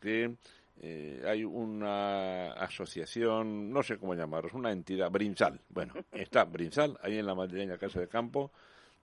que 0.00 0.32
eh, 0.80 1.22
hay 1.26 1.44
una 1.44 2.52
asociación, 2.52 3.72
no 3.72 3.82
sé 3.82 3.98
cómo 3.98 4.14
llamaros, 4.14 4.52
una 4.52 4.70
entidad, 4.70 5.10
Brinzal. 5.10 5.60
Bueno, 5.68 5.94
está 6.12 6.44
Brinzal, 6.44 6.98
ahí 7.02 7.18
en 7.18 7.26
la 7.26 7.34
madrileña 7.34 7.78
Casa 7.78 8.00
de 8.00 8.08
Campo, 8.08 8.52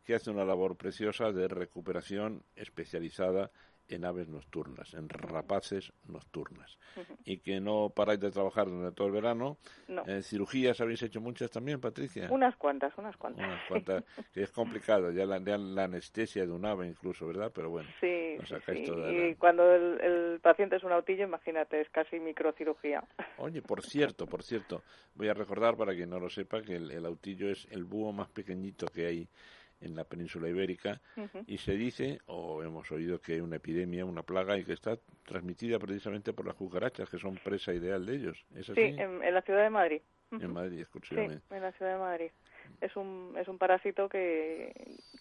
que 0.03 0.15
hace 0.15 0.31
una 0.31 0.45
labor 0.45 0.77
preciosa 0.77 1.31
de 1.31 1.47
recuperación 1.47 2.43
especializada 2.55 3.51
en 3.87 4.05
aves 4.05 4.27
nocturnas, 4.27 4.93
en 4.93 5.09
rapaces 5.09 5.91
nocturnas. 6.07 6.77
Y 7.23 7.39
que 7.39 7.59
no 7.59 7.89
paráis 7.95 8.19
de 8.19 8.31
trabajar 8.31 8.67
durante 8.67 8.95
todo 8.95 9.07
el 9.07 9.13
verano. 9.13 9.57
No. 9.87 10.03
Eh, 10.07 10.21
cirugías 10.21 10.79
habéis 10.81 11.01
hecho 11.03 11.21
muchas 11.21 11.51
también, 11.51 11.79
Patricia. 11.79 12.27
Unas 12.31 12.55
cuantas, 12.55 12.97
unas 12.97 13.15
cuantas. 13.17 13.45
Unas 13.45 13.67
cuantas, 13.67 14.03
que 14.33 14.43
es 14.43 14.51
complicado, 14.51 15.11
ya 15.11 15.25
la, 15.25 15.39
ya 15.39 15.57
la 15.57 15.83
anestesia 15.85 16.45
de 16.45 16.51
un 16.51 16.65
ave 16.65 16.87
incluso, 16.87 17.27
¿verdad? 17.27 17.51
Pero 17.53 17.69
bueno, 17.69 17.89
Sí, 17.99 18.37
sacáis 18.47 18.79
sí. 18.79 18.85
todo 18.85 19.11
Y 19.11 19.35
cuando 19.35 19.73
el, 19.73 20.01
el 20.01 20.39
paciente 20.39 20.77
es 20.77 20.83
un 20.83 20.91
autillo, 20.91 21.23
imagínate, 21.25 21.81
es 21.81 21.89
casi 21.89 22.19
microcirugía. 22.19 23.03
Oye, 23.37 23.61
por 23.61 23.81
cierto, 23.83 24.25
por 24.25 24.43
cierto, 24.43 24.83
voy 25.15 25.27
a 25.27 25.33
recordar 25.33 25.75
para 25.77 25.93
quien 25.93 26.09
no 26.09 26.19
lo 26.19 26.29
sepa 26.29 26.61
que 26.61 26.75
el, 26.75 26.91
el 26.91 27.05
autillo 27.05 27.49
es 27.49 27.67
el 27.71 27.83
búho 27.83 28.11
más 28.11 28.29
pequeñito 28.29 28.87
que 28.87 29.05
hay 29.05 29.27
en 29.85 29.95
la 29.95 30.03
península 30.03 30.49
ibérica 30.49 31.01
y 31.47 31.57
se 31.57 31.73
dice, 31.73 32.19
o 32.27 32.63
hemos 32.63 32.91
oído 32.91 33.19
que 33.19 33.33
hay 33.33 33.39
una 33.39 33.57
epidemia, 33.57 34.05
una 34.05 34.23
plaga 34.23 34.57
y 34.57 34.63
que 34.63 34.73
está 34.73 34.97
transmitida 35.25 35.79
precisamente 35.79 36.33
por 36.33 36.45
las 36.45 36.55
cucarachas, 36.55 37.09
que 37.09 37.17
son 37.19 37.35
presa 37.35 37.73
ideal 37.73 38.05
de 38.05 38.15
ellos. 38.15 38.45
¿Es 38.55 38.69
así? 38.69 38.81
Sí, 38.81 39.01
en, 39.01 39.23
en 39.23 39.33
la 39.33 39.41
ciudad 39.41 39.63
de 39.63 39.69
Madrid. 39.69 40.01
en 40.31 40.51
Madrid 40.53 40.75
Sí, 40.75 40.81
exclusivamente. 40.81 41.55
en 41.55 41.61
la 41.61 41.71
ciudad 41.73 41.93
de 41.93 41.99
Madrid. 41.99 42.31
Es 42.81 42.95
un, 42.95 43.35
es 43.37 43.47
un 43.47 43.57
parásito 43.59 44.09
que, 44.09 44.73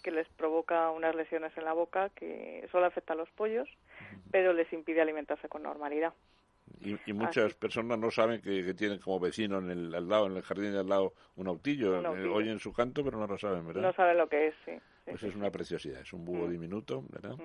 que 0.03 0.11
les 0.11 0.27
provoca 0.29 0.89
unas 0.91 1.15
lesiones 1.15 1.55
en 1.57 1.63
la 1.65 1.73
boca 1.73 2.09
que 2.09 2.67
solo 2.71 2.87
afecta 2.87 3.13
a 3.13 3.15
los 3.15 3.29
pollos, 3.31 3.69
pero 4.31 4.51
les 4.53 4.71
impide 4.73 5.01
alimentarse 5.01 5.47
con 5.47 5.63
normalidad. 5.63 6.13
Y, 6.81 6.97
y 7.05 7.13
muchas 7.13 7.53
personas 7.53 7.97
no 7.99 8.09
saben 8.11 8.41
que, 8.41 8.63
que 8.65 8.73
tienen 8.73 8.99
como 8.99 9.19
vecino 9.19 9.59
en 9.59 9.69
el, 9.71 9.93
al 9.95 10.07
lado, 10.07 10.27
en 10.27 10.35
el 10.37 10.41
jardín 10.43 10.71
de 10.73 10.79
al 10.79 10.87
lado, 10.89 11.13
un 11.35 11.47
autillo. 11.47 11.99
Un 11.99 12.05
Eh, 12.05 12.07
autillo. 12.09 12.33
oyen 12.33 12.59
su 12.59 12.73
canto, 12.73 13.03
pero 13.03 13.17
no 13.19 13.27
lo 13.27 13.37
saben, 13.37 13.65
¿verdad? 13.67 13.81
No 13.83 13.93
saben 13.93 14.17
lo 14.17 14.27
que 14.27 14.47
es, 14.47 14.55
sí. 14.65 14.71
Pues 15.05 15.21
es 15.23 15.35
una 15.35 15.51
preciosidad, 15.51 16.01
es 16.01 16.11
un 16.13 16.25
búho 16.25 16.47
Mm. 16.47 16.51
diminuto, 16.51 17.03
¿verdad? 17.09 17.35
Mm. 17.37 17.41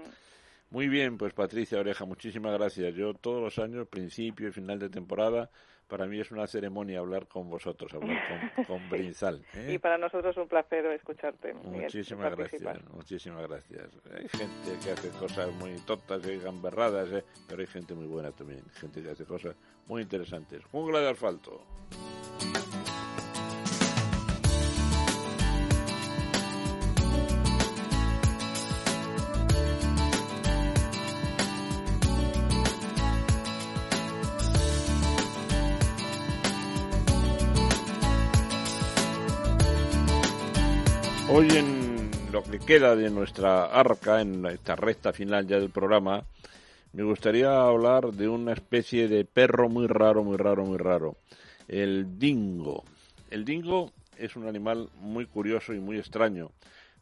Muy 0.71 0.89
bien, 0.89 1.19
pues 1.19 1.35
Patricia 1.35 1.79
Oreja, 1.81 2.05
muchísimas 2.05 2.57
gracias. 2.57 2.95
Yo 2.95 3.13
todos 3.15 3.43
los 3.43 3.59
años, 3.59 3.89
principio 3.89 4.49
y 4.49 4.53
final 4.53 4.79
de 4.79 4.89
temporada, 4.89 5.51
para 5.91 6.07
mí 6.07 6.21
es 6.21 6.31
una 6.31 6.47
ceremonia 6.47 7.01
hablar 7.01 7.27
con 7.27 7.51
vosotros, 7.51 7.93
hablar 7.93 8.17
con, 8.55 8.65
con 8.65 8.89
Brinzal. 8.89 9.45
¿eh? 9.55 9.73
Y 9.75 9.79
para 9.79 9.99
nosotros 9.99 10.37
es 10.37 10.43
un 10.43 10.49
placer 10.49 10.87
escucharte. 10.87 11.53
Miguel, 11.53 11.83
Muchísimas 11.83 12.37
gracias, 12.37 12.91
muchísimas 12.95 13.49
gracias. 13.49 13.89
Hay 14.15 14.29
gente 14.29 14.79
que 14.83 14.93
hace 14.93 15.11
cosas 15.11 15.53
muy 15.55 15.77
tontas 15.81 16.25
y 16.27 16.39
gamberradas, 16.39 17.13
¿eh? 17.13 17.25
pero 17.49 17.61
hay 17.61 17.67
gente 17.67 17.95
muy 17.95 18.07
buena 18.07 18.31
también, 18.31 18.63
gente 18.75 19.03
que 19.03 19.11
hace 19.11 19.25
cosas 19.25 19.57
muy 19.87 20.03
interesantes. 20.03 20.65
Jungla 20.67 21.01
de 21.01 21.11
asfalto. 21.11 21.61
Hoy 41.41 41.49
en 41.57 42.11
lo 42.33 42.43
que 42.43 42.59
queda 42.59 42.95
de 42.95 43.09
nuestra 43.09 43.65
arca, 43.65 44.21
en 44.21 44.45
esta 44.45 44.77
recta 44.77 45.11
final 45.11 45.47
ya 45.47 45.59
del 45.59 45.71
programa, 45.71 46.27
me 46.93 47.03
gustaría 47.03 47.63
hablar 47.63 48.13
de 48.13 48.29
una 48.29 48.53
especie 48.53 49.09
de 49.09 49.25
perro 49.25 49.71
muy 49.71 49.87
raro, 49.87 50.23
muy 50.23 50.37
raro, 50.37 50.67
muy 50.67 50.77
raro. 50.77 51.17
El 51.67 52.19
dingo. 52.19 52.85
El 53.31 53.47
dingo 53.47 53.91
es 54.19 54.37
un 54.37 54.49
animal 54.49 54.91
muy 55.01 55.25
curioso 55.25 55.73
y 55.73 55.81
muy 55.81 55.97
extraño, 55.97 56.51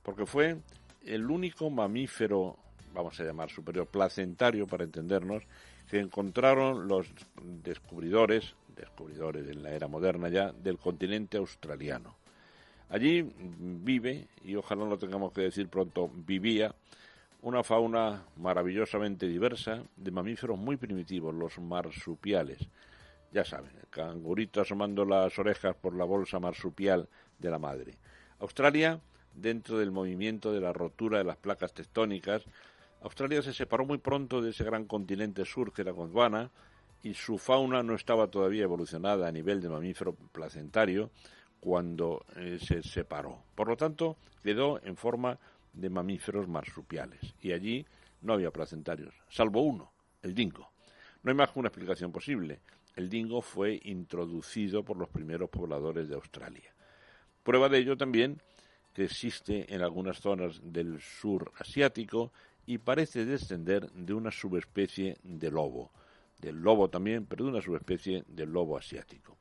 porque 0.04 0.24
fue 0.24 0.58
el 1.04 1.28
único 1.28 1.68
mamífero, 1.68 2.58
vamos 2.94 3.18
a 3.18 3.24
llamar 3.24 3.50
superior, 3.50 3.88
placentario 3.88 4.68
para 4.68 4.84
entendernos, 4.84 5.42
que 5.90 5.98
encontraron 5.98 6.86
los 6.86 7.08
descubridores, 7.42 8.54
descubridores 8.76 9.48
en 9.48 9.64
la 9.64 9.72
era 9.72 9.88
moderna 9.88 10.28
ya, 10.28 10.52
del 10.52 10.78
continente 10.78 11.38
australiano. 11.38 12.17
Allí 12.90 13.22
vive, 13.22 14.28
y 14.42 14.56
ojalá 14.56 14.84
lo 14.86 14.96
tengamos 14.96 15.32
que 15.32 15.42
decir 15.42 15.68
pronto, 15.68 16.10
vivía 16.14 16.74
una 17.42 17.62
fauna 17.62 18.24
maravillosamente 18.36 19.28
diversa 19.28 19.82
de 19.96 20.10
mamíferos 20.10 20.58
muy 20.58 20.76
primitivos, 20.76 21.34
los 21.34 21.58
marsupiales. 21.58 22.66
Ya 23.30 23.44
saben, 23.44 23.76
el 23.78 23.88
cangurito 23.88 24.60
asomando 24.60 25.04
las 25.04 25.38
orejas 25.38 25.76
por 25.76 25.94
la 25.94 26.04
bolsa 26.04 26.40
marsupial 26.40 27.08
de 27.38 27.50
la 27.50 27.58
madre. 27.58 27.98
Australia, 28.40 29.00
dentro 29.34 29.78
del 29.78 29.90
movimiento 29.90 30.52
de 30.52 30.60
la 30.60 30.72
rotura 30.72 31.18
de 31.18 31.24
las 31.24 31.36
placas 31.36 31.74
tectónicas, 31.74 32.44
Australia 33.02 33.42
se 33.42 33.52
separó 33.52 33.84
muy 33.84 33.98
pronto 33.98 34.40
de 34.40 34.50
ese 34.50 34.64
gran 34.64 34.86
continente 34.86 35.44
sur 35.44 35.72
que 35.72 35.82
era 35.82 35.92
Gondwana 35.92 36.50
y 37.02 37.14
su 37.14 37.38
fauna 37.38 37.82
no 37.82 37.94
estaba 37.94 38.26
todavía 38.28 38.64
evolucionada 38.64 39.28
a 39.28 39.32
nivel 39.32 39.60
de 39.60 39.68
mamífero 39.68 40.14
placentario 40.32 41.10
cuando 41.60 42.24
eh, 42.36 42.58
se 42.60 42.82
separó. 42.82 43.42
Por 43.54 43.68
lo 43.68 43.76
tanto, 43.76 44.16
quedó 44.42 44.82
en 44.82 44.96
forma 44.96 45.38
de 45.72 45.90
mamíferos 45.90 46.48
marsupiales 46.48 47.34
y 47.40 47.52
allí 47.52 47.86
no 48.22 48.32
había 48.32 48.50
placentarios, 48.50 49.14
salvo 49.28 49.62
uno, 49.62 49.92
el 50.22 50.34
dingo. 50.34 50.70
No 51.22 51.30
hay 51.30 51.36
más 51.36 51.50
que 51.50 51.58
una 51.58 51.68
explicación 51.68 52.12
posible. 52.12 52.60
El 52.94 53.08
dingo 53.08 53.40
fue 53.42 53.80
introducido 53.84 54.82
por 54.84 54.96
los 54.96 55.08
primeros 55.08 55.50
pobladores 55.50 56.08
de 56.08 56.14
Australia. 56.14 56.74
Prueba 57.42 57.68
de 57.68 57.78
ello 57.78 57.96
también 57.96 58.40
que 58.92 59.04
existe 59.04 59.72
en 59.72 59.82
algunas 59.82 60.18
zonas 60.18 60.60
del 60.62 61.00
sur 61.00 61.52
asiático 61.58 62.32
y 62.66 62.78
parece 62.78 63.24
descender 63.24 63.90
de 63.92 64.12
una 64.12 64.30
subespecie 64.30 65.16
de 65.22 65.50
lobo, 65.50 65.92
del 66.40 66.56
lobo 66.56 66.90
también, 66.90 67.24
pero 67.26 67.44
de 67.44 67.50
una 67.50 67.62
subespecie 67.62 68.24
del 68.26 68.50
lobo 68.50 68.76
asiático. 68.76 69.38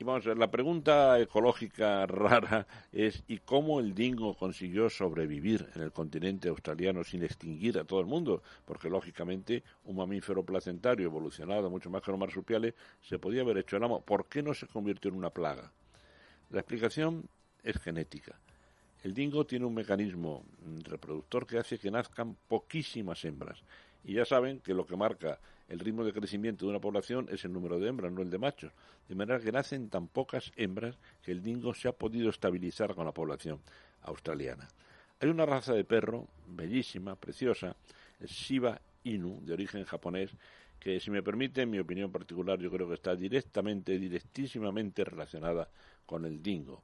Y 0.00 0.04
vamos 0.04 0.24
a 0.26 0.28
ver, 0.28 0.38
la 0.38 0.48
pregunta 0.48 1.18
ecológica 1.18 2.06
rara 2.06 2.68
es 2.92 3.24
¿y 3.26 3.38
cómo 3.38 3.80
el 3.80 3.94
dingo 3.96 4.34
consiguió 4.34 4.88
sobrevivir 4.88 5.68
en 5.74 5.82
el 5.82 5.90
continente 5.90 6.48
australiano 6.48 7.02
sin 7.02 7.24
extinguir 7.24 7.80
a 7.80 7.84
todo 7.84 7.98
el 7.98 8.06
mundo? 8.06 8.40
Porque 8.64 8.88
lógicamente 8.88 9.64
un 9.86 9.96
mamífero 9.96 10.44
placentario 10.44 11.06
evolucionado 11.06 11.68
mucho 11.68 11.90
más 11.90 12.00
que 12.02 12.12
los 12.12 12.20
marsupiales 12.20 12.74
se 13.02 13.18
podía 13.18 13.42
haber 13.42 13.58
hecho 13.58 13.76
el 13.76 13.82
amo. 13.82 14.00
¿Por 14.00 14.26
qué 14.26 14.40
no 14.40 14.54
se 14.54 14.68
convirtió 14.68 15.10
en 15.10 15.16
una 15.16 15.30
plaga? 15.30 15.72
La 16.50 16.60
explicación 16.60 17.28
es 17.64 17.76
genética. 17.80 18.38
El 19.02 19.14
dingo 19.14 19.46
tiene 19.46 19.64
un 19.64 19.74
mecanismo 19.74 20.44
reproductor 20.84 21.44
que 21.44 21.58
hace 21.58 21.76
que 21.76 21.90
nazcan 21.90 22.36
poquísimas 22.46 23.24
hembras. 23.24 23.64
Y 24.08 24.14
ya 24.14 24.24
saben 24.24 24.60
que 24.60 24.72
lo 24.72 24.86
que 24.86 24.96
marca 24.96 25.38
el 25.68 25.80
ritmo 25.80 26.02
de 26.02 26.14
crecimiento 26.14 26.64
de 26.64 26.70
una 26.70 26.80
población 26.80 27.28
es 27.30 27.44
el 27.44 27.52
número 27.52 27.78
de 27.78 27.88
hembras, 27.88 28.10
no 28.10 28.22
el 28.22 28.30
de 28.30 28.38
machos. 28.38 28.72
De 29.06 29.14
manera 29.14 29.38
que 29.38 29.52
nacen 29.52 29.90
tan 29.90 30.08
pocas 30.08 30.50
hembras 30.56 30.96
que 31.22 31.30
el 31.30 31.42
dingo 31.42 31.74
se 31.74 31.88
ha 31.88 31.92
podido 31.92 32.30
estabilizar 32.30 32.94
con 32.94 33.04
la 33.04 33.12
población 33.12 33.60
australiana. 34.00 34.66
Hay 35.20 35.28
una 35.28 35.44
raza 35.44 35.74
de 35.74 35.84
perro 35.84 36.26
bellísima, 36.46 37.16
preciosa, 37.16 37.76
el 38.18 38.28
Shiba 38.28 38.80
Inu, 39.04 39.44
de 39.44 39.52
origen 39.52 39.84
japonés, 39.84 40.30
que 40.80 41.00
si 41.00 41.10
me 41.10 41.22
permite, 41.22 41.60
en 41.60 41.70
mi 41.70 41.78
opinión 41.78 42.10
particular, 42.10 42.58
yo 42.58 42.70
creo 42.70 42.88
que 42.88 42.94
está 42.94 43.14
directamente, 43.14 43.98
directísimamente 43.98 45.04
relacionada 45.04 45.68
con 46.06 46.24
el 46.24 46.42
dingo. 46.42 46.82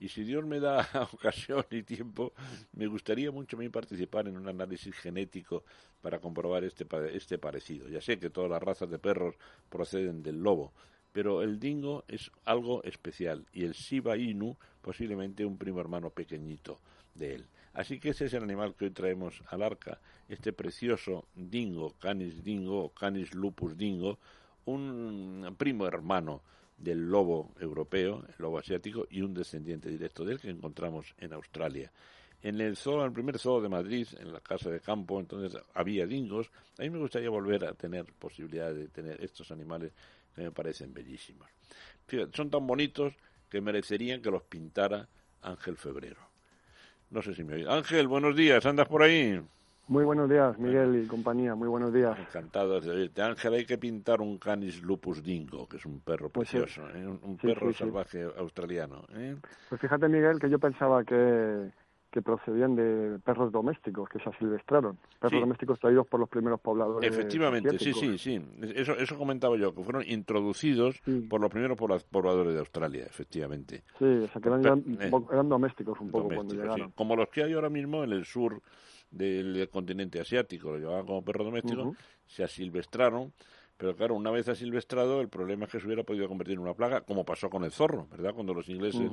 Y 0.00 0.08
si 0.08 0.24
Dios 0.24 0.44
me 0.46 0.60
da 0.60 0.88
ocasión 1.12 1.64
y 1.70 1.82
tiempo, 1.82 2.32
me 2.72 2.86
gustaría 2.86 3.30
mucho 3.30 3.56
a 3.56 3.60
mí 3.60 3.68
participar 3.68 4.26
en 4.26 4.36
un 4.38 4.48
análisis 4.48 4.96
genético 4.96 5.62
para 6.00 6.18
comprobar 6.18 6.64
este, 6.64 6.86
este 7.14 7.38
parecido. 7.38 7.86
Ya 7.88 8.00
sé 8.00 8.18
que 8.18 8.30
todas 8.30 8.50
las 8.50 8.62
razas 8.62 8.90
de 8.90 8.98
perros 8.98 9.36
proceden 9.68 10.22
del 10.22 10.42
lobo, 10.42 10.72
pero 11.12 11.42
el 11.42 11.60
dingo 11.60 12.04
es 12.08 12.30
algo 12.46 12.82
especial 12.84 13.44
y 13.52 13.64
el 13.64 13.72
Shiba 13.72 14.16
Inu 14.16 14.56
posiblemente 14.80 15.44
un 15.44 15.58
primo 15.58 15.80
hermano 15.80 16.08
pequeñito 16.08 16.80
de 17.14 17.34
él. 17.34 17.46
Así 17.74 18.00
que 18.00 18.10
ese 18.10 18.24
es 18.24 18.32
el 18.32 18.42
animal 18.42 18.74
que 18.74 18.86
hoy 18.86 18.90
traemos 18.92 19.42
al 19.48 19.62
arca, 19.62 20.00
este 20.28 20.54
precioso 20.54 21.26
dingo, 21.34 21.94
canis 22.00 22.42
dingo 22.42 22.84
o 22.84 22.88
canis 22.88 23.34
lupus 23.34 23.76
dingo, 23.76 24.18
un 24.64 25.54
primo 25.58 25.86
hermano 25.86 26.42
del 26.80 27.08
lobo 27.08 27.54
europeo, 27.60 28.24
el 28.26 28.34
lobo 28.38 28.58
asiático, 28.58 29.06
y 29.10 29.20
un 29.20 29.34
descendiente 29.34 29.88
directo 29.88 30.24
de 30.24 30.32
él 30.32 30.40
que 30.40 30.50
encontramos 30.50 31.14
en 31.18 31.32
Australia. 31.34 31.92
En 32.42 32.58
el 32.60 32.76
zoo, 32.76 33.00
en 33.00 33.06
el 33.06 33.12
primer 33.12 33.38
zoo 33.38 33.60
de 33.60 33.68
Madrid, 33.68 34.08
en 34.18 34.32
la 34.32 34.40
casa 34.40 34.70
de 34.70 34.80
campo, 34.80 35.20
entonces 35.20 35.60
había 35.74 36.06
dingos. 36.06 36.50
A 36.78 36.82
mí 36.82 36.90
me 36.90 36.98
gustaría 36.98 37.28
volver 37.28 37.66
a 37.66 37.74
tener 37.74 38.06
posibilidad 38.14 38.72
de 38.72 38.88
tener 38.88 39.22
estos 39.22 39.50
animales 39.50 39.92
que 40.34 40.42
me 40.42 40.50
parecen 40.50 40.94
bellísimos. 40.94 41.46
Son 42.32 42.50
tan 42.50 42.66
bonitos 42.66 43.12
que 43.50 43.60
merecerían 43.60 44.22
que 44.22 44.30
los 44.30 44.42
pintara 44.44 45.06
Ángel 45.42 45.76
Febrero. 45.76 46.30
No 47.10 47.20
sé 47.20 47.34
si 47.34 47.44
me 47.44 47.54
oís. 47.54 47.66
Ángel, 47.66 48.08
buenos 48.08 48.34
días, 48.34 48.64
¿andas 48.64 48.88
por 48.88 49.02
ahí? 49.02 49.40
Muy 49.90 50.04
buenos 50.04 50.30
días, 50.30 50.56
Miguel 50.56 51.02
y 51.02 51.06
compañía. 51.08 51.56
Muy 51.56 51.66
buenos 51.66 51.92
días. 51.92 52.16
Encantado 52.16 52.80
de 52.80 52.90
oírte. 52.92 53.22
Ángel, 53.22 53.54
hay 53.54 53.64
que 53.66 53.76
pintar 53.76 54.20
un 54.20 54.38
Canis 54.38 54.82
lupus 54.84 55.20
dingo, 55.20 55.66
que 55.68 55.78
es 55.78 55.84
un 55.84 55.98
perro 55.98 56.30
Pues 56.30 56.48
sí. 56.48 56.58
precioso, 56.58 56.88
¿eh? 56.96 57.04
un, 57.08 57.18
un 57.24 57.38
Sí, 57.40 57.48
perro 57.48 57.72
sí, 57.72 57.78
salvaje 57.78 58.22
australiano. 58.38 59.04
¿eh? 59.14 59.34
Pues 59.68 59.80
fíjate, 59.80 60.08
Miguel, 60.08 60.38
que 60.38 60.48
yo 60.48 60.60
pensaba 60.60 61.02
que, 61.02 61.72
que 62.12 62.22
procedían 62.22 62.76
de 62.76 63.18
perros 63.24 63.50
domésticos 63.50 64.08
que 64.08 64.20
se 64.20 64.28
asilvestraron. 64.28 64.96
Perros 65.18 65.40
domésticos 65.40 65.80
traídos 65.80 66.06
por 66.06 66.20
los 66.20 66.28
primeros 66.28 66.60
pobladores. 66.60 67.10
Efectivamente, 67.10 67.70
sí, 67.76 67.90
asiáticos. 67.90 68.20
sí, 68.22 68.38
sí. 68.38 68.72
Eso, 68.76 68.92
eso 68.92 69.18
comentaba 69.18 69.56
yo, 69.56 69.74
que 69.74 69.82
fueron 69.82 70.04
introducidos 70.06 71.02
por 71.28 71.40
los 71.40 71.50
primeros 71.50 71.76
pobla- 71.76 71.98
pobladores 72.08 72.54
de 72.54 72.60
Australia, 72.60 73.06
efectivamente. 73.06 73.82
Sí, 73.98 74.04
o 74.04 74.28
sea, 74.28 74.40
que 74.40 74.48
eran, 74.50 74.62
ya- 74.62 74.74
eh, 75.04 75.10
eran 75.32 75.48
domésticos 75.48 75.98
un 76.00 76.12
poco 76.12 76.28
cuando 76.28 76.42
domésticos, 76.54 76.64
llegaron. 76.76 76.92
Como 76.92 77.16
los 77.16 77.28
que 77.28 77.42
hay 77.42 77.54
ahora 77.54 77.70
mismo 77.70 78.04
en 78.04 78.12
el 78.12 78.24
sur 78.24 78.62
del 79.10 79.68
continente 79.70 80.20
asiático, 80.20 80.72
lo 80.72 80.78
llevaban 80.78 81.06
como 81.06 81.24
perro 81.24 81.44
doméstico, 81.44 81.94
se 82.26 82.44
asilvestraron, 82.44 83.32
pero 83.76 83.96
claro, 83.96 84.14
una 84.14 84.30
vez 84.30 84.46
asilvestrado, 84.46 85.22
el 85.22 85.28
problema 85.28 85.64
es 85.64 85.72
que 85.72 85.80
se 85.80 85.86
hubiera 85.86 86.02
podido 86.02 86.28
convertir 86.28 86.54
en 86.54 86.60
una 86.60 86.74
plaga, 86.74 87.00
como 87.00 87.24
pasó 87.24 87.48
con 87.48 87.64
el 87.64 87.72
zorro, 87.72 88.06
¿verdad? 88.10 88.34
Cuando 88.34 88.52
los 88.52 88.68
ingleses... 88.68 89.10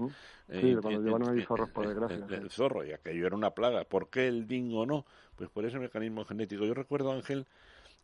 Eh, 0.49 0.61
Sí, 0.61 0.75
cuando 0.81 1.01
llevaron 1.01 1.29
ahí 1.29 1.41
zorros, 1.45 1.69
por 1.69 1.85
eh, 1.85 1.87
desgracia, 1.89 2.17
eh, 2.17 2.25
sí. 2.27 2.35
El 2.35 2.49
zorro, 2.49 2.85
y 2.85 2.91
aquello 2.91 3.27
era 3.27 3.35
una 3.35 3.51
plaga. 3.51 3.85
¿Por 3.85 4.09
qué 4.09 4.27
el 4.27 4.45
dingo 4.45 4.85
no? 4.85 5.05
Pues 5.37 5.49
por 5.49 5.65
ese 5.65 5.79
mecanismo 5.79 6.25
genético. 6.25 6.65
Yo 6.65 6.73
recuerdo, 6.73 7.13
Ángel, 7.13 7.45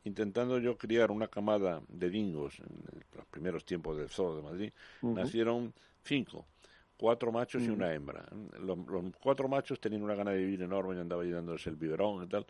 intentando 0.06 0.58
yo 0.60 0.78
criar 0.78 1.12
una 1.12 1.28
camada 1.28 1.82
de 1.90 2.10
dingos 2.10 2.60
en 2.60 3.04
los 3.16 3.26
primeros 3.26 3.66
tiempos 3.66 3.98
del 3.98 4.10
zoo 4.10 4.36
de 4.36 4.42
Madrid, 4.42 4.74
nacieron 5.02 5.74
cinco, 6.02 6.46
cuatro 6.98 7.32
machos 7.32 7.64
y 7.64 7.70
Mm. 7.70 7.74
una 7.74 7.94
hembra. 7.94 8.26
Los, 8.60 8.78
los 8.88 9.04
cuatro 9.20 9.48
machos 9.48 9.80
tenían 9.80 10.04
una 10.04 10.16
gana 10.16 10.32
de 10.32 10.38
vivir 10.40 10.62
enorme, 10.62 10.96
y 10.96 11.00
andaba 11.00 11.24
dándose 11.26 11.70
el 11.70 11.76
biberón 11.76 12.24
y 12.24 12.28
tal. 12.28 12.46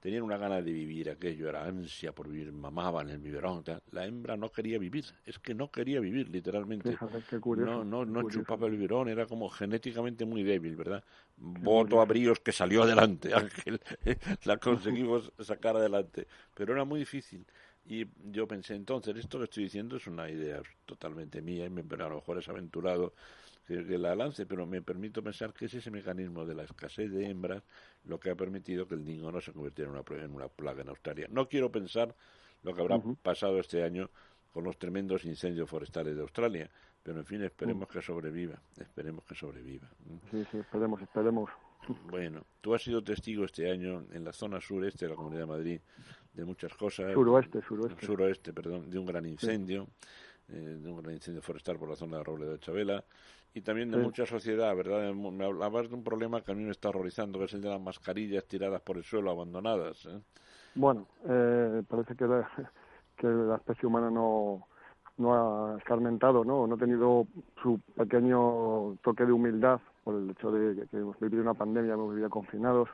Tenían 0.00 0.22
una 0.24 0.36
gana 0.36 0.60
de 0.60 0.72
vivir, 0.72 1.10
aquello 1.10 1.48
era 1.48 1.64
ansia 1.64 2.10
por 2.12 2.28
vivir, 2.28 2.50
mamaban 2.52 3.08
el 3.08 3.18
biberón 3.18 3.60
y 3.60 3.62
tal. 3.62 3.82
La 3.92 4.04
hembra 4.04 4.36
no 4.36 4.50
quería 4.50 4.76
vivir, 4.78 5.04
es 5.24 5.38
que 5.38 5.54
no 5.54 5.70
quería 5.70 6.00
vivir, 6.00 6.28
literalmente. 6.28 6.98
Qué 7.30 7.38
curioso, 7.38 7.70
no, 7.70 7.84
no, 7.84 8.04
no 8.04 8.22
curioso. 8.22 8.40
chupaba 8.40 8.66
el 8.66 8.72
biberón, 8.72 9.08
era 9.08 9.26
como 9.26 9.48
genéticamente 9.48 10.24
muy 10.24 10.42
débil, 10.42 10.74
¿verdad? 10.74 11.04
Voto 11.36 12.00
a 12.00 12.04
bríos 12.04 12.40
que 12.40 12.50
salió 12.50 12.82
adelante, 12.82 13.32
Ángel. 13.34 13.80
la 14.44 14.56
conseguimos 14.56 15.32
sacar 15.38 15.76
adelante. 15.76 16.26
Pero 16.54 16.72
era 16.72 16.84
muy 16.84 16.98
difícil. 16.98 17.46
Y 17.84 18.06
yo 18.32 18.48
pensé, 18.48 18.74
entonces, 18.74 19.16
esto 19.16 19.38
que 19.38 19.44
estoy 19.44 19.64
diciendo 19.64 19.96
es 19.96 20.06
una 20.08 20.28
idea 20.28 20.62
totalmente 20.86 21.40
mía, 21.42 21.66
y 21.66 21.70
me, 21.70 21.84
pero 21.84 22.06
a 22.06 22.08
lo 22.08 22.16
mejor 22.16 22.38
es 22.38 22.48
aventurado 22.48 23.12
que, 23.66 23.84
que 23.84 23.98
la 23.98 24.14
lance, 24.14 24.46
pero 24.46 24.66
me 24.66 24.82
permito 24.82 25.22
pensar 25.22 25.52
que 25.52 25.66
es 25.66 25.74
ese 25.74 25.90
mecanismo 25.90 26.44
de 26.44 26.54
la 26.54 26.64
escasez 26.64 27.10
de 27.10 27.28
hembras 27.28 27.62
lo 28.04 28.18
que 28.18 28.30
ha 28.30 28.34
permitido 28.34 28.86
que 28.86 28.94
el 28.94 29.04
dingo 29.04 29.30
no 29.30 29.40
se 29.40 29.52
convirtiera 29.52 29.90
en 29.90 29.96
una, 29.96 30.24
en 30.24 30.34
una 30.34 30.48
plaga 30.48 30.82
en 30.82 30.88
Australia. 30.88 31.26
No 31.30 31.48
quiero 31.48 31.70
pensar 31.70 32.14
lo 32.62 32.74
que 32.74 32.80
habrá 32.80 33.00
pasado 33.22 33.58
este 33.58 33.82
año 33.82 34.10
con 34.52 34.64
los 34.64 34.78
tremendos 34.78 35.24
incendios 35.24 35.68
forestales 35.68 36.14
de 36.14 36.22
Australia, 36.22 36.70
pero 37.02 37.18
en 37.18 37.24
fin, 37.24 37.42
esperemos 37.42 37.88
que 37.88 38.02
sobreviva, 38.02 38.60
esperemos 38.76 39.24
que 39.24 39.34
sobreviva. 39.34 39.88
Sí, 40.30 40.44
sí, 40.50 40.58
esperemos, 40.58 41.00
esperemos. 41.00 41.50
Bueno, 42.08 42.46
tú 42.60 42.76
has 42.76 42.82
sido 42.82 43.02
testigo 43.02 43.44
este 43.44 43.68
año 43.68 44.06
en 44.12 44.22
la 44.22 44.32
zona 44.32 44.60
sureste 44.60 45.04
de 45.04 45.10
la 45.10 45.16
Comunidad 45.16 45.40
de 45.40 45.46
Madrid 45.46 45.80
de 46.32 46.44
muchas 46.44 46.72
cosas. 46.74 47.12
Suroeste, 47.12 47.60
suroeste. 47.60 48.06
Suroeste, 48.06 48.52
perdón, 48.52 48.88
de 48.88 48.98
un 49.00 49.06
gran 49.06 49.26
incendio, 49.26 49.88
eh, 50.48 50.78
de 50.80 50.88
un 50.88 51.02
gran 51.02 51.14
incendio 51.14 51.42
forestal 51.42 51.78
por 51.80 51.88
la 51.88 51.96
zona 51.96 52.18
de 52.18 52.22
Roble 52.22 52.46
de 52.46 52.60
Chabela 52.60 53.04
y 53.54 53.60
también 53.60 53.90
de 53.90 53.98
Sí. 53.98 54.02
mucha 54.02 54.26
sociedad, 54.26 54.74
¿verdad? 54.74 55.12
Me 55.12 55.44
hablabas 55.44 55.88
de 55.88 55.94
un 55.94 56.02
problema 56.04 56.40
que 56.40 56.52
a 56.52 56.54
mí 56.54 56.64
me 56.64 56.70
está 56.70 56.88
horrorizando, 56.88 57.38
que 57.38 57.44
es 57.46 57.54
el 57.54 57.60
de 57.62 57.68
las 57.68 57.80
mascarillas 57.80 58.44
tiradas 58.46 58.80
por 58.82 58.96
el 58.96 59.04
suelo, 59.04 59.30
abandonadas. 59.30 60.06
¿eh? 60.06 60.20
Bueno, 60.74 61.06
eh, 61.28 61.82
parece 61.88 62.14
que 62.16 62.26
la, 62.26 62.48
que 63.16 63.26
la 63.26 63.56
especie 63.56 63.86
humana 63.86 64.10
no, 64.10 64.66
no 65.18 65.34
ha 65.34 65.78
escarmentado, 65.78 66.44
¿no? 66.44 66.66
No 66.66 66.74
ha 66.76 66.78
tenido 66.78 67.26
su 67.62 67.78
pequeño 67.96 68.96
toque 69.02 69.26
de 69.26 69.32
humildad 69.32 69.80
por 70.04 70.14
el 70.16 70.30
hecho 70.30 70.50
de 70.50 70.74
que, 70.74 70.86
que 70.88 70.96
hemos 70.98 71.18
vivido 71.20 71.42
una 71.42 71.54
pandemia, 71.54 71.94
hemos 71.94 72.10
vivido 72.10 72.30
confinados 72.30 72.88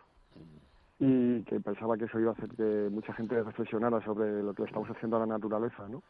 y 1.00 1.42
que 1.44 1.61
pensaba 1.61 1.96
que 1.96 2.06
eso 2.06 2.18
iba 2.18 2.30
a 2.30 2.34
hacer 2.34 2.48
que 2.50 2.88
mucha 2.90 3.12
gente 3.14 3.40
reflexionara 3.40 4.04
sobre 4.04 4.42
lo 4.42 4.52
que 4.52 4.62
le 4.62 4.68
estamos 4.68 4.90
haciendo 4.90 5.16
a 5.16 5.20
la 5.20 5.26
naturaleza, 5.26 5.86
¿no? 5.88 6.02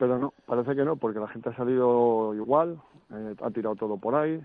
Pero 0.00 0.18
no, 0.18 0.32
parece 0.46 0.74
que 0.74 0.82
no, 0.82 0.96
porque 0.96 1.20
la 1.20 1.28
gente 1.28 1.50
ha 1.50 1.54
salido 1.54 2.34
igual, 2.34 2.80
eh, 3.10 3.34
ha 3.38 3.50
tirado 3.50 3.76
todo 3.76 3.98
por 3.98 4.14
ahí, 4.14 4.42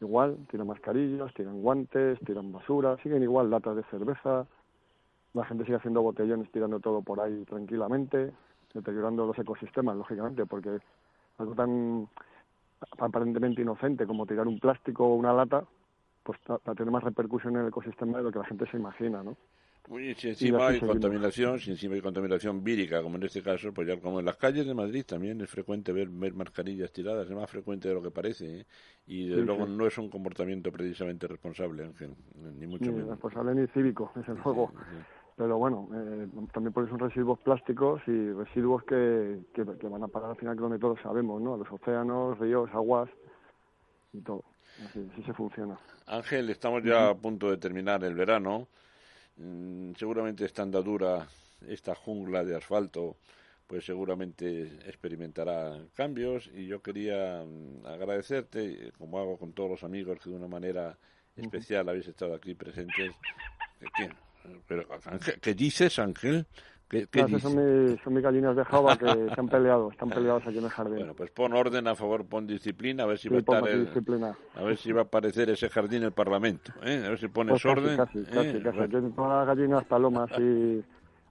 igual, 0.00 0.38
tiran 0.50 0.66
mascarillas, 0.66 1.30
tiran 1.34 1.60
guantes, 1.60 2.18
tiran 2.20 2.50
basura, 2.52 2.96
siguen 3.02 3.22
igual 3.22 3.50
latas 3.50 3.76
de 3.76 3.82
cerveza, 3.90 4.46
la 5.34 5.44
gente 5.44 5.64
sigue 5.64 5.76
haciendo 5.76 6.00
botellones, 6.00 6.50
tirando 6.52 6.80
todo 6.80 7.02
por 7.02 7.20
ahí 7.20 7.44
tranquilamente, 7.44 8.32
deteriorando 8.72 9.26
los 9.26 9.38
ecosistemas, 9.38 9.94
lógicamente, 9.94 10.46
porque 10.46 10.78
algo 11.36 11.54
tan 11.54 12.08
aparentemente 12.98 13.60
inocente 13.60 14.06
como 14.06 14.24
tirar 14.24 14.48
un 14.48 14.58
plástico 14.58 15.04
o 15.04 15.16
una 15.16 15.34
lata, 15.34 15.64
pues 16.22 16.38
va 16.50 16.60
a 16.64 16.74
tener 16.74 16.90
más 16.90 17.04
repercusión 17.04 17.56
en 17.56 17.60
el 17.60 17.68
ecosistema 17.68 18.16
de 18.16 18.24
lo 18.24 18.32
que 18.32 18.38
la 18.38 18.46
gente 18.46 18.64
se 18.70 18.78
imagina, 18.78 19.22
¿no? 19.22 19.36
Uy, 19.90 20.14
si 20.14 20.28
encima 20.28 20.68
hay 20.68 20.80
seguimos. 20.80 20.82
contaminación, 20.82 21.58
si 21.60 21.70
encima 21.70 21.94
hay 21.94 22.02
contaminación 22.02 22.62
vírica, 22.62 23.02
como 23.02 23.16
en 23.16 23.22
este 23.24 23.42
caso, 23.42 23.72
pues 23.72 23.88
ya 23.88 23.98
como 24.00 24.20
en 24.20 24.26
las 24.26 24.36
calles 24.36 24.66
de 24.66 24.74
Madrid 24.74 25.04
también 25.06 25.40
es 25.40 25.48
frecuente 25.50 25.92
ver, 25.92 26.08
ver 26.10 26.34
mascarillas 26.34 26.92
tiradas, 26.92 27.28
es 27.28 27.34
más 27.34 27.50
frecuente 27.50 27.88
de 27.88 27.94
lo 27.94 28.02
que 28.02 28.10
parece, 28.10 28.60
¿eh? 28.60 28.66
y 29.06 29.28
desde 29.28 29.42
Sí, 29.42 29.46
luego 29.46 29.66
sí. 29.66 29.66
no 29.66 29.86
es 29.86 29.96
un 29.98 30.10
comportamiento 30.10 30.70
precisamente 30.70 31.26
responsable, 31.26 31.84
Ángel, 31.84 32.14
ni 32.58 32.66
mucho 32.66 32.92
Ni 32.92 32.92
menos. 32.92 33.10
responsable 33.10 33.54
ni 33.54 33.66
cívico, 33.68 34.10
desde 34.14 34.34
luego. 34.34 34.72
Pero 35.36 35.58
bueno, 35.58 35.88
eh, 35.94 36.28
también 36.52 36.72
porque 36.72 36.90
son 36.90 36.98
residuos 36.98 37.38
plásticos 37.40 38.00
y 38.08 38.32
residuos 38.32 38.82
que, 38.84 39.40
que, 39.54 39.64
que 39.78 39.88
van 39.88 40.02
a 40.02 40.08
parar 40.08 40.30
al 40.30 40.36
final 40.36 40.56
que 40.56 40.62
donde 40.62 40.78
todos 40.78 41.00
sabemos, 41.02 41.40
¿no? 41.42 41.54
A 41.54 41.58
los 41.58 41.70
océanos, 41.72 42.38
ríos, 42.38 42.68
aguas 42.72 43.08
y 44.12 44.20
todo. 44.22 44.44
Así, 44.78 45.08
así 45.12 45.22
se 45.24 45.34
funciona. 45.34 45.78
Ángel, 46.06 46.50
estamos 46.50 46.82
ya 46.82 47.10
a 47.10 47.14
punto 47.14 47.50
de 47.50 47.58
terminar 47.58 48.02
el 48.04 48.14
verano. 48.14 48.68
Mm, 49.38 49.92
seguramente 49.96 50.44
esta 50.44 50.62
andadura, 50.62 51.26
esta 51.66 51.94
jungla 51.94 52.44
de 52.44 52.56
asfalto, 52.56 53.16
pues 53.66 53.84
seguramente 53.84 54.62
experimentará 54.86 55.78
cambios 55.94 56.50
y 56.54 56.66
yo 56.66 56.82
quería 56.82 57.44
mm, 57.44 57.86
agradecerte, 57.86 58.92
como 58.98 59.18
hago 59.18 59.38
con 59.38 59.52
todos 59.52 59.70
los 59.70 59.84
amigos 59.84 60.18
que 60.20 60.30
de 60.30 60.36
una 60.36 60.48
manera 60.48 60.98
especial 61.36 61.88
habéis 61.88 62.08
estado 62.08 62.34
aquí 62.34 62.54
presentes. 62.54 63.14
¿Qué, 63.78 63.86
qué? 63.96 64.10
Pero, 64.66 64.86
Ángel, 65.04 65.40
¿Qué 65.40 65.54
dices, 65.54 65.98
Ángel? 65.98 66.46
¿Qué, 66.88 67.06
qué 67.10 67.22
No, 67.22 67.38
son, 67.38 67.54
mis, 67.90 68.00
son 68.02 68.14
mis 68.14 68.22
gallinas 68.22 68.56
de 68.56 68.64
Java 68.64 68.96
que 68.96 69.06
se 69.34 69.38
han 69.40 69.48
peleado, 69.48 69.90
están 69.90 70.08
peleados 70.08 70.46
aquí 70.46 70.56
en 70.56 70.64
el 70.64 70.70
jardín. 70.70 70.96
Bueno, 70.96 71.14
pues 71.14 71.30
pon 71.30 71.52
orden, 71.52 71.86
a 71.86 71.94
favor, 71.94 72.24
pon 72.24 72.46
disciplina, 72.46 73.02
a 73.02 73.06
ver 73.06 73.18
si 73.18 73.28
Sí, 73.28 73.34
va 73.34 73.36
a 73.36 73.40
estar 73.40 73.68
el- 73.68 73.84
disciplina. 73.86 74.34
a 74.54 74.62
ver 74.62 74.76
si 74.78 74.90
va 74.92 75.00
a 75.02 75.04
aparecer 75.04 75.50
ese 75.50 75.68
jardín 75.68 76.04
el 76.04 76.12
Parlamento, 76.12 76.72
¿eh? 76.82 77.02
A 77.04 77.10
ver 77.10 77.18
si 77.18 77.28
pones 77.28 77.52
Pues 77.52 77.62
casi, 77.62 77.78
orden. 77.80 77.96
Casi, 77.98 78.18
¿eh? 78.20 78.24
casi, 78.32 78.62
casi. 78.62 78.78
Bueno. 78.78 78.98
Aquí 78.98 79.14
todas 79.14 79.46
las 79.46 79.56
gallinas, 79.56 79.84
palomas 79.84 80.30
y 80.38 80.82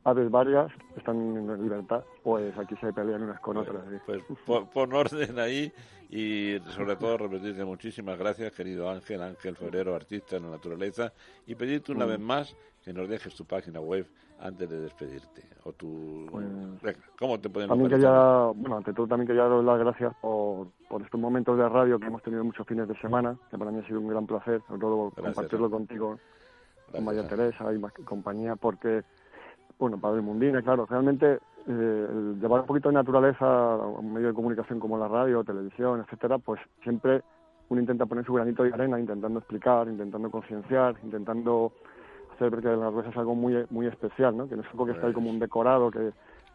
aves 0.07 0.31
varias 0.31 0.71
están 0.95 1.17
en 1.17 1.61
libertad, 1.61 2.03
pues 2.23 2.57
aquí 2.57 2.75
se 2.77 2.93
pelean 2.93 3.23
unas 3.23 3.39
con 3.41 3.57
otras. 3.57 3.83
sí. 3.89 3.97
Pues 4.05 4.21
pon, 4.45 4.67
pon 4.69 4.93
orden 4.93 5.37
ahí 5.39 5.71
y 6.09 6.57
sobre 6.75 6.95
todo 6.95 7.17
repetirte 7.17 7.65
muchísimas 7.65 8.17
gracias, 8.17 8.53
querido 8.53 8.89
Ángel, 8.89 9.21
Ángel 9.21 9.55
Febrero, 9.57 9.93
artista 9.95 10.37
en 10.37 10.43
la 10.43 10.51
naturaleza, 10.51 11.11
y 11.45 11.55
pedirte 11.55 11.91
una 11.91 12.05
Mm. 12.05 12.09
vez 12.09 12.19
más 12.19 12.55
que 12.83 12.93
nos 12.93 13.09
dejes 13.09 13.35
tu 13.35 13.43
página 13.43 13.81
web 13.81 14.07
antes 14.39 14.69
de 14.69 14.79
despedirte. 14.79 15.43
O 15.65 15.73
tu... 15.73 16.25
Pues, 16.31 16.95
¿Cómo 17.19 17.37
te 17.39 17.49
podemos 17.49 17.75
También 17.77 17.89
quería, 17.91 18.51
bueno, 18.55 18.77
ante 18.77 18.93
todo 18.93 19.07
también 19.07 19.27
quería 19.27 19.43
daros 19.43 19.65
las 19.65 19.79
gracias 19.79 20.13
por, 20.21 20.67
por 20.87 21.01
estos 21.01 21.19
momentos 21.19 21.57
de 21.57 21.67
radio 21.67 21.99
que 21.99 22.05
hemos 22.07 22.23
tenido 22.23 22.43
muchos 22.45 22.65
fines 22.65 22.87
de 22.87 22.95
semana, 23.01 23.35
que 23.51 23.57
para 23.57 23.71
mí 23.71 23.79
ha 23.83 23.87
sido 23.87 23.99
un 23.99 24.07
gran 24.07 24.25
placer, 24.25 24.61
sobre 24.67 24.79
todo 24.79 25.09
Gracias, 25.09 25.35
compartirlo 25.35 25.69
contigo, 25.69 26.07
Gracias, 26.11 26.93
con 26.93 27.03
María. 27.03 27.27
Teresa 27.27 27.73
y 27.73 27.77
más 27.79 27.91
compañía, 28.05 28.55
porque, 28.55 29.03
bueno, 29.79 29.99
Padre 29.99 30.21
Mundina, 30.21 30.61
claro, 30.61 30.85
realmente 30.85 31.39
eh, 31.67 32.07
el 32.09 32.39
llevar 32.39 32.61
un 32.61 32.67
poquito 32.67 32.89
de 32.89 32.95
naturaleza 32.95 33.45
a 33.45 33.77
un 33.77 34.13
medio 34.13 34.29
de 34.29 34.33
comunicación 34.33 34.79
como 34.79 34.97
la 34.97 35.07
radio, 35.07 35.43
televisión, 35.43 36.01
etcétera, 36.01 36.37
pues 36.37 36.59
siempre 36.83 37.21
uno 37.69 37.81
intenta 37.81 38.05
poner 38.05 38.25
su 38.25 38.33
granito 38.33 38.63
de 38.63 38.73
arena, 38.73 38.99
intentando 38.99 39.39
explicar, 39.39 39.87
intentando 39.87 40.31
concienciar, 40.31 40.95
intentando 41.03 41.73
hacer 42.33 42.49
ver 42.49 42.61
que 42.61 42.69
la 42.69 42.77
naturaleza 42.77 43.09
es 43.09 43.17
algo 43.17 43.35
muy 43.35 43.65
muy 43.69 43.87
especial, 43.87 44.37
¿no? 44.37 44.47
Que 44.47 44.55
no 44.55 44.61
es 44.61 44.69
algo 44.69 44.85
que 44.85 44.93
está 44.93 45.07
ahí 45.07 45.13
como 45.13 45.29
un 45.29 45.39
decorado, 45.39 45.91
que 45.91 46.13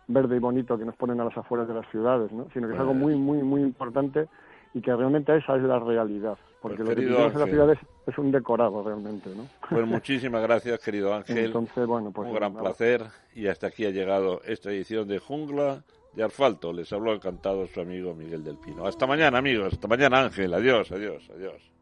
verde 0.08 0.36
y 0.36 0.40
bonito 0.40 0.78
que 0.78 0.84
nos 0.84 0.96
ponen 0.96 1.20
a 1.20 1.24
las 1.24 1.36
afueras 1.36 1.68
de 1.68 1.74
las 1.74 1.88
ciudades, 1.90 2.32
¿no? 2.32 2.46
Sino 2.52 2.66
que 2.66 2.74
es 2.74 2.80
algo 2.80 2.94
muy 2.94 3.14
muy 3.14 3.42
muy 3.42 3.62
importante 3.62 4.28
y 4.74 4.80
que 4.80 4.94
realmente 4.94 5.36
esa 5.36 5.56
es 5.56 5.62
la 5.62 5.78
realidad, 5.78 6.36
porque 6.60 6.78
Pues, 6.78 6.88
lo 6.88 6.94
que 6.94 7.00
vivimos 7.02 7.32
en 7.34 7.40
las 7.40 7.48
ciudades 7.50 7.78
es 8.06 8.18
un 8.18 8.30
decorado 8.32 8.82
realmente, 8.82 9.30
¿no? 9.36 9.46
Pues 9.68 9.86
muchísimas 9.86 10.42
gracias, 10.42 10.78
querido 10.80 11.14
Ángel. 11.14 11.38
Entonces, 11.38 11.86
bueno, 11.86 12.10
pues 12.12 12.28
un 12.28 12.34
gran 12.34 12.52
nada. 12.54 12.64
placer 12.64 13.04
y 13.34 13.46
hasta 13.48 13.66
aquí 13.68 13.84
ha 13.86 13.90
llegado 13.90 14.40
esta 14.44 14.70
edición 14.70 15.06
de 15.08 15.18
Jungla 15.18 15.82
de 16.14 16.22
Asfalto. 16.24 16.72
Les 16.72 16.92
habló 16.92 17.12
encantado 17.14 17.66
su 17.66 17.80
amigo 17.80 18.14
Miguel 18.14 18.44
del 18.44 18.56
Pino. 18.58 18.86
Hasta 18.86 19.06
mañana, 19.06 19.38
amigos. 19.38 19.72
Hasta 19.74 19.88
mañana, 19.88 20.20
Ángel. 20.24 20.52
Adiós, 20.54 20.90
adiós, 20.92 21.28
adiós. 21.34 21.72